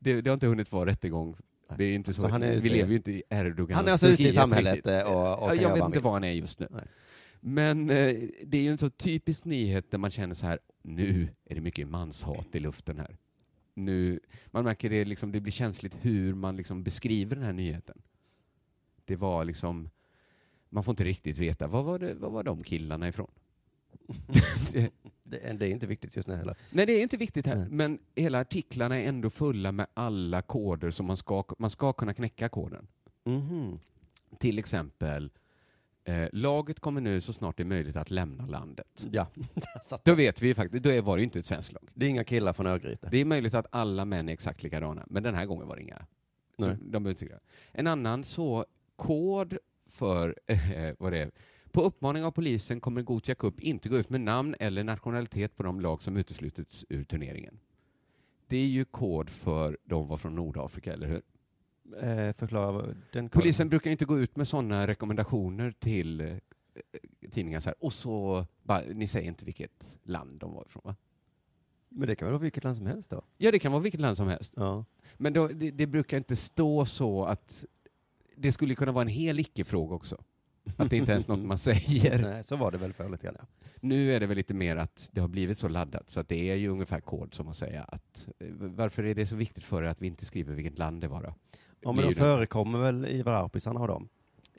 Det, 0.00 0.20
det 0.20 0.30
har 0.30 0.34
inte 0.34 0.46
hunnit 0.46 0.72
vara 0.72 0.86
rättegång. 0.90 1.36
Det 1.76 1.84
är 1.84 1.94
inte 1.94 2.12
så, 2.12 2.20
Så 2.20 2.26
är 2.28 2.60
vi 2.60 2.68
lever 2.68 2.90
ju 2.90 2.96
inte 2.96 3.12
i 3.12 3.22
Erdogans 3.30 3.76
Han 3.76 3.88
är 3.88 3.92
alltså 3.92 4.08
ute 4.08 4.22
i 4.22 4.32
samhället, 4.32 4.74
riktigt. 4.74 4.92
eh, 4.92 5.00
och- 5.02 5.42
och 5.42 5.56
Jag 5.56 5.68
vad 5.68 5.78
vet 5.78 5.86
inte 5.86 6.00
var 6.00 6.12
han 6.12 6.24
är 6.24 6.32
just 6.32 6.60
nu. 6.60 6.66
Nej. 6.70 6.84
Men 7.40 7.90
eh, 7.90 8.14
det 8.44 8.58
är 8.58 8.62
ju 8.62 8.70
en 8.70 8.78
så 8.78 8.90
typisk 8.90 9.44
nyhet 9.44 9.90
där 9.90 9.98
man 9.98 10.10
känner 10.10 10.34
så 10.34 10.46
här, 10.46 10.58
nu 10.82 11.28
är 11.44 11.54
det 11.54 11.60
mycket 11.60 11.88
manshat 11.88 12.54
i 12.54 12.60
luften 12.60 12.98
här. 12.98 13.16
Nu, 13.74 14.20
man 14.46 14.64
märker 14.64 14.90
det, 14.90 15.04
liksom, 15.04 15.32
det 15.32 15.40
blir 15.40 15.52
känsligt 15.52 15.96
hur 16.00 16.34
man 16.34 16.56
liksom 16.56 16.82
beskriver 16.82 17.36
den 17.36 17.44
här 17.44 17.52
nyheten. 17.52 18.02
Det 19.04 19.16
var 19.16 19.44
liksom, 19.44 19.90
man 20.68 20.84
får 20.84 20.92
inte 20.92 21.04
riktigt 21.04 21.38
veta, 21.38 21.66
vad 21.66 21.84
var, 21.84 21.98
det, 21.98 22.14
vad 22.14 22.32
var 22.32 22.42
de 22.42 22.62
killarna 22.62 23.08
ifrån? 23.08 23.30
det, 24.72 24.90
Det, 25.28 25.52
det 25.52 25.66
är 25.66 25.70
inte 25.70 25.86
viktigt 25.86 26.16
just 26.16 26.28
nu 26.28 26.34
heller. 26.34 26.56
Nej, 26.70 26.86
det 26.86 26.92
är 26.92 27.02
inte 27.02 27.16
viktigt 27.16 27.46
här, 27.46 27.56
Nej. 27.56 27.68
men 27.70 27.98
hela 28.14 28.40
artiklarna 28.40 28.96
är 28.96 29.08
ändå 29.08 29.30
fulla 29.30 29.72
med 29.72 29.86
alla 29.94 30.42
koder 30.42 30.90
som 30.90 31.06
man 31.06 31.16
ska, 31.16 31.44
man 31.58 31.70
ska 31.70 31.92
kunna 31.92 32.14
knäcka 32.14 32.48
koden. 32.48 32.86
Mhm. 33.24 33.78
Till 34.38 34.58
exempel, 34.58 35.30
eh, 36.04 36.28
laget 36.32 36.80
kommer 36.80 37.00
nu 37.00 37.20
så 37.20 37.32
snart 37.32 37.56
det 37.56 37.62
är 37.62 37.64
möjligt 37.64 37.96
att 37.96 38.10
lämna 38.10 38.46
landet. 38.46 39.06
Ja, 39.10 39.26
Då 40.04 40.14
vet 40.14 40.42
vi 40.42 40.46
ju 40.46 40.54
faktiskt, 40.54 40.84
då 40.84 41.02
var 41.02 41.16
det 41.16 41.20
ju 41.20 41.24
inte 41.24 41.38
ett 41.38 41.46
svenskt 41.46 41.72
lag. 41.72 41.88
Det 41.94 42.06
är 42.06 42.10
inga 42.10 42.24
killar 42.24 42.52
från 42.52 42.66
Örgryte. 42.66 43.08
Det 43.10 43.18
är 43.18 43.24
möjligt 43.24 43.54
att 43.54 43.66
alla 43.70 44.04
män 44.04 44.28
är 44.28 44.32
exakt 44.32 44.62
likadana, 44.62 45.04
men 45.06 45.22
den 45.22 45.34
här 45.34 45.46
gången 45.46 45.68
var 45.68 45.76
det 45.76 45.82
inga. 45.82 46.06
Nej. 46.56 46.76
De 46.80 47.14
säga. 47.16 47.38
En 47.72 47.86
annan 47.86 48.24
så, 48.24 48.66
kod 48.96 49.58
för, 49.86 50.36
eh, 50.46 50.94
vad 50.98 51.12
det 51.12 51.18
är, 51.18 51.30
på 51.76 51.82
uppmaning 51.82 52.24
av 52.24 52.30
polisen 52.30 52.80
kommer 52.80 53.02
Gothia 53.02 53.34
Cup 53.34 53.60
inte 53.60 53.88
gå 53.88 53.96
ut 53.96 54.10
med 54.10 54.20
namn 54.20 54.54
eller 54.60 54.84
nationalitet 54.84 55.56
på 55.56 55.62
de 55.62 55.80
lag 55.80 56.02
som 56.02 56.16
uteslutits 56.16 56.84
ur 56.88 57.04
turneringen. 57.04 57.58
Det 58.46 58.56
är 58.56 58.66
ju 58.66 58.84
kod 58.84 59.30
för 59.30 59.78
de 59.84 60.08
var 60.08 60.16
från 60.16 60.34
Nordafrika, 60.34 60.92
eller 60.92 61.06
hur? 61.06 61.22
Eh, 62.02 62.32
förklara 62.32 62.94
den 63.12 63.28
Polisen 63.28 63.68
brukar 63.68 63.90
inte 63.90 64.04
gå 64.04 64.18
ut 64.18 64.36
med 64.36 64.48
sådana 64.48 64.86
rekommendationer 64.86 65.74
till 65.78 66.20
eh, 66.20 66.36
tidningar 67.30 67.60
så 67.60 67.68
här, 67.68 67.84
och 67.84 67.92
så, 67.92 68.46
bara, 68.62 68.82
ni 68.94 69.06
säger 69.06 69.28
inte 69.28 69.44
vilket 69.44 69.98
land 70.02 70.40
de 70.40 70.52
var 70.52 70.64
ifrån 70.66 70.82
va? 70.84 70.96
Men 71.88 72.08
det 72.08 72.14
kan 72.14 72.26
väl 72.26 72.32
vara 72.32 72.42
vilket 72.42 72.64
land 72.64 72.76
som 72.76 72.86
helst 72.86 73.10
då? 73.10 73.22
Ja, 73.36 73.50
det 73.50 73.58
kan 73.58 73.72
vara 73.72 73.82
vilket 73.82 74.00
land 74.00 74.16
som 74.16 74.28
helst. 74.28 74.52
Ja. 74.56 74.84
Men 75.16 75.32
då, 75.32 75.48
det, 75.48 75.70
det 75.70 75.86
brukar 75.86 76.16
inte 76.16 76.36
stå 76.36 76.86
så 76.86 77.24
att 77.24 77.64
det 78.36 78.52
skulle 78.52 78.74
kunna 78.74 78.92
vara 78.92 79.02
en 79.02 79.08
hel 79.08 79.40
icke-fråga 79.40 79.94
också. 79.94 80.24
Att 80.76 80.90
det 80.90 80.96
inte 80.96 81.12
ens 81.12 81.24
är 81.28 81.36
något 81.36 81.46
man 81.46 81.58
säger. 81.58 82.18
Nej, 82.18 82.44
så 82.44 82.56
var 82.56 82.70
det 82.72 82.78
väl 82.78 82.92
förr 82.92 83.08
lite 83.08 83.26
grann, 83.26 83.36
ja. 83.38 83.46
Nu 83.80 84.12
är 84.12 84.20
det 84.20 84.26
väl 84.26 84.36
lite 84.36 84.54
mer 84.54 84.76
att 84.76 85.08
det 85.12 85.20
har 85.20 85.28
blivit 85.28 85.58
så 85.58 85.68
laddat 85.68 86.10
så 86.10 86.20
att 86.20 86.28
det 86.28 86.50
är 86.50 86.54
ju 86.54 86.68
ungefär 86.68 87.00
kod 87.00 87.34
som 87.34 87.48
att 87.48 87.56
säga 87.56 87.82
att 87.84 88.28
eh, 88.38 88.46
varför 88.50 89.02
är 89.04 89.14
det 89.14 89.26
så 89.26 89.36
viktigt 89.36 89.64
för 89.64 89.82
er 89.82 89.86
att 89.86 90.02
vi 90.02 90.06
inte 90.06 90.24
skriver 90.24 90.54
vilket 90.54 90.78
land 90.78 91.00
det 91.00 91.08
var 91.08 91.22
då? 91.22 91.34
Ja, 91.80 91.92
men 91.92 92.04
de 92.04 92.14
förekommer 92.14 92.78
väl 92.78 93.06
Ivar 93.06 93.32
Arpisarna 93.44 93.80
och 93.80 93.88
dem? 93.88 94.08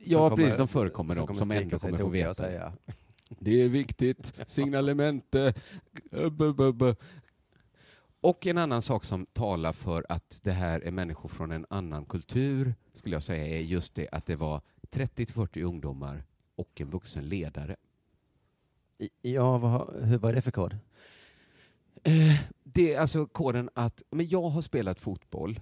Ja, 0.05 0.29
Som 0.29 0.37
precis, 0.37 0.57
de 0.57 0.67
förekommer 0.67 1.13
som 1.13 1.21
de 1.21 1.27
kommer 1.27 1.39
som 1.39 1.49
skrika 1.49 1.63
ändå 1.63 1.79
kommer 1.79 1.97
få 1.97 2.09
veta. 2.09 2.33
säga. 2.33 2.73
Det 3.39 3.63
är 3.63 3.69
viktigt. 3.69 4.33
Signalemente. 4.47 5.53
Och 8.21 8.47
en 8.47 8.57
annan 8.57 8.81
sak 8.81 9.03
som 9.03 9.25
talar 9.25 9.73
för 9.73 10.05
att 10.09 10.39
det 10.43 10.51
här 10.51 10.79
är 10.81 10.91
människor 10.91 11.29
från 11.29 11.51
en 11.51 11.65
annan 11.69 12.05
kultur, 12.05 12.75
skulle 12.95 13.15
jag 13.15 13.23
säga, 13.23 13.47
är 13.57 13.61
just 13.61 13.95
det 13.95 14.07
att 14.11 14.25
det 14.25 14.35
var 14.35 14.61
30-40 14.91 15.63
ungdomar 15.63 16.23
och 16.55 16.81
en 16.81 16.89
vuxen 16.89 17.25
ledare. 17.29 17.75
Ja, 19.21 19.57
vad, 19.57 20.03
hur, 20.03 20.17
vad 20.17 20.31
är 20.31 20.35
det 20.35 20.41
för 20.41 20.51
kod? 20.51 20.77
Eh, 22.03 22.39
Det 22.63 22.93
är 22.93 22.99
alltså 22.99 23.25
koden 23.25 23.69
att, 23.73 24.03
men 24.09 24.27
jag 24.27 24.49
har 24.49 24.61
spelat 24.61 25.01
fotboll 25.01 25.59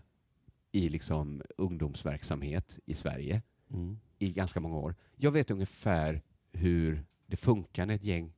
i 0.71 0.89
liksom 0.89 1.41
ungdomsverksamhet 1.57 2.79
i 2.85 2.93
Sverige 2.93 3.41
Mm. 3.69 3.99
i 4.19 4.31
ganska 4.31 4.59
många 4.59 4.77
år. 4.77 4.95
Jag 5.15 5.31
vet 5.31 5.51
ungefär 5.51 6.21
hur 6.51 7.03
det 7.27 7.37
funkar 7.37 7.85
när 7.85 7.95
ett 7.95 8.03
gäng, 8.03 8.33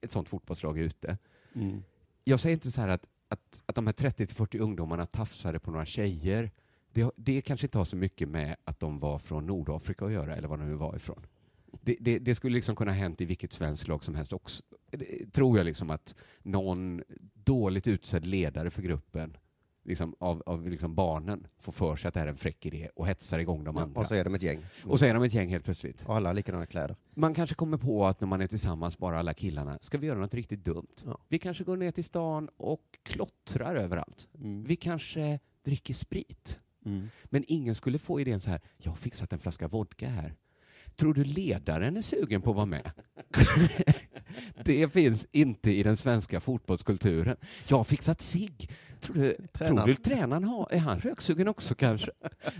ett 0.00 0.12
sånt 0.12 0.28
fotbollslag 0.28 0.78
är 0.78 0.82
ute. 0.82 1.18
Mm. 1.54 1.82
jag 2.24 2.40
säger 2.40 2.54
inte 2.54 2.70
så 2.70 2.80
här 2.80 2.88
att, 2.88 3.06
att, 3.28 3.62
att 3.66 3.74
de 3.74 3.86
här 3.86 3.94
30-40 3.94 4.58
ungdomarna 4.60 5.06
tafsade 5.06 5.58
på 5.60 5.70
några 5.70 5.86
tjejer. 5.86 6.50
Det, 6.98 7.10
det 7.16 7.40
kanske 7.40 7.66
inte 7.66 7.78
har 7.78 7.84
så 7.84 7.96
mycket 7.96 8.28
med 8.28 8.56
att 8.64 8.80
de 8.80 8.98
var 8.98 9.18
från 9.18 9.46
Nordafrika 9.46 10.04
att 10.04 10.12
göra, 10.12 10.36
eller 10.36 10.48
var 10.48 10.56
de 10.56 10.68
nu 10.68 10.74
var 10.74 10.96
ifrån. 10.96 11.26
Det, 11.82 11.96
det, 12.00 12.18
det 12.18 12.34
skulle 12.34 12.54
liksom 12.54 12.76
kunna 12.76 12.90
ha 12.92 12.96
hänt 12.98 13.20
i 13.20 13.24
vilket 13.24 13.52
svenskt 13.52 13.88
lag 13.88 14.04
som 14.04 14.14
helst 14.14 14.32
också. 14.32 14.62
Det, 14.90 15.32
tror 15.32 15.58
jag 15.58 15.64
liksom 15.64 15.90
att 15.90 16.14
någon 16.42 17.02
dåligt 17.34 17.86
utsedd 17.86 18.26
ledare 18.26 18.70
för 18.70 18.82
gruppen 18.82 19.36
liksom 19.88 20.14
av, 20.18 20.42
av 20.46 20.68
liksom 20.68 20.94
barnen 20.94 21.46
får 21.58 21.72
för 21.72 21.96
sig 21.96 22.08
att 22.08 22.14
det 22.14 22.20
här 22.20 22.26
är 22.26 22.30
en 22.30 22.36
fräck 22.36 22.66
idé 22.66 22.88
och 22.94 23.06
hetsar 23.06 23.38
igång 23.38 23.64
de 23.64 23.76
Ja, 23.76 23.82
andra. 23.82 24.00
och 24.00 24.06
så 24.06 24.14
är 24.14 24.24
de 24.24 24.34
ett 24.34 24.42
gäng. 24.42 24.64
och 24.84 24.98
så 24.98 25.04
är 25.06 25.14
de 25.14 25.22
ett 25.22 25.34
gäng 25.34 25.48
helt 25.48 25.64
plötsligt. 25.64 26.04
Och 26.06 26.16
alla 26.16 26.28
har 26.28 26.34
likadana 26.34 26.66
kläder. 26.66 26.96
Man 27.14 27.34
kanske 27.34 27.54
kommer 27.54 27.78
på 27.78 28.06
att 28.06 28.20
när 28.20 28.28
man 28.28 28.40
är 28.40 28.46
tillsammans, 28.46 28.98
bara 28.98 29.18
alla 29.18 29.34
killarna, 29.34 29.78
ska 29.82 29.98
vi 29.98 30.06
göra 30.06 30.18
något 30.18 30.34
riktigt 30.34 30.64
dumt? 30.64 30.94
Ja. 31.04 31.18
Vi 31.28 31.38
kanske 31.38 31.64
går 31.64 31.76
ner 31.76 31.92
till 31.92 32.04
stan 32.04 32.48
och 32.56 32.98
klottrar 33.02 33.76
överallt. 33.76 34.28
Mm. 34.34 34.64
Vi 34.64 34.76
kanske 34.76 35.38
dricker 35.64 35.94
sprit. 35.94 36.58
Mm. 36.88 37.10
Men 37.24 37.44
ingen 37.48 37.74
skulle 37.74 37.98
få 37.98 38.20
idén 38.20 38.40
så 38.40 38.50
här, 38.50 38.60
jag 38.78 38.90
har 38.90 38.96
fixat 38.96 39.32
en 39.32 39.38
flaska 39.38 39.68
vodka 39.68 40.08
här. 40.08 40.34
Tror 40.96 41.14
du 41.14 41.24
ledaren 41.24 41.96
är 41.96 42.00
sugen 42.00 42.42
på 42.42 42.50
att 42.50 42.56
vara 42.56 42.66
med? 42.66 42.90
det 44.64 44.92
finns 44.92 45.26
inte 45.32 45.70
i 45.70 45.82
den 45.82 45.96
svenska 45.96 46.40
fotbollskulturen. 46.40 47.36
Jag 47.66 47.76
har 47.76 47.84
fixat 47.84 48.22
sig. 48.22 48.50
Tror 49.00 49.14
du, 49.14 49.34
tror 49.34 49.46
Tränaren. 49.52 49.86
du 49.88 49.96
tränaren 49.96 50.44
har, 50.44 50.68
är 50.70 50.78
han 50.78 51.00
röksugen 51.00 51.48
också 51.48 51.74
kanske? 51.74 52.10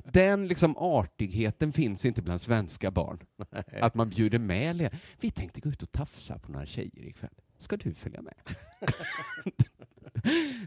Den 0.05 0.49
liksom 0.49 0.77
artigheten 0.77 1.73
finns 1.73 2.05
inte 2.05 2.23
bland 2.23 2.41
svenska 2.41 2.91
barn. 2.91 3.19
Att 3.81 3.95
man 3.95 4.09
bjuder 4.09 4.39
med. 4.39 4.97
Vi 5.21 5.31
tänkte 5.31 5.61
gå 5.61 5.69
ut 5.69 5.83
och 5.83 5.93
tafsa 5.93 6.39
på 6.39 6.53
några 6.53 6.67
tjejer 6.67 7.07
ikväll. 7.07 7.31
Ska 7.59 7.77
du 7.77 7.95
följa 7.95 8.23
med? 8.23 8.35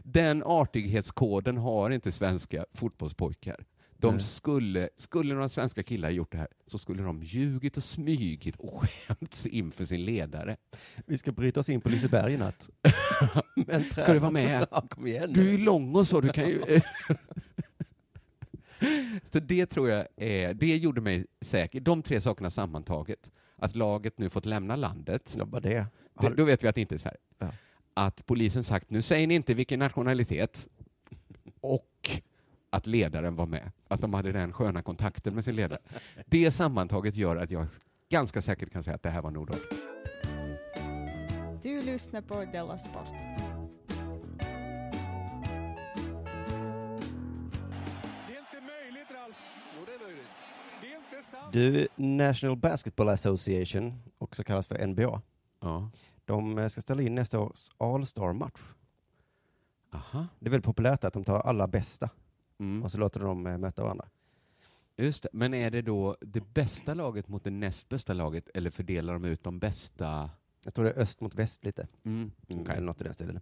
Den 0.04 0.42
artighetskoden 0.46 1.56
har 1.56 1.90
inte 1.90 2.12
svenska 2.12 2.64
fotbollspojkar. 2.74 3.64
De 3.96 4.20
skulle, 4.20 4.88
skulle 4.98 5.34
några 5.34 5.48
svenska 5.48 5.82
killar 5.82 6.10
gjort 6.10 6.32
det 6.32 6.38
här 6.38 6.48
så 6.66 6.78
skulle 6.78 7.02
de 7.02 7.22
ljugit 7.22 7.76
och 7.76 7.82
smygit 7.84 8.56
och 8.56 8.82
skämts 9.06 9.46
inför 9.46 9.84
sin 9.84 10.04
ledare. 10.04 10.56
Vi 11.06 11.18
ska 11.18 11.32
bryta 11.32 11.60
oss 11.60 11.68
in 11.68 11.80
på 11.80 11.88
Liseberg 11.88 12.32
i 12.34 12.36
natt. 12.36 12.70
Ska 13.92 14.12
du 14.12 14.18
vara 14.18 14.30
med? 14.30 14.66
Ja, 14.70 14.80
kom 14.88 15.06
igen 15.06 15.32
Du 15.32 15.54
är 15.54 15.58
lång 15.58 15.94
och 15.96 16.06
så, 16.06 16.20
du 16.20 16.28
kan 16.28 16.48
ju... 16.48 16.60
så 19.32 19.40
det 19.40 19.66
tror 19.66 19.90
jag 19.90 20.06
är, 20.16 20.54
det 20.54 20.76
gjorde 20.76 21.00
mig 21.00 21.26
säker. 21.40 21.80
De 21.80 22.02
tre 22.02 22.20
sakerna 22.20 22.50
sammantaget, 22.50 23.30
att 23.56 23.76
laget 23.76 24.18
nu 24.18 24.30
fått 24.30 24.46
lämna 24.46 24.76
landet, 24.76 25.34
Ja, 25.38 25.44
bara 25.44 25.60
det. 25.60 25.68
det, 25.68 25.86
Har, 26.14 26.30
då 26.30 26.44
vet 26.44 26.64
vi 26.64 26.68
att 26.68 26.74
det 26.74 26.80
inte 26.80 26.94
är 26.94 26.98
Sverige. 26.98 27.18
Ja. 27.38 27.52
Att 27.94 28.26
polisen 28.26 28.64
sagt, 28.64 28.90
nu 28.90 29.02
säger 29.02 29.26
ni 29.26 29.34
inte 29.34 29.54
vilken 29.54 29.78
nationalitet, 29.78 30.68
och 31.60 32.20
att 32.70 32.86
ledaren 32.86 33.36
var 33.36 33.46
med. 33.46 33.70
Att 33.88 34.00
de 34.00 34.14
hade 34.14 34.32
den 34.32 34.52
sköna 34.52 34.82
kontakten 34.82 35.34
med 35.34 35.44
sin 35.44 35.56
ledare. 35.56 35.80
Det 36.26 36.50
sammantaget 36.50 37.16
gör 37.16 37.36
att 37.36 37.50
jag 37.50 37.66
ganska 38.08 38.42
säkert 38.42 38.72
kan 38.72 38.82
säga 38.82 38.94
att 38.94 39.02
det 39.02 39.10
här 39.10 39.22
var 39.22 39.30
Nordafrika. 39.30 39.76
Du 41.62 41.80
lyssnar 41.80 42.20
på 42.20 42.44
Della 42.52 42.78
Sport. 42.78 43.08
du, 51.52 51.88
National 51.96 52.56
Basketball 52.56 53.08
Association, 53.08 54.02
också 54.18 54.44
kallas 54.44 54.66
för 54.66 54.86
NBA, 54.86 55.20
Ja. 55.60 55.90
De 56.24 56.58
eh, 56.58 56.68
ska 56.68 56.80
ställa 56.80 57.02
in 57.02 57.14
nästa 57.14 57.40
års 57.40 57.68
All-Star-match. 57.78 58.60
Aha. 59.92 60.26
Det 60.38 60.46
är 60.46 60.50
väldigt 60.50 60.64
populärt 60.66 61.04
att 61.04 61.12
de 61.12 61.24
tar 61.24 61.40
alla 61.40 61.66
bästa 61.66 62.10
Mm. 62.58 62.82
och 62.82 62.92
så 62.92 62.98
låter 62.98 63.20
de 63.20 63.26
dem 63.28 63.46
eh, 63.46 63.58
möta 63.58 63.82
varandra. 63.82 64.08
Just 64.96 65.22
det. 65.22 65.28
Men 65.32 65.54
är 65.54 65.70
det 65.70 65.82
då 65.82 66.16
det 66.20 66.40
bästa 66.54 66.94
laget 66.94 67.28
mot 67.28 67.44
det 67.44 67.50
näst 67.50 67.88
bästa 67.88 68.12
laget 68.12 68.48
eller 68.54 68.70
fördelar 68.70 69.12
de 69.12 69.24
ut 69.24 69.44
de 69.44 69.58
bästa? 69.58 70.30
Jag 70.64 70.74
tror 70.74 70.84
det 70.84 70.90
är 70.90 70.98
öst 70.98 71.20
mot 71.20 71.34
väst 71.34 71.64
lite. 71.64 71.88
Mm. 72.04 72.32
Mm, 72.48 72.62
okej. 72.62 72.74
Eller 72.76 72.86
något 72.86 73.00
i 73.00 73.04
den 73.04 73.14
stilen. 73.14 73.40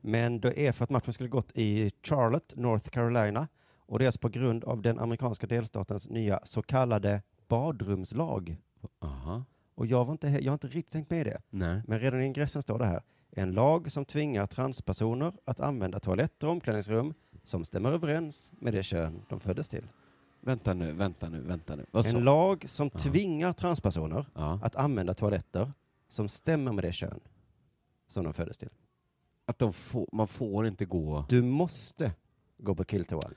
Men 0.00 0.40
det 0.40 0.66
är 0.66 0.72
för 0.72 0.84
att 0.84 0.90
matchen 0.90 1.12
skulle 1.12 1.28
gått 1.28 1.52
i 1.54 1.90
Charlotte, 2.02 2.56
North 2.56 2.88
Carolina. 2.90 3.48
Och 3.76 3.98
det 3.98 4.04
är 4.04 4.06
alltså 4.06 4.20
på 4.20 4.28
grund 4.28 4.64
av 4.64 4.82
den 4.82 4.98
amerikanska 4.98 5.46
delstatens 5.46 6.08
nya 6.08 6.40
så 6.44 6.62
kallade 6.62 7.22
badrumslag. 7.48 8.56
Aha. 9.00 9.44
Och 9.74 9.86
jag, 9.86 10.04
var 10.04 10.12
inte, 10.12 10.28
jag 10.28 10.52
har 10.52 10.54
inte 10.54 10.66
riktigt 10.68 10.92
tänkt 10.92 11.10
med 11.10 11.26
det. 11.26 11.40
Nej. 11.50 11.80
Men 11.86 12.00
redan 12.00 12.20
i 12.22 12.26
ingressen 12.26 12.62
står 12.62 12.78
det 12.78 12.86
här. 12.86 13.02
En 13.30 13.52
lag 13.52 13.92
som 13.92 14.04
tvingar 14.04 14.46
transpersoner 14.46 15.32
att 15.44 15.60
använda 15.60 16.00
toaletter 16.00 16.46
och 16.46 16.52
omklädningsrum 16.52 17.14
som 17.44 17.64
stämmer 17.64 17.92
överens 17.92 18.52
med 18.58 18.74
det 18.74 18.82
kön 18.82 19.22
de 19.28 19.40
föddes 19.40 19.68
till. 19.68 19.84
Vänta 20.40 20.74
nu, 20.74 20.92
vänta 20.92 21.28
nu, 21.28 21.40
vänta 21.40 21.76
nu. 21.76 21.86
Vad 21.90 22.06
En 22.06 22.24
lag 22.24 22.64
som 22.68 22.90
Ja. 22.92 22.98
tvingar 22.98 23.52
transpersoner 23.52 24.26
Ja. 24.34 24.60
att 24.62 24.76
använda 24.76 25.14
toaletter 25.14 25.72
som 26.08 26.28
stämmer 26.28 26.72
med 26.72 26.84
det 26.84 26.92
kön 26.92 27.20
som 28.08 28.24
de 28.24 28.32
föddes 28.34 28.58
till. 28.58 28.68
Att 29.46 29.58
de 29.58 29.72
får, 29.72 30.08
man 30.12 30.28
får 30.28 30.66
inte 30.66 30.84
gå... 30.84 31.24
Du 31.28 31.42
måste 31.42 32.12
gå 32.58 32.74
på 32.74 32.84
killtoa. 32.84 33.30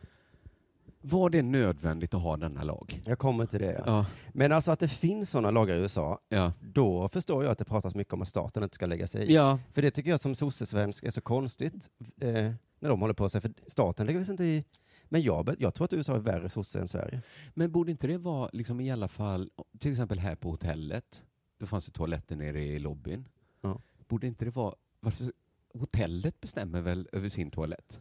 Var 1.07 1.29
det 1.29 1.41
nödvändigt 1.41 2.13
att 2.13 2.21
ha 2.21 2.37
denna 2.37 2.63
lag? 2.63 3.01
Jag 3.05 3.19
kommer 3.19 3.45
till 3.45 3.59
det. 3.59 3.71
Ja. 3.73 3.83
Ja. 3.85 4.05
Men 4.33 4.51
alltså 4.51 4.71
att 4.71 4.79
det 4.79 4.87
finns 4.87 5.29
sådana 5.29 5.51
lagar 5.51 5.75
i 5.75 5.79
USA, 5.79 6.19
Ja. 6.29 6.53
då 6.73 7.09
förstår 7.09 7.43
jag 7.43 7.51
att 7.51 7.57
det 7.57 7.65
pratas 7.65 7.95
mycket 7.95 8.13
om 8.13 8.21
att 8.21 8.27
staten 8.27 8.63
inte 8.63 8.75
ska 8.75 8.85
lägga 8.85 9.07
sig 9.07 9.31
i. 9.31 9.33
För 9.73 9.81
det 9.81 9.91
tycker 9.91 10.09
jag 10.09 10.19
som 10.19 10.35
sossesvensk 10.35 11.03
är 11.03 11.09
så 11.09 11.21
konstigt 11.21 11.89
eh, 12.21 12.51
när 12.79 12.89
de 12.89 13.01
håller 13.01 13.13
på 13.13 13.29
sig, 13.29 13.41
för 13.41 13.51
staten 13.67 14.05
lägger 14.05 14.23
sig 14.23 14.31
inte 14.33 14.43
i. 14.43 14.65
Men 15.05 15.21
jag, 15.21 15.55
jag 15.59 15.73
tror 15.73 15.85
att 15.85 15.93
USA 15.93 16.15
är 16.15 16.19
värre 16.19 16.49
sosse 16.49 16.79
än 16.79 16.87
Sverige. 16.87 17.21
Men 17.53 17.71
borde 17.71 17.91
inte 17.91 18.07
det 18.07 18.17
vara 18.17 18.49
liksom 18.53 18.79
i 18.79 18.91
alla 18.91 19.07
fall, 19.07 19.49
till 19.79 19.91
exempel 19.91 20.19
här 20.19 20.35
på 20.35 20.49
hotellet, 20.49 21.23
då 21.59 21.65
fanns 21.65 21.85
det 21.85 21.91
toaletter 21.91 22.35
nere 22.35 22.63
i 22.63 22.79
lobbyn. 22.79 23.27
Ja. 23.61 23.81
Borde 24.07 24.27
inte 24.27 24.45
det 24.45 24.51
vara, 24.51 24.75
varför, 24.99 25.31
hotellet 25.73 26.41
bestämmer 26.41 26.81
väl 26.81 27.07
över 27.11 27.29
sin 27.29 27.51
toalett? 27.51 27.99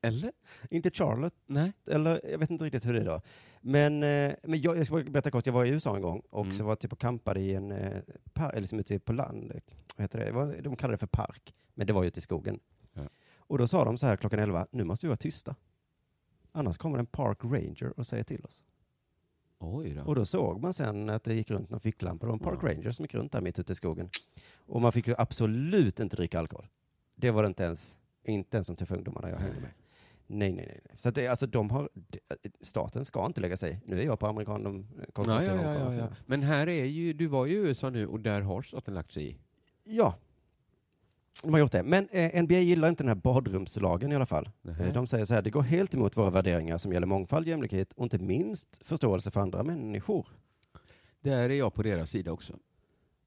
Eller? 0.00 0.32
Inte 0.70 0.90
Charlotte, 0.90 1.34
Nej. 1.46 1.72
eller 1.86 2.20
jag 2.30 2.38
vet 2.38 2.50
inte 2.50 2.64
riktigt 2.64 2.86
hur 2.86 2.94
det 2.94 3.00
är 3.00 3.04
då. 3.04 3.20
Men, 3.60 4.02
eh, 4.02 4.34
men 4.42 4.60
jag, 4.60 4.76
jag 4.78 4.86
ska 4.86 4.94
bara 4.94 5.04
berätta 5.04 5.30
kort, 5.30 5.46
jag 5.46 5.52
var 5.52 5.64
i 5.64 5.68
USA 5.68 5.96
en 5.96 6.02
gång 6.02 6.22
och 6.30 6.42
Mm. 6.44 6.52
så 6.52 6.64
var 6.64 6.70
jag 6.70 6.78
typ 6.78 6.92
och 6.92 6.98
campade 7.00 7.40
i 7.40 7.54
en, 7.54 7.72
eh, 7.72 8.00
par, 8.32 8.50
eller 8.50 8.60
liksom 8.60 8.78
ute 8.80 8.98
på 8.98 9.12
land, 9.12 9.52
vad 9.96 10.04
heter 10.04 10.24
det, 10.24 10.32
var- 10.32 10.56
de 10.62 10.76
kallar 10.76 10.92
det 10.92 10.98
för 10.98 11.06
park, 11.06 11.54
men 11.74 11.86
det 11.86 11.92
var 11.92 12.02
ju 12.02 12.08
ute 12.08 12.18
i 12.18 12.22
skogen. 12.22 12.60
Ja. 12.92 13.02
Och 13.38 13.58
då 13.58 13.66
sa 13.66 13.84
de 13.84 13.98
så 13.98 14.06
här 14.06 14.16
klockan 14.16 14.38
11, 14.38 14.66
nu 14.70 14.84
måste 14.84 15.06
vi 15.06 15.08
vara 15.08 15.16
tysta. 15.16 15.54
Annars 16.52 16.76
kommer 16.78 16.98
en 16.98 17.06
park 17.06 17.38
ranger 17.44 17.92
och 17.98 18.06
säger 18.06 18.24
till 18.24 18.44
oss. 18.44 18.64
Då. 19.60 20.02
Och 20.06 20.14
då 20.14 20.24
såg 20.24 20.60
man 20.60 20.74
sen 20.74 21.10
att 21.10 21.24
det 21.24 21.34
gick 21.34 21.50
runt 21.50 21.70
någon 21.70 21.80
ficklampa. 21.80 22.26
Det 22.26 22.28
var 22.28 22.34
en 22.34 22.38
park 22.44 22.58
Ja. 22.62 22.68
ranger 22.68 22.90
som 22.92 23.04
gick 23.04 23.14
runt 23.14 23.32
där 23.32 23.40
mitt 23.40 23.58
ute 23.58 23.72
i 23.72 23.74
skogen. 23.74 24.10
Och 24.56 24.80
man 24.80 24.92
fick 24.92 25.06
ju 25.08 25.14
absolut 25.18 26.00
inte 26.00 26.16
dricka 26.16 26.38
alkohol. 26.38 26.66
Det 27.14 27.30
var 27.30 27.42
det 27.42 27.46
inte 27.46 27.62
ens, 27.64 27.98
inte 28.24 28.56
ens 28.56 28.66
som 28.66 28.76
tuffa 28.76 28.94
ungdomarna 28.94 29.30
jag 29.30 29.38
hängde 29.38 29.60
med. 29.60 29.70
Nej, 30.30 30.52
nej, 30.52 30.66
nej. 30.66 30.80
Så 30.96 31.08
att 31.08 31.14
det, 31.14 31.26
alltså, 31.26 31.46
de 31.46 31.70
har, 31.70 31.88
staten 32.60 33.04
ska 33.04 33.26
inte 33.26 33.40
lägga 33.40 33.56
sig. 33.56 33.80
Nu 33.84 34.00
är 34.00 34.04
jag 34.04 34.18
på 34.18 34.26
amerikan, 34.26 34.62
de 34.62 34.86
konservativa 35.12 35.62
ja, 35.62 35.74
ja, 35.74 35.94
ja, 35.94 35.98
ja. 35.98 36.08
Men 36.26 36.42
här 36.42 36.68
är 36.68 36.84
ju, 36.84 37.12
du 37.12 37.26
var 37.26 37.46
ju 37.46 37.54
i 37.54 37.58
USA 37.58 37.90
nu 37.90 38.06
och 38.06 38.20
där 38.20 38.40
har 38.40 38.62
staten 38.62 38.94
lagt 38.94 39.12
sig 39.12 39.30
i. 39.30 39.36
Ja, 39.84 40.14
de 41.42 41.52
har 41.52 41.60
gjort 41.60 41.72
det. 41.72 41.82
Men 41.82 42.08
eh, 42.10 42.42
NBA 42.42 42.58
gillar 42.58 42.88
inte 42.88 43.02
den 43.02 43.08
här 43.08 43.14
badrumslagen 43.14 44.12
i 44.12 44.16
alla 44.16 44.26
fall. 44.26 44.50
Eh, 44.80 44.92
de 44.92 45.06
säger 45.06 45.24
så 45.24 45.34
här, 45.34 45.42
det 45.42 45.50
går 45.50 45.62
helt 45.62 45.94
emot 45.94 46.16
våra 46.16 46.30
värderingar 46.30 46.78
som 46.78 46.92
gäller 46.92 47.06
mångfald, 47.06 47.48
jämlikhet 47.48 47.92
och 47.92 48.04
inte 48.04 48.18
minst 48.18 48.86
förståelse 48.86 49.30
för 49.30 49.40
andra 49.40 49.62
människor. 49.62 50.26
Där 51.20 51.50
är 51.50 51.54
jag 51.54 51.74
på 51.74 51.82
deras 51.82 52.10
sida 52.10 52.32
också. 52.32 52.54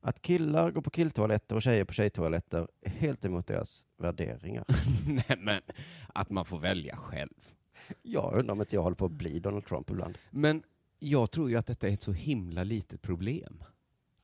Att 0.02 0.22
killar 0.22 0.72
går 0.72 0.82
på 0.82 0.90
killtoaletter 0.90 1.56
och 1.56 1.62
tjejer 1.62 1.84
på 1.86 1.94
tjejtoaletter 1.94 2.68
är 2.82 2.90
helt 2.90 3.26
emot 3.26 3.48
deras 3.48 3.86
värderingar. 3.98 4.66
Nej 5.08 5.38
men, 5.40 5.62
att 6.14 6.30
man 6.30 6.46
får 6.46 6.60
välja 6.60 6.96
själv. 6.96 7.54
Jag 8.02 8.34
undrar 8.40 8.54
om 8.54 8.62
inte 8.62 8.76
jag 8.76 8.84
håller 8.84 8.96
på 8.96 9.06
att 9.06 9.12
bli 9.12 9.40
Donald 9.40 9.66
Trump 9.66 9.90
ibland. 9.90 10.18
Men 10.30 10.64
jag 11.00 11.32
tror 11.32 11.50
ju 11.50 11.56
att 11.56 11.68
detta 11.68 11.88
är 11.88 11.92
ett 11.94 12.02
så 12.02 12.12
himla 12.12 12.64
litet 12.64 13.02
problem. 13.02 13.64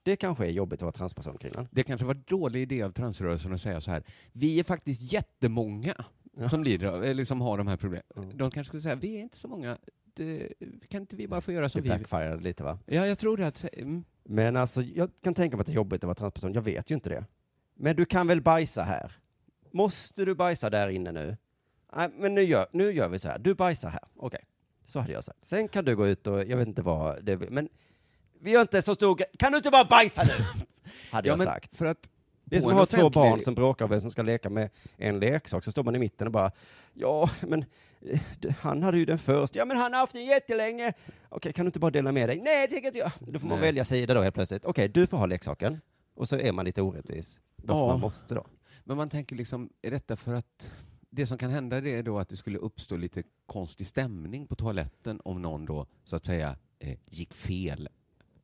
Det 0.03 0.15
kanske 0.15 0.45
är 0.45 0.51
jobbigt 0.51 0.79
att 0.79 0.81
vara 0.81 0.91
transperson 0.91 1.37
kring 1.37 1.51
den. 1.51 1.67
Det 1.71 1.83
kanske 1.83 2.05
var 2.05 2.15
en 2.15 2.23
dålig 2.27 2.61
idé 2.61 2.83
av 2.83 2.91
transrörelsen 2.91 3.53
att 3.53 3.61
säga 3.61 3.81
så 3.81 3.91
här. 3.91 4.03
Vi 4.31 4.59
är 4.59 4.63
faktiskt 4.63 5.13
jättemånga 5.13 5.95
Ja. 6.39 6.49
som 6.49 6.63
lider 6.63 6.87
av, 6.87 7.03
eller 7.03 7.23
som 7.23 7.41
har 7.41 7.57
de 7.57 7.67
här 7.67 7.77
problemen. 7.77 8.03
Mm. 8.15 8.37
De 8.37 8.51
kanske 8.51 8.67
skulle 8.69 8.81
säga, 8.81 8.95
vi 8.95 9.17
är 9.17 9.21
inte 9.21 9.37
så 9.37 9.47
många. 9.47 9.77
Det, 10.13 10.53
kan 10.89 11.01
inte 11.01 11.15
vi 11.15 11.27
bara 11.27 11.41
få 11.41 11.51
göra 11.51 11.69
som 11.69 11.81
Det 11.81 11.83
vi 11.83 11.89
vill? 11.89 11.99
backfirade 11.99 12.43
lite 12.43 12.63
va? 12.63 12.79
Ja, 12.85 13.07
jag 13.07 13.19
tror 13.19 13.37
det. 13.37 13.47
Att, 13.47 13.65
mm. 13.73 14.03
Men 14.29 14.55
alltså, 14.55 14.81
jag 14.81 15.09
kan 15.21 15.33
tänka 15.33 15.57
mig 15.57 15.61
att 15.61 15.67
det 15.67 15.73
är 15.73 15.75
jobbigt 15.75 16.03
att 16.03 16.07
vara 16.07 16.15
transperson. 16.15 16.53
Jag 16.53 16.61
vet 16.61 16.91
ju 16.91 16.95
inte 16.95 17.09
det. 17.09 17.25
Men 17.75 17.95
du 17.95 18.05
kan 18.05 18.27
väl 18.27 18.41
bajsa 18.41 18.83
här? 18.83 19.11
Måste 19.71 20.25
du 20.25 20.35
bajsa 20.35 20.69
där 20.69 20.89
inne 20.89 21.11
nu? 21.11 21.37
Nej, 21.95 22.09
men 22.17 22.35
nu 22.35 22.41
gör, 22.41 22.67
nu 22.71 22.91
gör 22.91 23.09
vi 23.09 23.19
så 23.19 23.27
här. 23.27 23.39
Du 23.39 23.55
bajsar 23.55 23.89
här. 23.89 24.03
Okej, 24.15 24.45
så 24.85 24.99
hade 24.99 25.13
jag 25.13 25.23
sagt. 25.23 25.45
Sen 25.45 25.67
kan 25.67 25.85
du 25.85 25.95
gå 25.95 26.07
ut 26.07 26.27
och, 26.27 26.39
jag 26.39 26.57
vet 26.57 26.67
inte 26.67 26.81
vad 26.81 27.23
det 27.23 27.49
men 27.49 27.69
vi 28.39 28.51
gör 28.51 28.61
inte 28.61 28.81
så 28.81 28.95
stor 28.95 29.19
Kan 29.37 29.51
du 29.51 29.57
inte 29.57 29.71
bara 29.71 29.85
bajsa 29.85 30.23
nu? 30.23 30.63
Hade 31.11 31.27
ja, 31.27 31.33
jag 31.37 31.47
sagt. 31.47 31.77
För 31.77 31.85
att 31.85 32.09
Det 32.43 32.57
är 32.57 32.61
som 32.61 32.71
att 32.71 32.77
ha 32.77 32.85
två 32.85 33.09
barn 33.09 33.41
som 33.41 33.55
bråkar 33.55 33.85
om 33.85 33.91
vem 33.91 34.01
som 34.01 34.11
ska 34.11 34.21
leka 34.21 34.49
med 34.49 34.69
en 34.97 35.19
leksak, 35.19 35.63
så 35.63 35.71
står 35.71 35.83
man 35.83 35.95
i 35.95 35.99
mitten 35.99 36.27
och 36.27 36.33
bara, 36.33 36.51
ja, 36.93 37.29
men 37.41 37.65
han 38.59 38.83
hade 38.83 38.97
ju 38.97 39.05
den 39.05 39.17
först. 39.19 39.55
Ja, 39.55 39.65
men 39.65 39.77
han 39.77 39.93
har 39.93 39.99
haft 39.99 40.13
den 40.13 40.25
jättelänge. 40.25 40.93
Okej, 41.29 41.53
kan 41.53 41.65
du 41.65 41.67
inte 41.67 41.79
bara 41.79 41.91
dela 41.91 42.11
med 42.11 42.29
dig? 42.29 42.41
Nej, 42.41 42.67
det 42.69 42.75
kan 42.75 42.85
inte 42.87 42.99
jag. 42.99 43.11
Då 43.19 43.39
får 43.39 43.47
man 43.47 43.59
välja 43.59 43.85
sida 43.85 44.13
då 44.13 44.21
helt 44.21 44.35
plötsligt. 44.35 44.65
Okej, 44.65 44.87
du 44.89 45.07
får 45.07 45.17
ha 45.17 45.25
leksaken. 45.25 45.79
Och 46.13 46.29
så 46.29 46.37
är 46.37 46.51
man 46.51 46.65
lite 46.65 46.81
orättvis. 46.81 47.41
Varför 47.55 47.79
Ja. 47.81 47.87
man 47.87 47.99
måste 47.99 48.35
då. 48.35 48.45
Men 48.83 48.97
man 48.97 49.09
tänker 49.09 49.35
liksom, 49.35 49.69
är 49.81 49.91
detta 49.91 50.15
för 50.15 50.33
att 50.33 50.67
det 51.09 51.25
som 51.27 51.37
kan 51.37 51.51
hända 51.51 51.81
det 51.81 51.89
är 51.95 52.03
då 52.03 52.19
att 52.19 52.29
det 52.29 52.35
skulle 52.35 52.57
uppstå 52.57 52.97
lite 52.97 53.23
konstig 53.45 53.87
stämning 53.87 54.47
på 54.47 54.55
toaletten 54.55 55.21
om 55.25 55.41
någon 55.41 55.65
då 55.65 55.85
så 56.03 56.15
att 56.15 56.25
säga 56.25 56.55
eh, 56.79 56.97
gick 57.05 57.33
fel, 57.33 57.89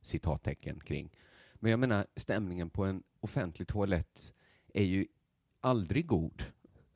citattecken 0.02 0.80
kring. 0.80 1.10
Men 1.54 1.70
jag 1.70 1.80
menar, 1.80 2.06
stämningen 2.16 2.70
på 2.70 2.84
en 2.84 3.02
offentlig 3.20 3.68
toalett 3.68 4.32
är 4.74 4.84
ju 4.84 5.06
aldrig 5.60 6.06
god. 6.06 6.44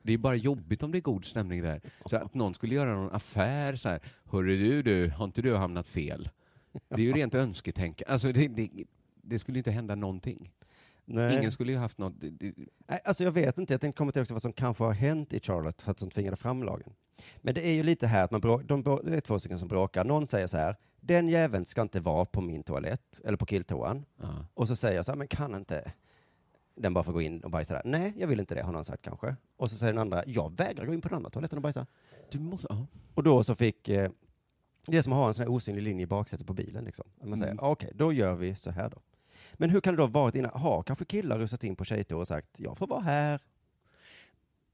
Det 0.03 0.12
är 0.12 0.18
bara 0.18 0.36
jobbigt 0.36 0.82
om 0.82 0.92
det 0.92 0.99
är 0.99 1.03
god 1.03 1.24
stämning 1.24 1.62
där. 1.62 1.80
Så 2.07 2.16
att 2.16 2.34
någon 2.34 2.55
skulle 2.55 2.74
göra 2.74 2.94
någon 2.94 3.12
affär 3.12 3.76
så 3.76 3.88
här, 3.88 4.01
hörru 4.24 4.57
du, 4.59 4.82
du, 4.82 5.11
har 5.11 5.24
inte 5.24 5.42
du 5.42 5.57
hamnat 5.57 5.86
fel? 5.86 6.30
Det 6.88 6.94
är 6.94 7.07
ju 7.07 7.12
rent 7.12 7.34
önsketänk. 7.34 8.03
Alltså 8.07 8.32
det, 8.32 8.49
det, 8.49 8.70
det 9.22 9.38
skulle 9.38 9.59
inte 9.59 9.70
hända 9.70 9.94
någonting. 9.94 10.51
Nej. 11.05 11.36
Ingen 11.38 11.53
skulle 11.53 11.72
ju 11.72 11.78
haft 11.78 11.99
något... 11.99 12.14
Nej, 12.88 13.01
alltså 13.05 13.24
jag 13.24 13.32
vet 13.32 13.59
inte, 13.59 13.74
jag 13.74 13.80
tänkte 13.80 13.99
komma 13.99 14.12
till 14.12 14.22
också 14.22 14.34
vad 14.34 14.42
som 14.42 14.53
kanske 14.53 14.84
har 14.84 14.92
hänt 14.92 15.32
i 15.32 15.40
Charlotte 15.40 15.82
för 15.82 15.90
att 15.90 15.99
som 15.99 16.11
tvingade 16.11 16.36
fram 16.36 16.62
lagen. 16.62 16.92
Men 17.36 17.55
det 17.55 17.68
är 17.68 17.72
ju 17.72 17.82
lite 17.82 18.07
här 18.07 18.24
att 18.24 18.30
man 18.30 18.40
brå- 18.40 18.62
de, 18.62 18.82
det 19.05 19.16
är 19.16 19.20
två 19.20 19.38
stycken 19.38 19.59
som 19.59 19.68
bråkar. 19.68 20.05
Någon 20.05 20.26
säger 20.26 20.46
så 20.46 20.57
här, 20.57 20.76
den 21.01 21.28
jäveln 21.28 21.66
ska 21.66 21.82
inte 21.82 22.01
vara 22.01 22.24
på 22.24 22.40
min 22.40 22.62
toalett, 22.62 23.20
eller 23.24 23.36
på 23.36 23.46
killtoan. 23.46 24.05
ja. 24.20 24.46
Och 24.55 24.68
så 24.68 24.76
säger 24.76 24.96
jag 24.96 25.05
så 25.05 25.12
här, 25.12 25.16
men 25.16 25.28
kan 25.28 25.55
inte 25.55 25.92
den 26.79 26.95
bara 26.95 27.05
få 27.05 27.12
gå 27.12 27.20
in 27.22 27.41
och 27.41 27.51
bajsa 27.51 27.74
där? 27.74 27.83
Nej, 27.85 28.12
jag 28.16 28.26
vill 28.29 28.41
inte 28.41 28.55
det, 28.55 28.62
har 28.62 28.72
någon 28.72 28.85
sagt 28.85 29.03
kanske. 29.03 29.37
Och 29.57 29.70
så 29.70 29.76
säger 29.76 29.93
den 29.93 30.01
andra, 30.01 30.22
jag 30.26 30.57
vägrar 30.57 30.87
gå 30.87 30.95
in 30.95 31.01
på 31.01 31.09
den 31.09 31.16
andra 31.16 31.31
toaletten 31.31 31.59
och 31.59 31.62
bajsa. 31.62 31.87
Du 32.31 32.39
måste... 32.39 32.66
Ja. 32.70 32.87
Och 33.14 33.22
då 33.22 33.45
så 33.45 33.55
fick, 33.55 33.89
eh, 33.89 34.11
det 34.87 34.97
är 34.99 35.03
som 35.03 35.12
att 35.12 35.18
ha 35.18 35.29
en 35.29 35.35
sån 35.35 35.43
här 35.43 35.51
osynlig 35.53 35.83
linje 35.83 36.03
i 36.03 36.07
baksätet 36.07 36.47
på 36.47 36.53
bilen 36.53 36.85
liksom. 36.85 37.05
Att 37.20 37.29
Man 37.29 37.39
säger, 37.39 37.53
Mm. 37.53 37.64
okej, 37.64 37.93
då 37.95 38.12
gör 38.12 38.35
vi 38.35 38.55
så 38.55 38.70
här 38.70 38.91
då. 38.91 38.99
Men 39.55 39.70
hur 39.70 39.81
kan 39.81 39.95
det 39.97 40.03
då 40.03 40.07
varit 40.07 40.35
innan, 40.35 40.51
har 40.61 40.83
kanske 40.83 41.05
killar 41.05 41.39
rusat 41.39 41.64
in 41.64 41.76
på 41.76 41.85
tjejtoa 41.85 42.18
och 42.18 42.29
sagt, 42.29 42.61
jag 42.61 42.79
får 42.79 42.87
vara 42.87 43.01
här. 43.01 43.41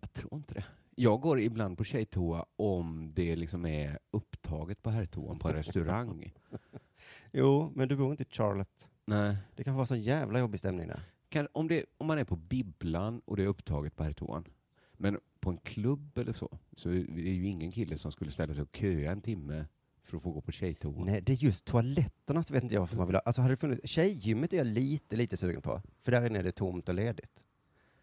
Jag 0.00 0.12
tror 0.12 0.34
inte 0.34 0.54
det. 0.54 0.64
Jag 0.96 1.20
går 1.20 1.40
ibland 1.40 1.78
på 1.78 1.84
tjejtoa 1.84 2.44
om 2.56 3.12
det 3.14 3.36
liksom 3.36 3.66
är 3.66 3.98
upptaget 4.10 4.82
på 4.82 4.90
herrtoan 4.90 5.38
på 5.38 5.48
en 5.48 5.54
restaurang. 5.54 6.34
Jo, 7.32 7.72
men 7.74 7.88
du 7.88 7.96
bor 7.96 8.10
inte 8.10 8.22
i 8.22 8.26
Charlotte. 8.30 8.90
Nej. 9.04 9.36
Det 9.56 9.64
kan 9.64 9.74
vara 9.74 9.86
så 9.86 9.96
jävla 9.96 10.38
jobbig 10.38 10.60
stämning 10.60 10.88
där. 10.88 11.00
Kan, 11.34 11.48
om, 11.52 11.68
det, 11.68 11.84
om 11.98 12.06
man 12.06 12.18
är 12.18 12.24
på 12.24 12.36
bibblan 12.36 13.20
och 13.24 13.36
det 13.36 13.42
är 13.42 13.46
upptaget 13.46 13.96
på 13.96 14.02
herrtoan, 14.04 14.44
men 14.92 15.20
på 15.40 15.50
en 15.50 15.58
klubb 15.58 16.18
eller 16.18 16.32
så, 16.32 16.58
så 16.76 16.88
är 16.88 16.94
det 16.94 17.20
ju 17.20 17.46
ingen 17.46 17.72
kille 17.72 17.98
som 17.98 18.12
skulle 18.12 18.30
ställa 18.30 18.54
sig 18.54 18.62
och 18.62 18.76
köa 18.76 19.12
en 19.12 19.20
timme 19.20 19.66
för 20.02 20.16
att 20.16 20.22
få 20.22 20.32
gå 20.32 20.40
på 20.40 20.52
tjejtoa. 20.52 21.04
Nej, 21.04 21.20
det 21.20 21.32
är 21.32 21.36
just 21.36 21.64
toaletterna 21.64 22.42
så 22.42 22.54
vet 22.54 22.62
inte 22.62 22.74
jag 22.74 22.80
varför 22.80 22.96
man 22.96 23.06
vill 23.06 23.14
ha. 23.14 23.20
Alltså 23.20 23.42
hade 23.42 23.52
det 23.52 23.56
funnits, 23.56 23.80
tjejgymmet 23.84 24.52
är 24.52 24.56
jag 24.56 24.66
lite, 24.66 25.16
lite 25.16 25.36
sugen 25.36 25.62
på. 25.62 25.82
För 26.02 26.12
där 26.12 26.26
inne 26.26 26.38
är 26.38 26.42
det 26.42 26.52
tomt 26.52 26.88
och 26.88 26.94
ledigt. 26.94 27.44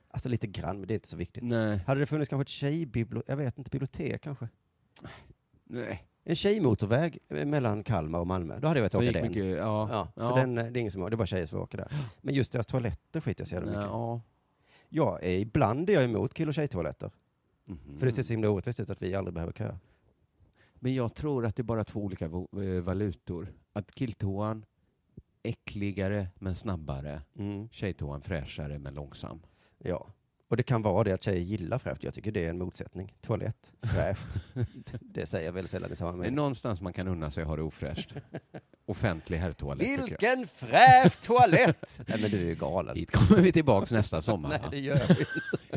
Alltså 0.08 0.30
lite 0.30 0.48
grann, 0.48 0.80
men 0.80 0.88
det 0.88 0.94
är 0.94 0.96
inte 0.96 1.08
så 1.08 1.18
viktigt. 1.18 1.44
Nej. 1.44 1.78
Hade 1.88 2.00
det 2.00 2.06
funnits 2.06 2.30
kanske 2.30 2.42
ett 2.42 2.50
tjejbibliotek, 2.50 3.30
jag 3.30 3.38
vet 3.38 3.58
inte, 3.58 3.70
bibliotek 3.70 4.22
kanske? 4.22 4.50
Nej. 5.64 6.08
En 6.32 6.36
tjejmotorväg 6.36 7.20
eh, 7.30 7.46
mellan 7.46 7.84
Kalmar 7.84 8.20
och 8.20 8.28
Malmö, 8.28 8.60
då 8.60 8.68
hade 8.68 8.80
jag 8.80 8.84
velat 8.84 8.96
åka 8.96 9.12
den. 9.12 9.28
mycket, 9.28 9.46
ja. 9.46 9.90
Ja, 9.92 10.08
för 10.16 10.22
ja. 10.24 10.36
den, 10.36 10.58
eh, 10.58 10.64
det 10.64 10.80
är 10.80 10.82
ingen 10.82 10.92
som, 10.92 11.02
det 11.02 11.16
är 11.16 11.18
bara 11.18 11.26
tjejer 11.26 11.46
som 11.46 11.60
åker 11.60 11.78
där. 11.78 11.92
Men 12.22 12.36
just 12.36 12.54
deras 12.54 12.68
toaletter 12.68 13.22
skiter 13.22 13.42
jag 13.42 13.48
så 13.48 13.56
jävla 13.56 13.72
mycket 13.72 13.86
ja. 13.86 14.22
Jag 14.90 15.24
är, 15.24 15.40
ibland 15.40 15.90
är 15.90 15.94
jag 15.94 16.04
emot 16.04 16.34
kill 16.34 16.48
och 16.48 16.54
tjejtoaletter. 16.54 17.12
Mhm. 17.66 18.00
För 18.00 18.06
det 18.06 18.12
ser 18.12 18.24
så 18.24 18.34
himla 18.34 18.50
orättvist 18.50 18.80
ut 18.80 18.90
att 18.90 19.02
vi 19.02 19.16
aldrig 19.16 19.34
behöver 19.34 19.54
köa. 19.54 19.80
Men 20.76 20.94
jag 20.94 21.16
tror 21.16 21.46
att 21.46 21.56
det 21.56 21.62
är 21.62 21.64
bara 21.64 21.84
två 21.84 22.00
olika 22.00 22.26
eh, 22.26 22.82
valutor. 22.82 23.54
Att 23.74 23.92
killtoan, 23.92 24.66
äckligare 25.44 26.28
men 26.36 26.56
snabbare. 26.56 27.22
Mm. 27.36 27.70
Tjejtoan 27.70 28.22
fräschare 28.22 28.80
men 28.80 28.94
långsam. 28.94 29.42
Ja. 29.78 30.08
Och 30.52 30.58
det 30.58 30.64
kan 30.64 30.82
vara 30.82 31.04
det 31.04 31.12
att 31.12 31.24
tjejer 31.24 31.42
gillar 31.42 31.78
fräscht. 31.78 32.04
Jag 32.04 32.14
tycker 32.14 32.32
det 32.32 32.46
är 32.46 32.50
en 32.50 32.58
motsättning. 32.58 33.14
Toalett, 33.22 33.74
fräscht. 33.82 34.28
det 35.00 35.26
säger 35.26 35.46
jag 35.46 35.54
väldigt 35.54 35.72
sällan 35.72 35.92
i 35.92 35.96
samma 35.96 36.12
Det 36.12 36.16
är 36.16 36.20
mening. 36.20 36.36
någonstans 36.36 36.82
man 36.82 36.94
kan 36.94 37.08
unna 37.08 37.32
sig 37.32 37.42
att 37.42 37.48
ha 37.48 37.56
det 37.56 37.62
ofräscht. 37.62 38.14
Offentlig 38.86 39.38
herrtoalett. 39.38 39.88
Vilken 39.88 40.48
fräsch 40.48 41.22
toalett! 41.22 42.02
Nej 42.08 42.22
men 42.22 42.32
du 42.32 42.38
är 42.38 42.46
ju 42.46 42.56
galen. 42.56 42.96
Dit 42.96 43.12
kommer 43.12 43.42
vi 43.42 43.52
tillbaks 43.52 43.92
nästa 43.92 44.22
sommar. 44.22 44.50
Nej 44.62 44.62
det 44.72 44.80
gör 44.80 45.02
vi 45.08 45.26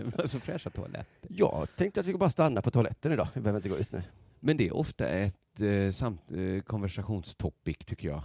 inte. 0.01 0.29
så 0.29 0.41
fräscha 0.41 0.70
toaletter. 0.70 1.29
Jag 1.29 1.68
tänkte 1.77 2.01
att 2.01 2.07
vi 2.07 2.14
bara 2.14 2.31
stanna 2.31 2.62
på 2.62 2.70
toaletten 2.70 3.12
idag. 3.12 3.29
Vi 3.35 3.41
behöver 3.41 3.59
inte 3.59 3.68
gå 3.68 3.79
ut 3.79 3.93
nu. 3.93 4.03
Men 4.41 4.57
det 4.57 4.68
är 4.68 4.77
ofta 4.77 5.09
ett 5.09 5.61
eh, 5.61 5.91
samt, 5.91 6.33
eh, 6.33 6.62
konversationstopic, 6.62 7.77
tycker 7.79 8.09
jag. 8.09 8.22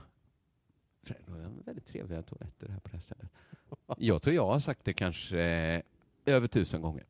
Väldigt 1.66 1.86
trevliga 1.88 2.22
toaletter 2.24 2.68
här 2.70 2.80
på 2.80 2.90
det 2.90 2.98
här 2.98 3.02
stället. 3.02 3.30
Jag 3.98 4.22
tror 4.22 4.36
jag 4.36 4.46
har 4.46 4.60
sagt 4.60 4.86
det 4.86 4.94
kanske 4.94 5.42
eh, 5.42 5.82
över 6.32 6.48
tusen 6.48 6.82
gånger 6.82 7.04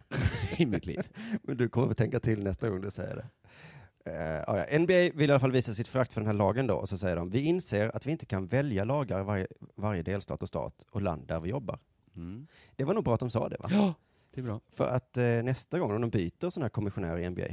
i 0.56 0.66
mitt 0.66 0.86
liv. 0.86 1.00
Men 1.42 1.56
du 1.56 1.68
kommer 1.68 1.86
väl 1.86 1.96
tänka 1.96 2.20
till 2.20 2.42
nästa 2.44 2.68
gång 2.68 2.80
du 2.80 2.90
säger 2.90 3.16
det. 3.16 3.26
Uh, 4.10 4.44
ja. 4.46 4.78
NBA 4.78 5.18
vill 5.18 5.30
i 5.30 5.32
alla 5.32 5.40
fall 5.40 5.52
visa 5.52 5.74
sitt 5.74 5.88
förakt 5.88 6.12
för 6.12 6.20
den 6.20 6.26
här 6.26 6.34
lagen 6.34 6.66
då, 6.66 6.74
och 6.74 6.88
så 6.88 6.98
säger 6.98 7.16
de, 7.16 7.30
vi 7.30 7.42
inser 7.42 7.96
att 7.96 8.06
vi 8.06 8.10
inte 8.10 8.26
kan 8.26 8.46
välja 8.46 8.84
lagar 8.84 9.20
i 9.20 9.24
varje, 9.24 9.46
varje 9.76 10.02
delstat 10.02 10.42
och 10.42 10.48
stat 10.48 10.86
och 10.90 11.02
land 11.02 11.26
där 11.26 11.40
vi 11.40 11.48
jobbar. 11.50 11.78
Mm. 12.16 12.46
Det 12.76 12.84
var 12.84 12.94
nog 12.94 13.04
bra 13.04 13.14
att 13.14 13.20
de 13.20 13.30
sa 13.30 13.48
det 13.48 13.56
va? 13.60 13.68
Ja, 13.72 13.94
det 14.34 14.40
är 14.40 14.44
bra. 14.44 14.60
För 14.72 14.88
att 14.88 15.16
eh, 15.16 15.24
nästa 15.24 15.78
gång 15.78 15.92
om 15.94 16.00
de 16.00 16.10
byter 16.10 16.50
sån 16.50 16.62
här 16.62 16.70
kommissionär 16.70 17.18
i 17.18 17.30
NBA, 17.30 17.46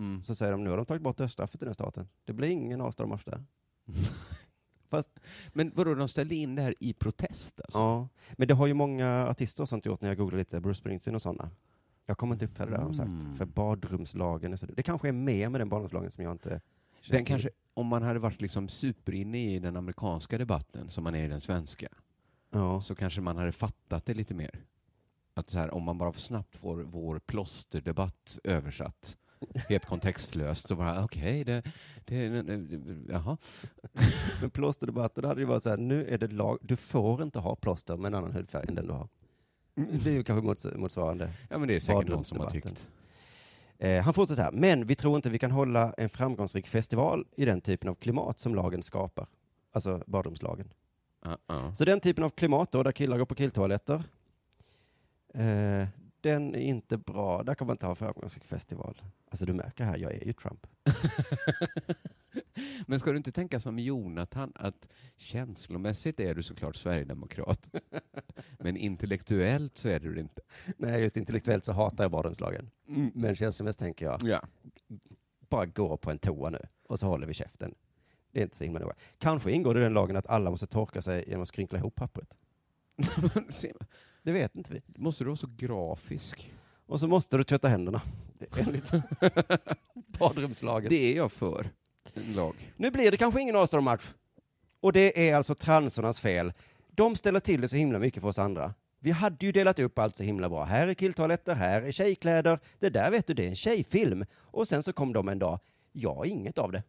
Mm. 0.00 0.22
så 0.22 0.34
säger 0.34 0.52
de, 0.52 0.64
nu 0.64 0.70
har 0.70 0.76
de 0.76 0.86
tagit 0.86 1.02
bort 1.02 1.16
dödsstraffet 1.16 1.62
i 1.62 1.64
den 1.64 1.74
staten. 1.74 2.08
Det 2.24 2.32
blir 2.32 2.48
ingen 2.48 2.80
All-Star-match 2.80 3.24
där. 3.24 3.44
Fast, 4.96 5.20
Men 5.52 5.72
vadå, 5.74 5.94
de 5.94 6.08
ställde 6.08 6.34
in 6.34 6.54
det 6.54 6.62
här 6.62 6.74
i 6.80 6.92
protest 6.92 7.60
alltså? 7.60 7.78
ja. 7.78 8.08
Men 8.32 8.48
det 8.48 8.54
har 8.54 8.66
ju 8.66 8.74
många 8.74 9.26
artister 9.28 9.62
och 9.62 9.68
sånt 9.68 9.86
gjort 9.86 10.00
när 10.00 10.08
jag 10.08 10.18
googlar 10.18 10.38
lite, 10.38 10.60
Bruce 10.60 10.78
Springsteen 10.78 11.14
och 11.14 11.22
sådana. 11.22 11.50
Jag 12.06 12.18
kommer 12.18 12.34
inte 12.34 12.44
upp 12.44 12.54
till 12.54 12.64
det 12.64 12.70
där 12.70 12.76
har 12.78 12.84
de 12.84 12.94
sagt, 12.94 13.12
Mm. 13.12 13.34
för 13.36 13.44
badrumslagen 13.44 14.52
är 14.52 14.56
så 14.56 14.66
Det 14.66 14.82
kanske 14.82 15.08
är 15.08 15.12
mer 15.12 15.48
med 15.48 15.60
den 15.60 15.68
badrumslagen 15.68 16.10
som 16.10 16.24
jag 16.24 16.32
inte 16.32 16.60
känner 17.00 17.18
Den 17.18 17.24
kanske, 17.24 17.50
om 17.74 17.86
man 17.86 18.02
hade 18.02 18.18
varit 18.18 18.40
liksom 18.40 18.68
superinne 18.68 19.54
i 19.54 19.58
den 19.58 19.76
amerikanska 19.76 20.38
debatten, 20.38 20.90
som 20.90 21.04
man 21.04 21.14
är 21.14 21.24
i 21.24 21.28
den 21.28 21.40
svenska, 21.40 21.88
Ja. 22.50 22.80
så 22.80 22.94
kanske 22.94 23.20
man 23.20 23.36
hade 23.36 23.52
fattat 23.52 24.06
det 24.06 24.14
lite 24.14 24.34
mer. 24.34 24.64
Att 25.34 25.50
så 25.50 25.58
här, 25.58 25.74
om 25.74 25.82
man 25.82 25.98
bara 25.98 26.12
snabbt 26.12 26.56
får 26.56 26.76
vår 26.82 27.18
plåsterdebatt 27.18 28.38
översatt, 28.44 29.16
helt 29.68 29.86
kontextlöst, 29.86 30.68
så 30.68 30.76
bara 30.76 31.04
okej, 31.04 31.44
det, 31.44 31.62
det, 32.04 32.42
det, 32.42 32.60
jaha. 33.08 33.36
Men 34.40 34.50
plåsterdebatten 34.50 35.24
hade 35.24 35.40
ju 35.40 35.46
varit 35.46 35.62
så 35.62 35.70
här, 35.70 35.76
nu 35.76 36.06
är 36.06 36.18
det 36.18 36.32
lag, 36.32 36.58
du 36.62 36.76
får 36.76 37.22
inte 37.22 37.38
ha 37.38 37.56
plåster 37.56 37.96
med 37.96 38.06
en 38.06 38.14
annan 38.14 38.32
hudfärg 38.32 38.64
än 38.68 38.74
den 38.74 38.86
du 38.86 38.92
har. 38.92 39.08
Det 39.74 40.10
är 40.10 40.14
ju 40.14 40.24
kanske 40.24 40.46
mots 40.46 40.66
motsvarande. 40.76 41.30
Ja, 41.50 41.58
men 41.58 41.68
det 41.68 41.76
är 41.76 41.80
säkert 41.80 42.08
någon 42.08 42.24
som 42.24 42.40
har 42.40 42.50
tyckt. 42.50 42.86
Eh, 43.78 44.02
han 44.02 44.14
fortsätter 44.14 44.42
här, 44.42 44.52
men 44.52 44.86
vi 44.86 44.94
tror 44.94 45.16
inte 45.16 45.30
vi 45.30 45.38
kan 45.38 45.50
hålla 45.50 45.94
en 45.96 46.08
framgångsrik 46.08 46.66
festival 46.66 47.26
i 47.36 47.44
den 47.44 47.60
typen 47.60 47.90
av 47.90 47.94
klimat 47.94 48.38
som 48.38 48.54
lagen 48.54 48.82
skapar. 48.82 49.26
Alltså 49.72 50.02
badrumslagen. 50.06 50.72
Ja, 51.24 51.38
ja. 51.46 51.74
Så 51.74 51.84
den 51.84 52.00
typen 52.00 52.24
av 52.24 52.30
klimat 52.30 52.72
då, 52.72 52.82
där 52.82 52.92
killar 52.92 53.18
går 53.18 53.24
på 53.24 53.34
killtoaletter, 53.34 54.04
eh, 55.34 55.88
den 56.24 56.54
är 56.54 56.58
inte 56.60 56.98
bra. 56.98 57.42
Där 57.42 57.54
kan 57.54 57.66
man 57.66 57.74
inte 57.74 57.86
ha 57.86 57.90
en 57.90 57.96
framgångsrik 57.96 58.44
festival. 58.44 59.02
Alltså 59.28 59.46
du 59.46 59.52
märker 59.52 59.84
här, 59.84 59.98
jag 59.98 60.12
är 60.14 60.24
ju 60.26 60.32
Trump. 60.32 60.66
Men 62.86 63.00
ska 63.00 63.10
du 63.10 63.16
inte 63.16 63.32
tänka 63.32 63.60
som 63.60 63.78
Jonathan, 63.78 64.52
att 64.54 64.88
känslomässigt 65.16 66.20
är 66.20 66.34
du 66.34 66.42
såklart 66.42 66.76
sverigedemokrat, 66.76 67.70
men 68.58 68.76
intellektuellt 68.76 69.78
så 69.78 69.88
är 69.88 70.00
du 70.00 70.14
det 70.14 70.20
inte. 70.20 70.42
Nej, 70.76 71.02
just 71.02 71.16
intellektuellt 71.16 71.64
så 71.64 71.72
hatar 71.72 72.04
jag 72.04 72.10
badrumslagen. 72.10 72.70
Men 73.14 73.36
känslomässigt 73.36 73.78
tänker 73.80 74.06
jag, 74.06 74.20
Ja. 74.22 74.42
bara 75.48 75.66
gå 75.66 75.96
på 75.96 76.10
en 76.10 76.18
toa 76.18 76.50
nu 76.50 76.58
och 76.88 76.98
så 76.98 77.06
håller 77.06 77.26
vi 77.26 77.34
käften. 77.34 77.74
Det 78.32 78.38
är 78.38 78.42
inte 78.42 78.56
så 78.56 78.64
himla 78.64 78.80
noga. 78.80 78.94
Kanske 79.18 79.52
ingår 79.52 79.74
det 79.74 79.80
i 79.80 79.82
den 79.82 79.94
lagen 79.94 80.16
att 80.16 80.26
alla 80.26 80.50
måste 80.50 80.66
torka 80.66 81.02
sig 81.02 81.24
genom 81.26 81.42
att 81.42 81.48
skrynkla 81.48 81.78
ihop 81.78 81.94
pappret. 81.94 82.38
Det 84.24 84.32
vet 84.32 84.56
inte 84.56 84.72
vi. 84.72 84.82
Måste 84.96 85.24
du 85.24 85.28
vara 85.28 85.36
så 85.36 85.48
grafisk? 85.56 86.52
Och 86.86 87.00
så 87.00 87.06
måste 87.06 87.36
du 87.36 87.44
tvätta 87.44 87.68
händerna. 87.68 88.02
Enligt 88.58 88.90
badrumslagen. 90.18 90.90
Det 90.90 91.12
är 91.12 91.16
jag 91.16 91.32
för. 91.32 91.70
Lag. 92.36 92.72
Nu 92.76 92.90
blir 92.90 93.10
det 93.10 93.16
kanske 93.16 93.40
ingen 93.40 93.56
All-Star-match. 93.56 94.14
Och 94.80 94.92
det 94.92 95.28
är 95.28 95.34
alltså 95.34 95.54
transornas 95.54 96.20
fel. 96.20 96.52
De 96.90 97.16
ställer 97.16 97.40
till 97.40 97.60
det 97.60 97.68
så 97.68 97.76
himla 97.76 97.98
mycket 97.98 98.20
för 98.20 98.28
oss 98.28 98.38
andra. 98.38 98.74
Vi 98.98 99.10
hade 99.10 99.46
ju 99.46 99.52
delat 99.52 99.78
upp 99.78 99.98
allt 99.98 100.16
så 100.16 100.22
himla 100.22 100.48
bra. 100.48 100.64
Här 100.64 100.88
är 100.88 100.94
killtoaletter, 100.94 101.54
här 101.54 101.82
är 101.82 101.92
tjejkläder. 101.92 102.58
Det 102.78 102.90
där 102.90 103.10
vet 103.10 103.26
du, 103.26 103.34
det 103.34 103.44
är 103.44 103.48
en 103.48 103.56
tjejfilm. 103.56 104.24
Och 104.34 104.68
sen 104.68 104.82
så 104.82 104.92
kom 104.92 105.12
de 105.12 105.28
en 105.28 105.38
dag. 105.38 105.60
Ja, 105.92 106.24
inget 106.24 106.58
av 106.58 106.72
det. 106.72 106.82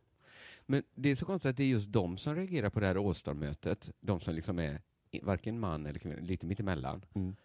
Men 0.65 0.83
det 0.95 1.09
är 1.09 1.15
så 1.15 1.25
konstigt 1.25 1.49
att 1.49 1.57
det 1.57 1.63
är 1.63 1.67
just 1.67 1.91
de 1.91 2.17
som 2.17 2.35
reagerar 2.35 2.69
på 2.69 2.79
det 2.79 2.87
här 2.87 3.07
All-Star-mötet, 3.07 3.89
de 3.99 4.19
som 4.19 4.33
liksom 4.35 4.59
är 4.59 4.81
varken 5.23 5.59
man 5.59 5.85
eller 5.85 5.99
kvinna, 5.99 6.15
lite 6.21 6.45
mittemellan. 6.45 7.05
Mm. 7.13 7.35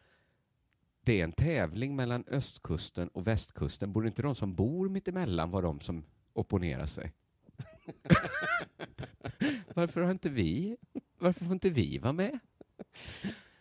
Det 1.03 1.21
är 1.21 1.25
en 1.25 1.33
tävling 1.33 1.97
mellan 1.97 2.25
östkusten 2.27 3.09
och 3.09 3.27
västkusten. 3.27 3.93
Borde 3.93 4.09
inte 4.09 4.23
de 4.23 4.35
som 4.35 4.55
bor 4.55 4.89
mittemellan 4.89 5.51
vara 5.51 5.62
de 5.62 5.81
som 5.81 6.05
opponerar 6.33 6.87
sig? 6.87 7.12
Varför 9.75 10.01
har 10.01 10.11
inte 10.11 10.29
vi, 10.29 10.77
varför 11.18 11.45
får 11.45 11.53
inte 11.53 11.71
vi 11.71 11.99
vara 11.99 12.12
med? 12.12 12.39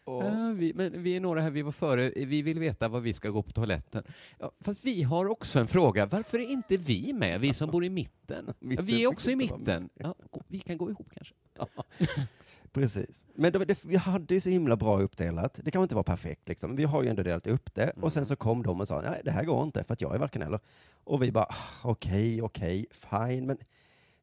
Ja, 0.05 0.51
vi, 0.55 0.73
men 0.73 1.03
vi 1.03 1.15
är 1.15 1.19
några 1.19 1.41
här, 1.41 1.49
vi 1.49 1.61
var 1.61 1.71
före, 1.71 2.11
vi 2.15 2.41
vill 2.41 2.59
veta 2.59 2.87
var 2.87 2.99
vi 2.99 3.13
ska 3.13 3.29
gå 3.29 3.43
på 3.43 3.51
toaletten. 3.51 4.03
Ja, 4.39 4.51
fast 4.59 4.85
vi 4.85 5.03
har 5.03 5.25
också 5.25 5.59
en 5.59 5.67
fråga, 5.67 6.05
varför 6.05 6.39
är 6.39 6.49
inte 6.49 6.77
vi 6.77 7.13
med, 7.13 7.39
vi 7.39 7.53
som 7.53 7.71
bor 7.71 7.85
i 7.85 7.89
mitten? 7.89 8.45
Ja, 8.47 8.53
Mitten 8.59 8.85
vi 8.85 9.03
är 9.03 9.07
också 9.07 9.31
i 9.31 9.35
mitten. 9.35 9.89
Ja, 9.93 10.15
vi 10.47 10.59
kan 10.59 10.77
gå 10.77 10.89
ihop 10.89 11.09
kanske. 11.13 11.35
Precis. 12.73 13.25
Men 13.35 13.51
det, 13.51 13.65
det, 13.65 13.83
vi 13.85 13.95
hade 13.95 14.33
ju 14.33 14.39
så 14.39 14.49
himla 14.49 14.75
bra 14.75 15.01
uppdelat. 15.01 15.59
Det 15.63 15.71
kan 15.71 15.81
inte 15.81 15.95
vara 15.95 16.03
perfekt 16.03 16.47
liksom. 16.49 16.75
Vi 16.75 16.83
har 16.83 17.03
ju 17.03 17.09
ändå 17.09 17.23
delat 17.23 17.47
upp 17.47 17.73
det. 17.75 17.91
Och 18.01 18.13
sen 18.13 18.25
så 18.25 18.35
kom 18.35 18.63
de 18.63 18.79
och 18.81 18.87
sa, 18.87 19.01
nej 19.01 19.21
det 19.25 19.31
här 19.31 19.43
går 19.43 19.63
inte 19.63 19.83
för 19.83 19.93
att 19.93 20.01
jag 20.01 20.15
är 20.15 20.19
varken 20.19 20.41
eller. 20.41 20.59
Och 21.03 21.23
vi 21.23 21.31
bara, 21.31 21.45
"Ah, 21.45 21.55
okej, 21.83 22.41
okej, 22.41 22.85
fine, 22.91 23.45
men 23.45 23.57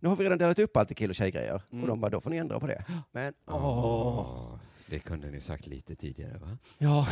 nu 0.01 0.09
har 0.09 0.17
vi 0.17 0.25
redan 0.25 0.39
delat 0.39 0.59
upp 0.59 0.77
allt 0.77 0.91
i 0.91 0.95
kill 0.95 1.11
och 1.11 1.17
tjejgrejer. 1.17 1.63
Mm. 1.73 1.83
Och 1.85 1.89
de 1.89 2.01
bara, 2.01 2.11
då 2.11 2.21
får 2.21 2.31
ni 2.31 2.37
ändra 2.37 2.61
på 2.61 2.67
det. 2.67 2.85
Men, 3.13 3.35
åh. 3.47 3.57
Åh, 4.19 4.59
Det 4.87 4.99
kunde 4.99 5.31
ni 5.31 5.41
sagt 5.41 5.67
lite 5.67 5.97
tidigare, 5.97 6.39
va? 6.39 6.59
Ja. 6.79 7.07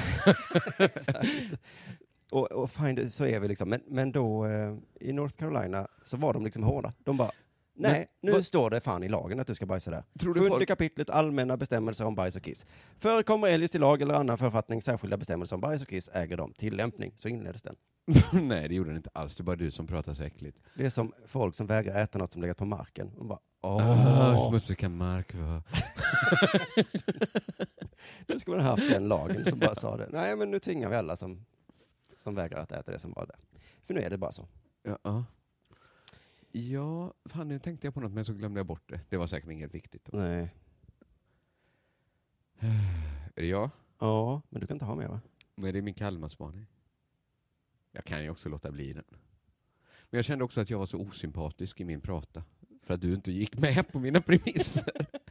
Och, 2.31 2.53
och 2.53 2.71
fine, 2.71 3.11
så 3.11 3.25
är 3.27 3.41
vi 3.41 3.49
liksom. 3.49 3.69
Men, 3.69 3.81
men 3.89 4.13
då 4.13 4.47
eh, 4.47 4.75
i 5.01 5.13
North 5.13 5.37
Carolina 5.37 5.89
så 6.05 6.17
var 6.17 6.33
de 6.33 6.45
liksom 6.45 6.63
hårda. 6.63 6.93
De 7.05 7.17
bara, 7.17 7.31
nej, 7.75 8.07
nu 8.23 8.33
vad- 8.33 8.45
står 8.47 8.71
det 8.71 8.81
fan 8.81 9.03
i 9.03 9.09
lagen 9.09 9.41
att 9.41 9.47
du 9.47 9.55
ska 9.55 9.67
bajsa 9.67 9.91
där. 9.91 10.05
Tror 10.21 10.35
Sjunde 10.35 10.49
folk- 10.49 10.69
kapitlet 10.69 11.11
allmänna 11.11 11.57
bestämmelser 11.57 12.05
om 12.05 12.15
bajs 12.15 12.37
och 12.37 12.43
kiss. 12.43 12.67
Förekommer 12.99 13.49
eljest 13.49 13.75
i 13.75 13.79
lag 13.79 14.03
eller 14.03 14.15
annan 14.15 14.39
författning 14.39 14.83
särskilda 14.83 15.17
bestämmelser 15.17 15.57
om 15.57 15.61
bajs 15.61 15.83
och 15.83 15.89
kiss 15.89 16.11
äger 16.13 16.37
de 16.37 16.53
tillämpning. 16.53 17.13
Så 17.17 17.29
inleddes 17.29 17.63
den. 17.63 17.77
Nej, 18.33 18.69
det 18.69 18.75
gjorde 18.75 18.91
den 18.91 18.97
inte 18.97 19.11
alls. 19.13 19.37
Det 19.37 19.41
är 19.41 19.45
bara 19.45 19.57
du 19.57 19.71
som 19.71 19.87
pratar 19.87 20.15
så 20.15 20.23
äckligt. 20.23 20.59
Det 20.75 20.85
är 20.87 20.91
som 20.91 21.13
folk 21.27 21.55
som 21.57 21.67
vägrar 21.67 22.03
äta 22.03 22.19
något 22.19 22.33
som 22.33 22.43
legat 22.43 22.57
på 22.57 22.65
marken. 22.65 23.11
De 23.19 23.29
bara, 23.29 23.39
Ah, 23.61 24.33
åh, 24.35 24.49
smutsig 24.51 24.79
kan 24.79 24.97
mark 24.97 25.35
vara. 25.35 25.63
nu 28.27 28.39
skulle 28.41 28.57
man 28.57 28.67
ha 28.67 28.73
haft 28.73 28.91
den 28.91 29.09
lagen 29.09 29.45
som 29.45 29.59
bara 29.59 29.75
sa 29.75 29.97
det. 29.97 30.09
Nej, 30.13 30.37
men 30.37 30.51
nu 30.51 30.59
tvingar 30.59 30.89
vi 30.89 30.97
alla 30.97 31.17
som, 31.17 31.45
som 32.17 32.35
vägrar 32.35 32.59
att 32.63 32.73
äta 32.73 32.93
det 32.93 32.99
som 32.99 33.13
var 33.13 33.27
där. 33.27 33.37
För 33.87 33.95
nu 33.95 34.01
är 34.01 34.11
det 34.11 34.19
bara 34.19 34.33
så. 34.33 34.49
Ja, 34.83 35.25
ja. 36.55 37.15
fan 37.25 37.49
nu 37.49 37.59
tänkte 37.59 37.87
jag 37.87 37.95
på 37.95 38.01
något 38.01 38.13
men 38.13 38.25
så 38.25 38.33
glömde 38.33 38.61
jag 38.61 38.67
bort 38.67 38.89
det. 38.89 39.01
Det 39.09 39.17
var 39.17 39.27
säkert 39.27 39.51
inget 39.51 39.75
viktigt. 39.75 40.05
Då. 40.05 40.19
Nej. 40.19 40.55
Är 43.35 43.43
det 43.43 43.47
jag? 43.47 43.71
Ja, 43.99 44.43
men 44.49 44.61
du 44.61 44.67
kan 44.67 44.75
inte 44.75 44.85
ha 44.85 44.95
mer 44.95 45.09
va? 45.09 45.21
Men 45.55 45.73
det 45.73 45.79
är 45.79 45.83
min 45.83 45.95
Kalmarspaning. 45.95 46.67
Jag 47.93 48.05
kan 48.05 48.23
ju 48.23 48.31
också 48.31 48.49
låta 48.49 48.71
bli 48.71 48.93
den. 48.93 49.05
Men 50.11 50.19
jag 50.19 50.25
kände 50.25 50.45
också 50.45 50.61
att 50.61 50.71
jag 50.71 50.79
var 50.79 50.87
så 50.87 51.01
osympatisk 51.01 51.81
i 51.81 51.85
min 51.85 52.01
prata. 52.01 52.45
För 52.83 52.95
att 52.95 53.01
du 53.01 53.15
inte 53.15 53.33
gick 53.33 53.59
med 53.59 53.93
på 53.93 53.99
mina 53.99 54.21
premisser. 54.21 55.07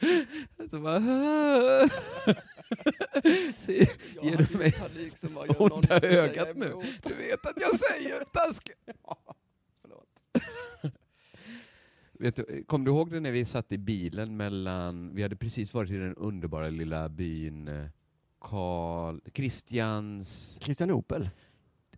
Så 0.70 0.80
bara... 0.80 1.88
Så 3.58 3.72
ger 3.72 4.46
du 4.50 4.58
mig 4.58 4.72
panik 4.72 5.16
som 5.16 5.34
bara 5.34 5.46
onda 5.58 6.00
ögat 6.00 6.56
nu. 6.56 6.72
Du 7.02 7.14
vet 7.14 7.46
att 7.46 7.60
jag 7.60 7.78
säger 7.78 8.24
taskigt. 8.24 8.78
Förlåt. 9.80 10.22
Vet 12.18 12.36
du, 12.36 12.64
kom 12.66 12.84
du 12.84 12.90
ihåg 12.90 13.10
det 13.10 13.20
när 13.20 13.30
vi 13.30 13.44
satt 13.44 13.72
i 13.72 13.78
bilen 13.78 14.36
mellan, 14.36 15.14
vi 15.14 15.22
hade 15.22 15.36
precis 15.36 15.74
varit 15.74 15.90
i 15.90 15.96
den 15.96 16.14
underbara 16.14 16.68
lilla 16.70 17.08
byn 17.08 17.68
eh, 17.68 17.86
Karl, 18.40 19.20
Kristians, 19.32 20.58
Christian 20.60 20.90
Opel. 20.90 21.30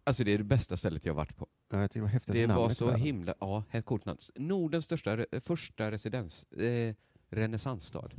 alltså 0.04 0.24
det 0.24 0.30
är 0.34 0.38
det 0.38 0.44
bästa 0.44 0.76
stället 0.76 1.04
jag 1.04 1.14
varit 1.14 1.36
på. 1.36 1.46
Ja, 1.70 1.80
jag 1.80 1.90
det 1.92 2.00
var 2.00 2.08
häftigt 2.08 2.34
Det 2.34 2.46
var 2.46 2.70
så 2.70 2.84
världen. 2.86 3.00
himla, 3.00 3.34
ja, 3.40 3.64
helt 3.70 3.86
coolt 3.86 4.04
namn. 4.04 4.18
Nordens 4.34 4.84
största, 4.84 5.26
första 5.40 5.90
residens, 5.90 6.44
eh, 6.52 6.94
renässansstad. 7.30 8.10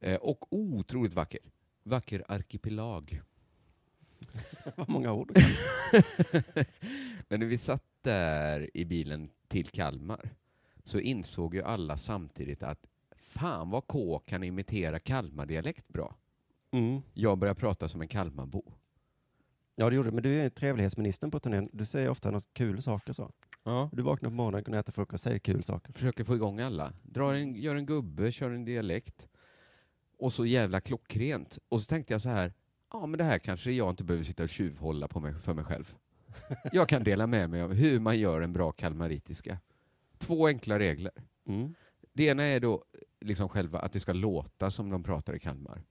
eh, 0.00 0.16
och 0.16 0.52
otroligt 0.52 1.14
vacker. 1.14 1.40
Vacker 1.86 2.24
arkipelag. 2.28 3.22
Vad 4.76 4.88
många 4.88 5.12
ord. 5.12 5.32
Men 7.28 7.40
när 7.40 7.46
vi 7.46 7.58
satt 7.58 7.84
där 8.02 8.70
i 8.74 8.84
bilen 8.84 9.30
till 9.48 9.68
Kalmar 9.68 10.30
så 10.84 10.98
insåg 10.98 11.54
ju 11.54 11.62
alla 11.62 11.96
samtidigt 11.96 12.62
att 12.62 12.86
fan 13.16 13.70
vad 13.70 13.86
K 13.86 14.18
kan 14.18 14.42
imitera 14.42 14.98
Kalmardialekt 14.98 15.88
bra. 15.88 16.16
Mm. 16.70 17.02
Jag 17.14 17.38
börjar 17.38 17.54
prata 17.54 17.88
som 17.88 18.00
en 18.00 18.08
Kalmarbo. 18.08 18.62
Ja, 19.76 19.90
det 19.90 19.96
gjorde 19.96 20.10
du. 20.10 20.14
Men 20.14 20.22
du 20.22 20.40
är 20.40 20.50
trevlighetsministern 20.50 21.30
på 21.30 21.40
turnén. 21.40 21.68
Du 21.72 21.84
säger 21.84 22.08
ofta 22.08 22.30
något 22.30 22.48
kul 22.52 22.82
saker 22.82 23.12
så. 23.12 23.30
Ja. 23.64 23.90
Du 23.92 24.02
vaknar 24.02 24.30
på 24.30 24.34
morgonen, 24.36 24.64
ner, 24.66 24.78
äter 24.78 24.92
frukost 24.92 25.14
och 25.14 25.20
säger 25.20 25.38
kul 25.38 25.64
saker. 25.64 25.92
Försöker 25.92 26.24
få 26.24 26.34
igång 26.34 26.60
alla. 26.60 26.92
Drar 27.02 27.34
en, 27.34 27.54
gör 27.54 27.76
en 27.76 27.86
gubbe, 27.86 28.32
kör 28.32 28.50
en 28.50 28.64
dialekt. 28.64 29.28
Och 30.24 30.32
så 30.32 30.46
jävla 30.46 30.80
klockrent. 30.80 31.58
Och 31.68 31.80
så 31.80 31.86
tänkte 31.86 32.14
jag 32.14 32.22
så 32.22 32.28
här, 32.28 32.52
ja 32.92 33.06
men 33.06 33.18
det 33.18 33.24
här 33.24 33.38
kanske 33.38 33.72
jag 33.72 33.90
inte 33.90 34.04
behöver 34.04 34.24
sitta 34.24 34.42
och 34.42 34.48
tjuvhålla 34.48 35.08
på 35.08 35.20
mig, 35.20 35.34
för 35.34 35.54
mig 35.54 35.64
själv. 35.64 35.94
Jag 36.72 36.88
kan 36.88 37.04
dela 37.04 37.26
med 37.26 37.50
mig 37.50 37.62
av 37.62 37.72
hur 37.72 38.00
man 38.00 38.18
gör 38.18 38.40
en 38.40 38.52
bra 38.52 38.72
kalmaritiska. 38.72 39.58
Två 40.18 40.46
enkla 40.46 40.78
regler. 40.78 41.12
Mm. 41.46 41.74
Det 42.12 42.24
ena 42.24 42.42
är 42.42 42.60
då 42.60 42.84
liksom 43.20 43.48
själva 43.48 43.78
att 43.78 43.92
det 43.92 44.00
ska 44.00 44.12
låta 44.12 44.70
som 44.70 44.90
de 44.90 45.02
pratar 45.02 45.36
i 45.36 45.38
Kalmar. 45.38 45.82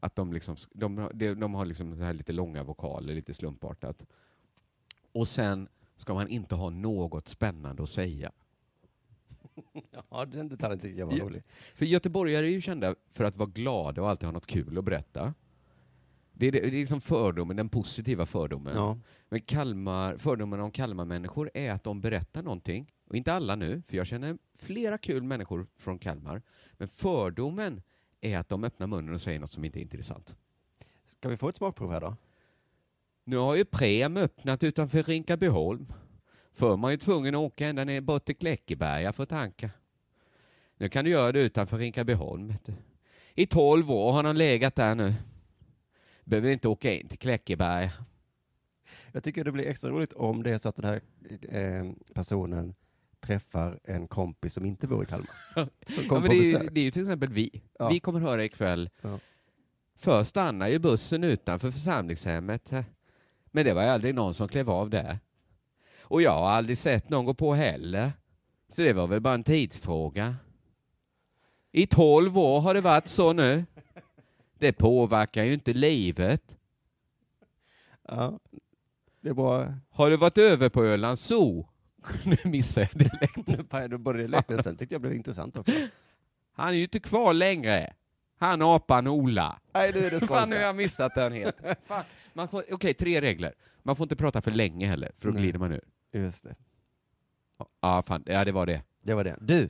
Att 0.00 0.16
de, 0.16 0.32
liksom, 0.32 0.56
de, 0.70 1.10
de, 1.14 1.54
har 1.54 1.66
liksom 1.66 1.98
det 1.98 2.04
här 2.04 2.12
lite 2.12 2.32
långa 2.32 2.62
vokaler, 2.62 3.14
lite 3.14 3.34
slumpartat. 3.34 4.06
Och 5.12 5.28
sen 5.28 5.68
ska 5.96 6.14
man 6.14 6.28
inte 6.28 6.54
ha 6.54 6.70
något 6.70 7.28
spännande 7.28 7.82
att 7.82 7.90
säga. 7.90 8.32
Ja, 10.10 10.24
den 10.24 10.48
detaljen 10.48 10.80
tycker 10.80 10.98
jag 10.98 11.06
var 11.06 11.16
rolig. 11.16 11.42
För 11.74 11.84
göteborgare 11.84 12.46
är 12.46 12.50
ju 12.50 12.60
kända 12.60 12.94
för 13.10 13.24
att 13.24 13.36
vara 13.36 13.48
glada 13.48 14.02
och 14.02 14.10
alltid 14.10 14.26
ha 14.26 14.32
något 14.32 14.46
kul 14.46 14.78
att 14.78 14.84
berätta. 14.84 15.34
Det 16.32 16.46
är, 16.46 16.52
det, 16.52 16.60
det 16.60 16.66
är 16.66 16.70
liksom 16.70 17.00
fördomen, 17.00 17.56
den 17.56 17.68
positiva 17.68 18.26
fördomen. 18.26 18.76
Ja. 18.76 18.98
Men 19.28 19.40
Kalmar, 19.40 20.16
fördomen 20.16 20.60
om 20.60 20.70
Kalmarmänniskor 20.70 21.50
är 21.54 21.70
att 21.70 21.84
de 21.84 22.00
berättar 22.00 22.42
någonting. 22.42 22.92
Och 23.08 23.16
inte 23.16 23.32
alla 23.32 23.56
nu, 23.56 23.82
för 23.88 23.96
jag 23.96 24.06
känner 24.06 24.38
flera 24.54 24.98
kul 24.98 25.22
människor 25.22 25.66
från 25.76 25.98
Kalmar. 25.98 26.42
Men 26.72 26.88
fördomen 26.88 27.82
är 28.20 28.38
att 28.38 28.48
de 28.48 28.64
öppnar 28.64 28.86
munnen 28.86 29.14
och 29.14 29.20
säger 29.20 29.38
något 29.40 29.52
som 29.52 29.64
inte 29.64 29.78
är 29.78 29.82
intressant. 29.82 30.34
Ska 31.06 31.28
vi 31.28 31.36
få 31.36 31.48
ett 31.48 31.56
smakprov 31.56 31.92
här 31.92 32.00
då? 32.00 32.16
Nu 33.24 33.36
har 33.36 33.54
ju 33.54 33.64
Prem 33.64 34.16
öppnat 34.16 34.62
utanför 34.62 35.02
Rinkabyholm. 35.02 35.92
Förr 36.56 36.76
man 36.76 36.90
ju 36.90 36.96
tvungen 36.96 37.34
att 37.34 37.38
åka 37.38 37.66
ända 37.66 37.84
ner 37.84 38.00
bort 38.00 38.24
till 38.24 38.36
Kläckeberga 38.36 39.12
för 39.12 39.22
att 39.22 39.28
tanka. 39.28 39.70
Nu 40.76 40.88
kan 40.88 41.04
du 41.04 41.10
göra 41.10 41.32
det 41.32 41.40
utanför 41.40 41.78
Rinkabyholm. 41.78 42.54
I 43.34 43.46
tolv 43.46 43.90
år 43.90 44.12
har 44.12 44.24
han 44.24 44.38
legat 44.38 44.74
där 44.74 44.94
nu. 44.94 45.14
Behöver 46.24 46.50
inte 46.50 46.68
åka 46.68 46.92
in 46.92 47.08
till 47.08 47.18
Kläckeberga. 47.18 47.92
Jag 49.12 49.24
tycker 49.24 49.44
det 49.44 49.52
blir 49.52 49.66
extra 49.66 49.90
roligt 49.90 50.12
om 50.12 50.42
det 50.42 50.50
är 50.50 50.58
så 50.58 50.68
att 50.68 50.76
den 50.76 50.84
här 50.84 51.00
eh, 51.48 51.92
personen 52.14 52.74
träffar 53.20 53.80
en 53.84 54.08
kompis 54.08 54.54
som 54.54 54.64
inte 54.64 54.86
bor 54.86 55.02
i 55.02 55.06
Kalmar. 55.06 55.36
Som 55.54 55.68
Ja, 55.86 56.12
men 56.12 56.22
på 56.22 56.28
det, 56.28 56.52
är, 56.52 56.70
det 56.70 56.80
är 56.80 56.84
ju 56.84 56.90
till 56.90 57.02
exempel 57.02 57.28
vi. 57.28 57.62
Ja. 57.78 57.88
Vi 57.88 58.00
kommer 58.00 58.20
höra 58.20 58.44
ikväll. 58.44 58.90
Ja. 59.00 59.18
Först 59.96 60.30
stannar 60.30 60.68
ju 60.68 60.78
bussen 60.78 61.24
utanför 61.24 61.70
församlingshemmet. 61.70 62.70
Men 63.46 63.64
det 63.64 63.74
var 63.74 63.82
aldrig 63.82 64.14
någon 64.14 64.34
som 64.34 64.48
klev 64.48 64.70
av 64.70 64.90
där. 64.90 65.18
Och 66.08 66.22
jag 66.22 66.30
har 66.30 66.48
aldrig 66.48 66.78
sett 66.78 67.10
någon 67.10 67.24
gå 67.24 67.34
på 67.34 67.54
heller. 67.54 68.12
Så 68.68 68.82
det 68.82 68.92
var 68.92 69.06
väl 69.06 69.20
bara 69.20 69.34
en 69.34 69.44
tidsfråga. 69.44 70.36
I 71.72 71.86
tolv 71.86 72.38
år 72.38 72.60
har 72.60 72.74
det 72.74 72.80
varit 72.80 73.08
så 73.08 73.32
nu. 73.32 73.64
Det 74.58 74.72
påverkar 74.72 75.44
ju 75.44 75.54
inte 75.54 75.72
livet. 75.72 76.56
Ja, 78.08 78.38
det 79.20 79.34
bra. 79.34 79.74
Har 79.90 80.10
du 80.10 80.16
varit 80.16 80.38
över 80.38 80.68
på 80.68 80.84
Ölands 80.84 81.22
zoo? 81.22 81.68
Nu 82.24 82.36
missar 82.44 82.80
jag 82.80 82.90
dialekten. 82.92 83.66
Började 84.02 84.22
det 84.22 84.28
läckta, 84.28 84.62
sen 84.62 84.76
tyckte 84.76 84.94
jag 84.94 85.02
blev 85.02 85.14
intressant 85.14 85.56
också. 85.56 85.72
Han 86.52 86.68
är 86.68 86.72
ju 86.72 86.82
inte 86.82 87.00
kvar 87.00 87.34
längre. 87.34 87.92
Han 88.38 88.62
apan 88.62 89.06
Ola. 89.06 89.60
Nej, 89.74 89.92
nu 89.94 90.06
är 90.06 90.10
det 90.10 90.20
Fan, 90.26 90.28
nu 90.28 90.34
har 90.34 90.40
skånska. 90.40 90.60
jag 90.60 90.76
missat 90.76 91.14
den 91.14 91.32
helt. 91.32 91.56
Okej, 92.70 92.94
tre 92.94 93.20
regler. 93.20 93.54
Man 93.82 93.96
får 93.96 94.04
inte 94.04 94.16
prata 94.16 94.40
för 94.40 94.50
länge 94.50 94.86
heller, 94.86 95.12
för 95.18 95.28
då 95.28 95.34
glider 95.38 95.58
man 95.58 95.72
ur. 95.72 95.84
Just 96.18 96.44
det. 96.44 96.54
Ja, 97.80 98.02
fan, 98.06 98.22
ja, 98.26 98.44
det 98.44 98.52
var 98.52 98.66
det. 98.66 98.82
Det 99.02 99.14
var 99.14 99.24
det. 99.24 99.36
Du, 99.40 99.68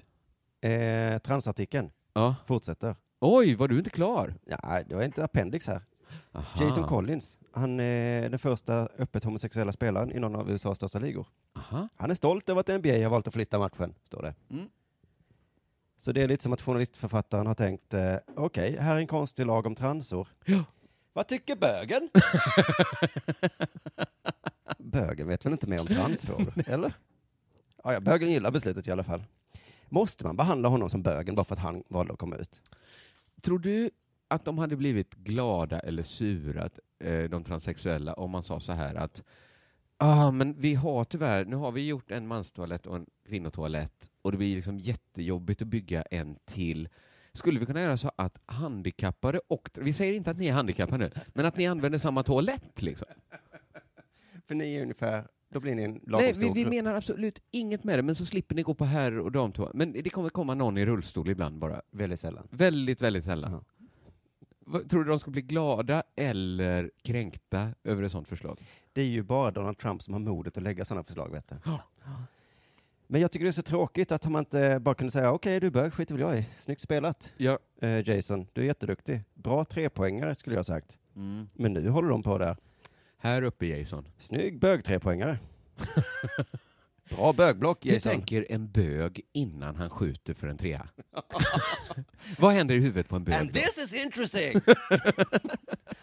eh, 0.68 1.18
transartikeln 1.18 1.90
Ja. 2.14 2.36
fortsätter. 2.47 2.97
Oj, 3.20 3.55
var 3.55 3.68
du 3.68 3.78
inte 3.78 3.90
klar? 3.90 4.34
Ja, 4.47 4.82
det 4.88 4.94
var 4.94 5.03
inte 5.03 5.24
appendix 5.24 5.66
här. 5.66 5.80
Aha. 6.32 6.64
Jason 6.64 6.84
Collins, 6.84 7.38
han 7.53 7.80
är 7.80 8.28
den 8.30 8.38
första 8.38 8.72
öppet 8.99 9.24
homosexuella 9.24 9.72
spelaren 9.72 10.12
i 10.12 10.18
någon 10.18 10.36
av 10.36 10.51
USAs 10.51 10.76
största 10.78 10.99
ligor. 10.99 11.26
Aha. 11.57 11.88
Han 11.97 12.11
är 12.11 12.14
stolt 12.14 12.49
över 12.49 12.61
att 12.61 12.68
NBA 12.68 13.03
har 13.03 13.09
valt 13.11 13.26
att 13.28 13.34
flytta 13.34 13.59
matchen, 13.59 13.94
står 14.05 14.22
det. 14.22 14.34
Mm. 14.51 14.68
Så 15.97 16.12
det 16.12 16.22
är 16.22 16.28
lite 16.28 16.42
som 16.42 16.53
att 16.53 16.62
journalistförfattaren 16.62 17.47
har 17.47 17.55
tänkt, 17.55 17.94
eh, 17.94 18.16
okej, 18.36 18.76
här 18.80 18.94
är 18.97 19.01
en 19.01 19.07
konstig 19.07 19.47
lag 19.47 19.66
om 19.66 19.74
transor. 19.74 20.28
Ja. 20.44 20.64
Vad 21.12 21.26
tycker 21.28 21.57
bögen? 21.57 22.11
bögen 24.97 25.28
vet 25.28 25.47
väl 25.47 25.53
inte 25.53 25.68
mer 25.68 25.80
om 25.80 25.86
transfrågor, 25.86 26.53
eller? 26.66 26.92
Ja, 27.84 27.92
ja, 27.92 28.01
bögen 28.01 28.30
gillar 28.30 28.51
beslutet 28.51 28.88
i 28.88 28.90
alla 28.90 29.05
fall. 29.05 29.24
Måste 29.88 30.24
man 30.24 30.36
behandla 30.36 30.68
honom 30.68 30.90
som 30.90 31.03
bögen 31.03 31.34
bara 31.34 31.44
för 31.44 31.55
att 31.55 31.62
han 31.62 31.82
valde 31.88 32.12
att 32.12 32.18
komma 32.18 32.36
ut? 32.36 32.62
Tror 33.40 33.59
du 33.59 33.90
att 34.28 34.44
de 34.44 34.59
hade 34.59 34.76
blivit 34.76 35.14
glada 35.14 35.80
eller 35.80 36.03
sura, 36.03 36.68
eh, 36.99 37.24
de 37.24 37.44
transsexuella, 37.44 38.14
om 38.14 38.30
man 38.30 38.42
sa 38.42 38.61
så 38.61 38.72
här 38.72 38.94
att 38.94 39.22
ah, 39.97 40.30
men 40.30 40.55
vi 40.61 40.74
har 40.74 41.05
tyvärr, 41.05 41.44
nu 41.44 41.57
har 41.57 41.72
vi 41.72 41.86
gjort 41.86 42.11
en 42.11 42.26
manstoalett 42.26 42.86
och 42.86 42.97
en 42.97 43.07
kvinnotoalett 43.28 44.11
och 44.22 44.32
det 44.32 44.38
blir 44.38 44.57
liksom 44.57 44.78
jättejobbigt 44.78 45.62
att 45.62 45.68
bygga 45.68 46.03
en 46.03 46.36
till. 46.44 46.88
Skulle 47.32 47.61
vi 47.61 47.66
kunna 47.66 47.80
göra 47.80 47.97
så 47.97 48.12
att 48.16 48.38
handikappade 48.47 49.40
och, 49.49 49.68
vi 49.74 49.92
säger 49.92 50.12
inte 50.12 50.30
att 50.30 50.38
ni 50.38 50.47
är 50.47 50.53
handikappade 50.53 50.99
nu, 51.05 51.11
men 51.34 51.47
att 51.47 51.57
ni 51.57 51.66
använder 51.66 51.99
samma 51.99 52.22
toalett 52.22 52.82
liksom? 52.82 53.09
För 54.49 54.55
ni 54.55 54.74
är 54.74 54.82
ungefär, 54.82 55.26
då 55.49 55.61
blir 55.61 55.74
ni 55.74 55.82
en 55.82 55.92
lagom 56.07 56.22
Nej, 56.24 56.28
vi, 56.28 56.34
stor 56.34 56.55
vi 56.55 56.62
grupp. 56.62 56.70
menar 56.74 56.94
absolut 56.94 57.38
inget 57.51 57.84
med 57.84 57.99
det, 57.99 58.03
men 58.03 58.14
så 58.14 58.26
slipper 58.26 58.55
ni 58.55 58.62
gå 58.62 58.74
på 58.74 58.84
herr 58.84 59.18
och 59.18 59.32
damtoa. 59.32 59.70
Men 59.74 59.92
det 59.92 60.11
kommer 60.11 60.28
komma 60.28 60.55
någon 60.55 60.78
i 60.78 60.86
rullstol 60.86 61.28
ibland 61.28 61.59
bara. 61.59 61.82
Väldigt 61.90 62.20
sällan. 62.20 62.49
Väldigt, 62.51 63.01
väldigt 63.03 63.24
sällan. 63.24 63.64
Vad- 64.59 64.90
Tror 64.90 65.05
du 65.05 65.11
de 65.11 65.18
ska 65.18 65.30
bli 65.30 65.42
glada 65.42 66.03
eller 66.16 66.90
kränkta 67.03 67.68
över 67.84 68.03
ett 68.03 68.12
sånt 68.12 68.28
förslag? 68.28 68.61
Det 68.92 69.01
är 69.03 69.07
ju 69.07 69.22
bara 69.22 69.51
Donald 69.51 69.78
Trump 69.78 70.03
som 70.03 70.14
har 70.14 70.20
modet 70.20 70.57
att 70.57 70.62
lägga 70.62 70.84
sådana 70.84 71.05
förslag, 71.05 71.32
vet 71.32 71.49
du. 71.49 71.57
Ja. 71.64 71.82
Men 73.09 73.20
jag 73.20 73.32
tycker 73.32 73.44
det 73.44 73.51
är 73.51 73.53
så 73.53 73.62
tråkigt 73.62 74.12
att 74.12 74.26
man 74.30 74.38
inte 74.40 74.78
bara 74.80 74.94
kunde 74.94 75.11
säga 75.11 75.32
okej, 75.32 75.61
du 75.61 75.66
är 75.66 75.70
bög, 75.70 75.92
skiter 75.92 76.14
väl 76.14 76.20
jag 76.22 76.38
i. 76.38 76.49
Snyggt 76.57 76.82
spelat, 76.82 77.34
Ja. 77.36 77.59
eh, 77.80 78.09
Jason. 78.09 78.47
Du 78.53 78.61
är 78.61 78.64
jätteduktig. 78.66 79.20
Bra 79.34 79.64
trepoängare 79.64 80.34
skulle 80.34 80.55
jag 80.55 80.59
ha 80.59 80.64
sagt. 80.64 80.99
Mm. 81.16 81.49
Men 81.55 81.72
nu 81.72 81.88
håller 81.88 82.09
de 82.09 82.22
på 82.22 82.38
där. 82.38 82.57
Här 83.26 83.42
uppe 83.42 83.66
Jason. 83.66 84.08
Snygg 84.18 84.58
bög 84.58 84.84
trepoängare. 84.84 85.38
Bra 87.11 87.32
bögblock, 87.32 87.86
Hur 87.86 87.92
Jason. 87.92 88.12
tänker 88.12 88.46
en 88.50 88.70
bög 88.70 89.20
innan 89.32 89.76
han 89.76 89.90
skjuter 89.90 90.34
för 90.34 90.46
en 90.48 90.59
trea? 90.59 90.88
Vad 92.38 92.52
händer 92.52 92.74
i 92.74 92.78
huvudet 92.80 93.09
på 93.09 93.16
en 93.16 93.24
bög? 93.24 93.34
And 93.34 93.48
då? 93.48 93.52
this 93.52 93.78
is 93.78 93.94
interesting! 94.04 94.61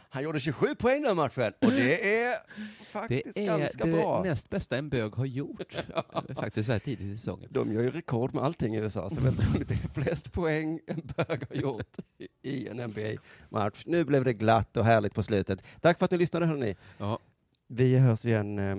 Han 0.09 0.23
gjorde 0.23 0.39
27 0.39 0.75
poäng 0.75 1.01
den 1.01 1.15
matchen 1.15 1.53
och 1.61 1.71
det 1.71 2.15
är 2.23 2.37
faktiskt 2.85 3.27
Det 3.35 3.47
är 3.47 3.57
ganska 3.57 3.85
det 3.85 3.91
bra. 3.91 4.23
näst 4.23 4.49
bästa 4.49 4.77
en 4.77 4.89
bög 4.89 5.15
har 5.15 5.25
gjort. 5.25 5.73
Faktiskt 6.35 6.67
så 6.67 6.71
här 6.71 6.79
tidigt 6.79 7.07
i 7.13 7.15
säsongen. 7.15 7.49
De 7.51 7.71
gör 7.73 7.81
ju 7.81 7.91
rekord 7.91 8.33
med 8.33 8.43
allting 8.43 8.75
i 8.75 8.79
USA, 8.79 9.09
så 9.09 9.21
väldigt 9.21 9.55
roligt. 9.55 9.67
Det 9.67 9.73
är 9.73 10.03
flest 10.03 10.31
poäng 10.33 10.79
en 10.87 11.01
bög 11.17 11.43
har 11.49 11.55
gjort 11.55 11.97
i- 12.17 12.27
i 12.49 12.67
en 12.67 12.77
NBA-match. 12.89 13.83
Nu 13.85 14.03
blev 14.03 14.23
det 14.23 14.33
glatt 14.33 14.77
och 14.77 14.85
härligt 14.85 15.13
på 15.13 15.23
slutet. 15.23 15.63
Tack 15.81 15.97
för 15.99 16.05
att 16.05 16.11
ni 16.11 16.17
lyssnade 16.17 16.45
hörni. 16.45 16.75
Ja. 16.97 17.19
Vi 17.67 17.97
hörs 17.97 18.25
igen 18.25 18.59
eh, 18.59 18.75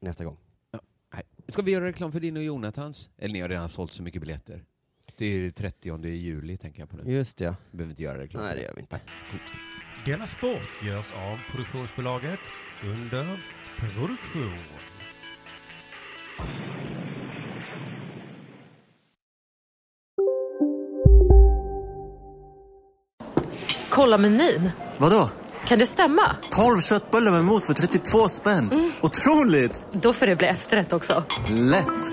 nästa 0.00 0.24
gång. 0.24 0.36
Ska 1.48 1.62
vi 1.62 1.70
göra 1.70 1.84
reklam 1.84 2.12
för 2.12 2.20
din 2.20 2.36
och 2.36 2.42
Jonathans? 2.42 3.10
Eller 3.18 3.32
ni 3.32 3.40
har 3.40 3.48
redan 3.48 3.68
sålt 3.68 3.92
så 3.92 4.02
mycket 4.02 4.20
biljetter. 4.20 4.64
Det 5.16 5.26
är 5.26 5.50
30 5.50 6.06
juli 6.06 6.56
tänker 6.56 6.80
jag 6.80 6.90
på 6.90 6.96
nu. 6.96 7.12
Just 7.12 7.40
ja. 7.40 7.54
Vi 7.70 7.76
behöver 7.76 7.92
inte 7.92 8.02
göra 8.02 8.18
reklam 8.18 8.42
Nej, 8.42 8.50
för 8.50 8.56
det 8.56 8.62
gör 8.62 8.74
vi 8.74 8.80
inte. 8.80 9.00
Coolt. 9.30 9.42
Denna 10.06 10.26
sport 10.26 10.84
görs 10.86 11.12
av 11.12 11.38
produktionsbolaget 11.50 12.40
under 12.84 13.42
produktion. 13.78 14.58
Kolla 23.90 24.18
menyn. 24.18 24.70
Vadå? 24.98 25.30
Kan 25.68 25.78
det 25.78 25.86
stämma? 25.86 26.36
12 26.50 26.80
köttbullar 26.80 27.32
med 27.32 27.44
mos 27.44 27.66
för 27.66 27.74
32 27.74 28.28
spänn. 28.28 28.92
Otroligt! 29.00 29.84
Då 30.02 30.12
får 30.12 30.26
det 30.26 30.36
bli 30.36 30.46
efterrätt 30.46 30.92
också. 30.92 31.24
Lätt! 31.50 32.10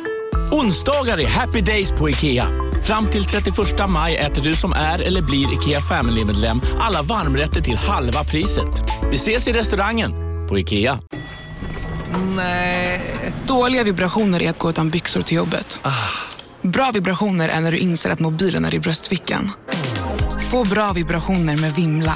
Onsdagar 0.52 1.20
är 1.20 1.28
happy 1.28 1.62
days 1.62 1.92
på 1.92 2.10
IKEA. 2.10 2.46
Fram 2.84 3.08
till 3.08 3.24
31 3.24 3.58
maj 3.90 4.18
äter 4.18 4.42
du 4.42 4.54
som 4.54 4.74
är 4.74 5.00
eller 5.02 5.22
blir 5.22 5.54
IKEA 5.54 5.82
Family-medlem 5.82 6.62
alla 6.80 7.02
varmrätter 7.02 7.62
till 7.62 7.78
halva 7.78 8.24
priset. 8.24 8.84
Vi 9.10 9.16
ses 9.16 9.48
i 9.48 9.54
restaurangen 9.54 10.12
på 10.50 10.60
IKEA. 10.60 11.00
Nej. 12.36 13.02
Dåliga 13.48 13.84
vibrationer 13.84 14.42
är 14.42 14.50
att 14.50 14.60
gå 14.60 14.70
utan 14.70 14.90
byxor 14.90 15.22
till 15.22 15.38
jobbet. 15.38 15.80
Bra 16.62 16.92
vibrationer 16.94 17.50
är 17.50 17.62
när 17.62 17.72
du 17.72 17.78
inser 17.78 18.10
att 18.10 18.20
mobilen 18.20 18.66
är 18.66 18.76
i 18.76 18.80
bröstfickan. 18.80 19.52
Få 20.52 20.64
bra 20.64 20.92
vibrationer 20.94 21.58
med 21.58 21.74
Vimla. 21.76 22.16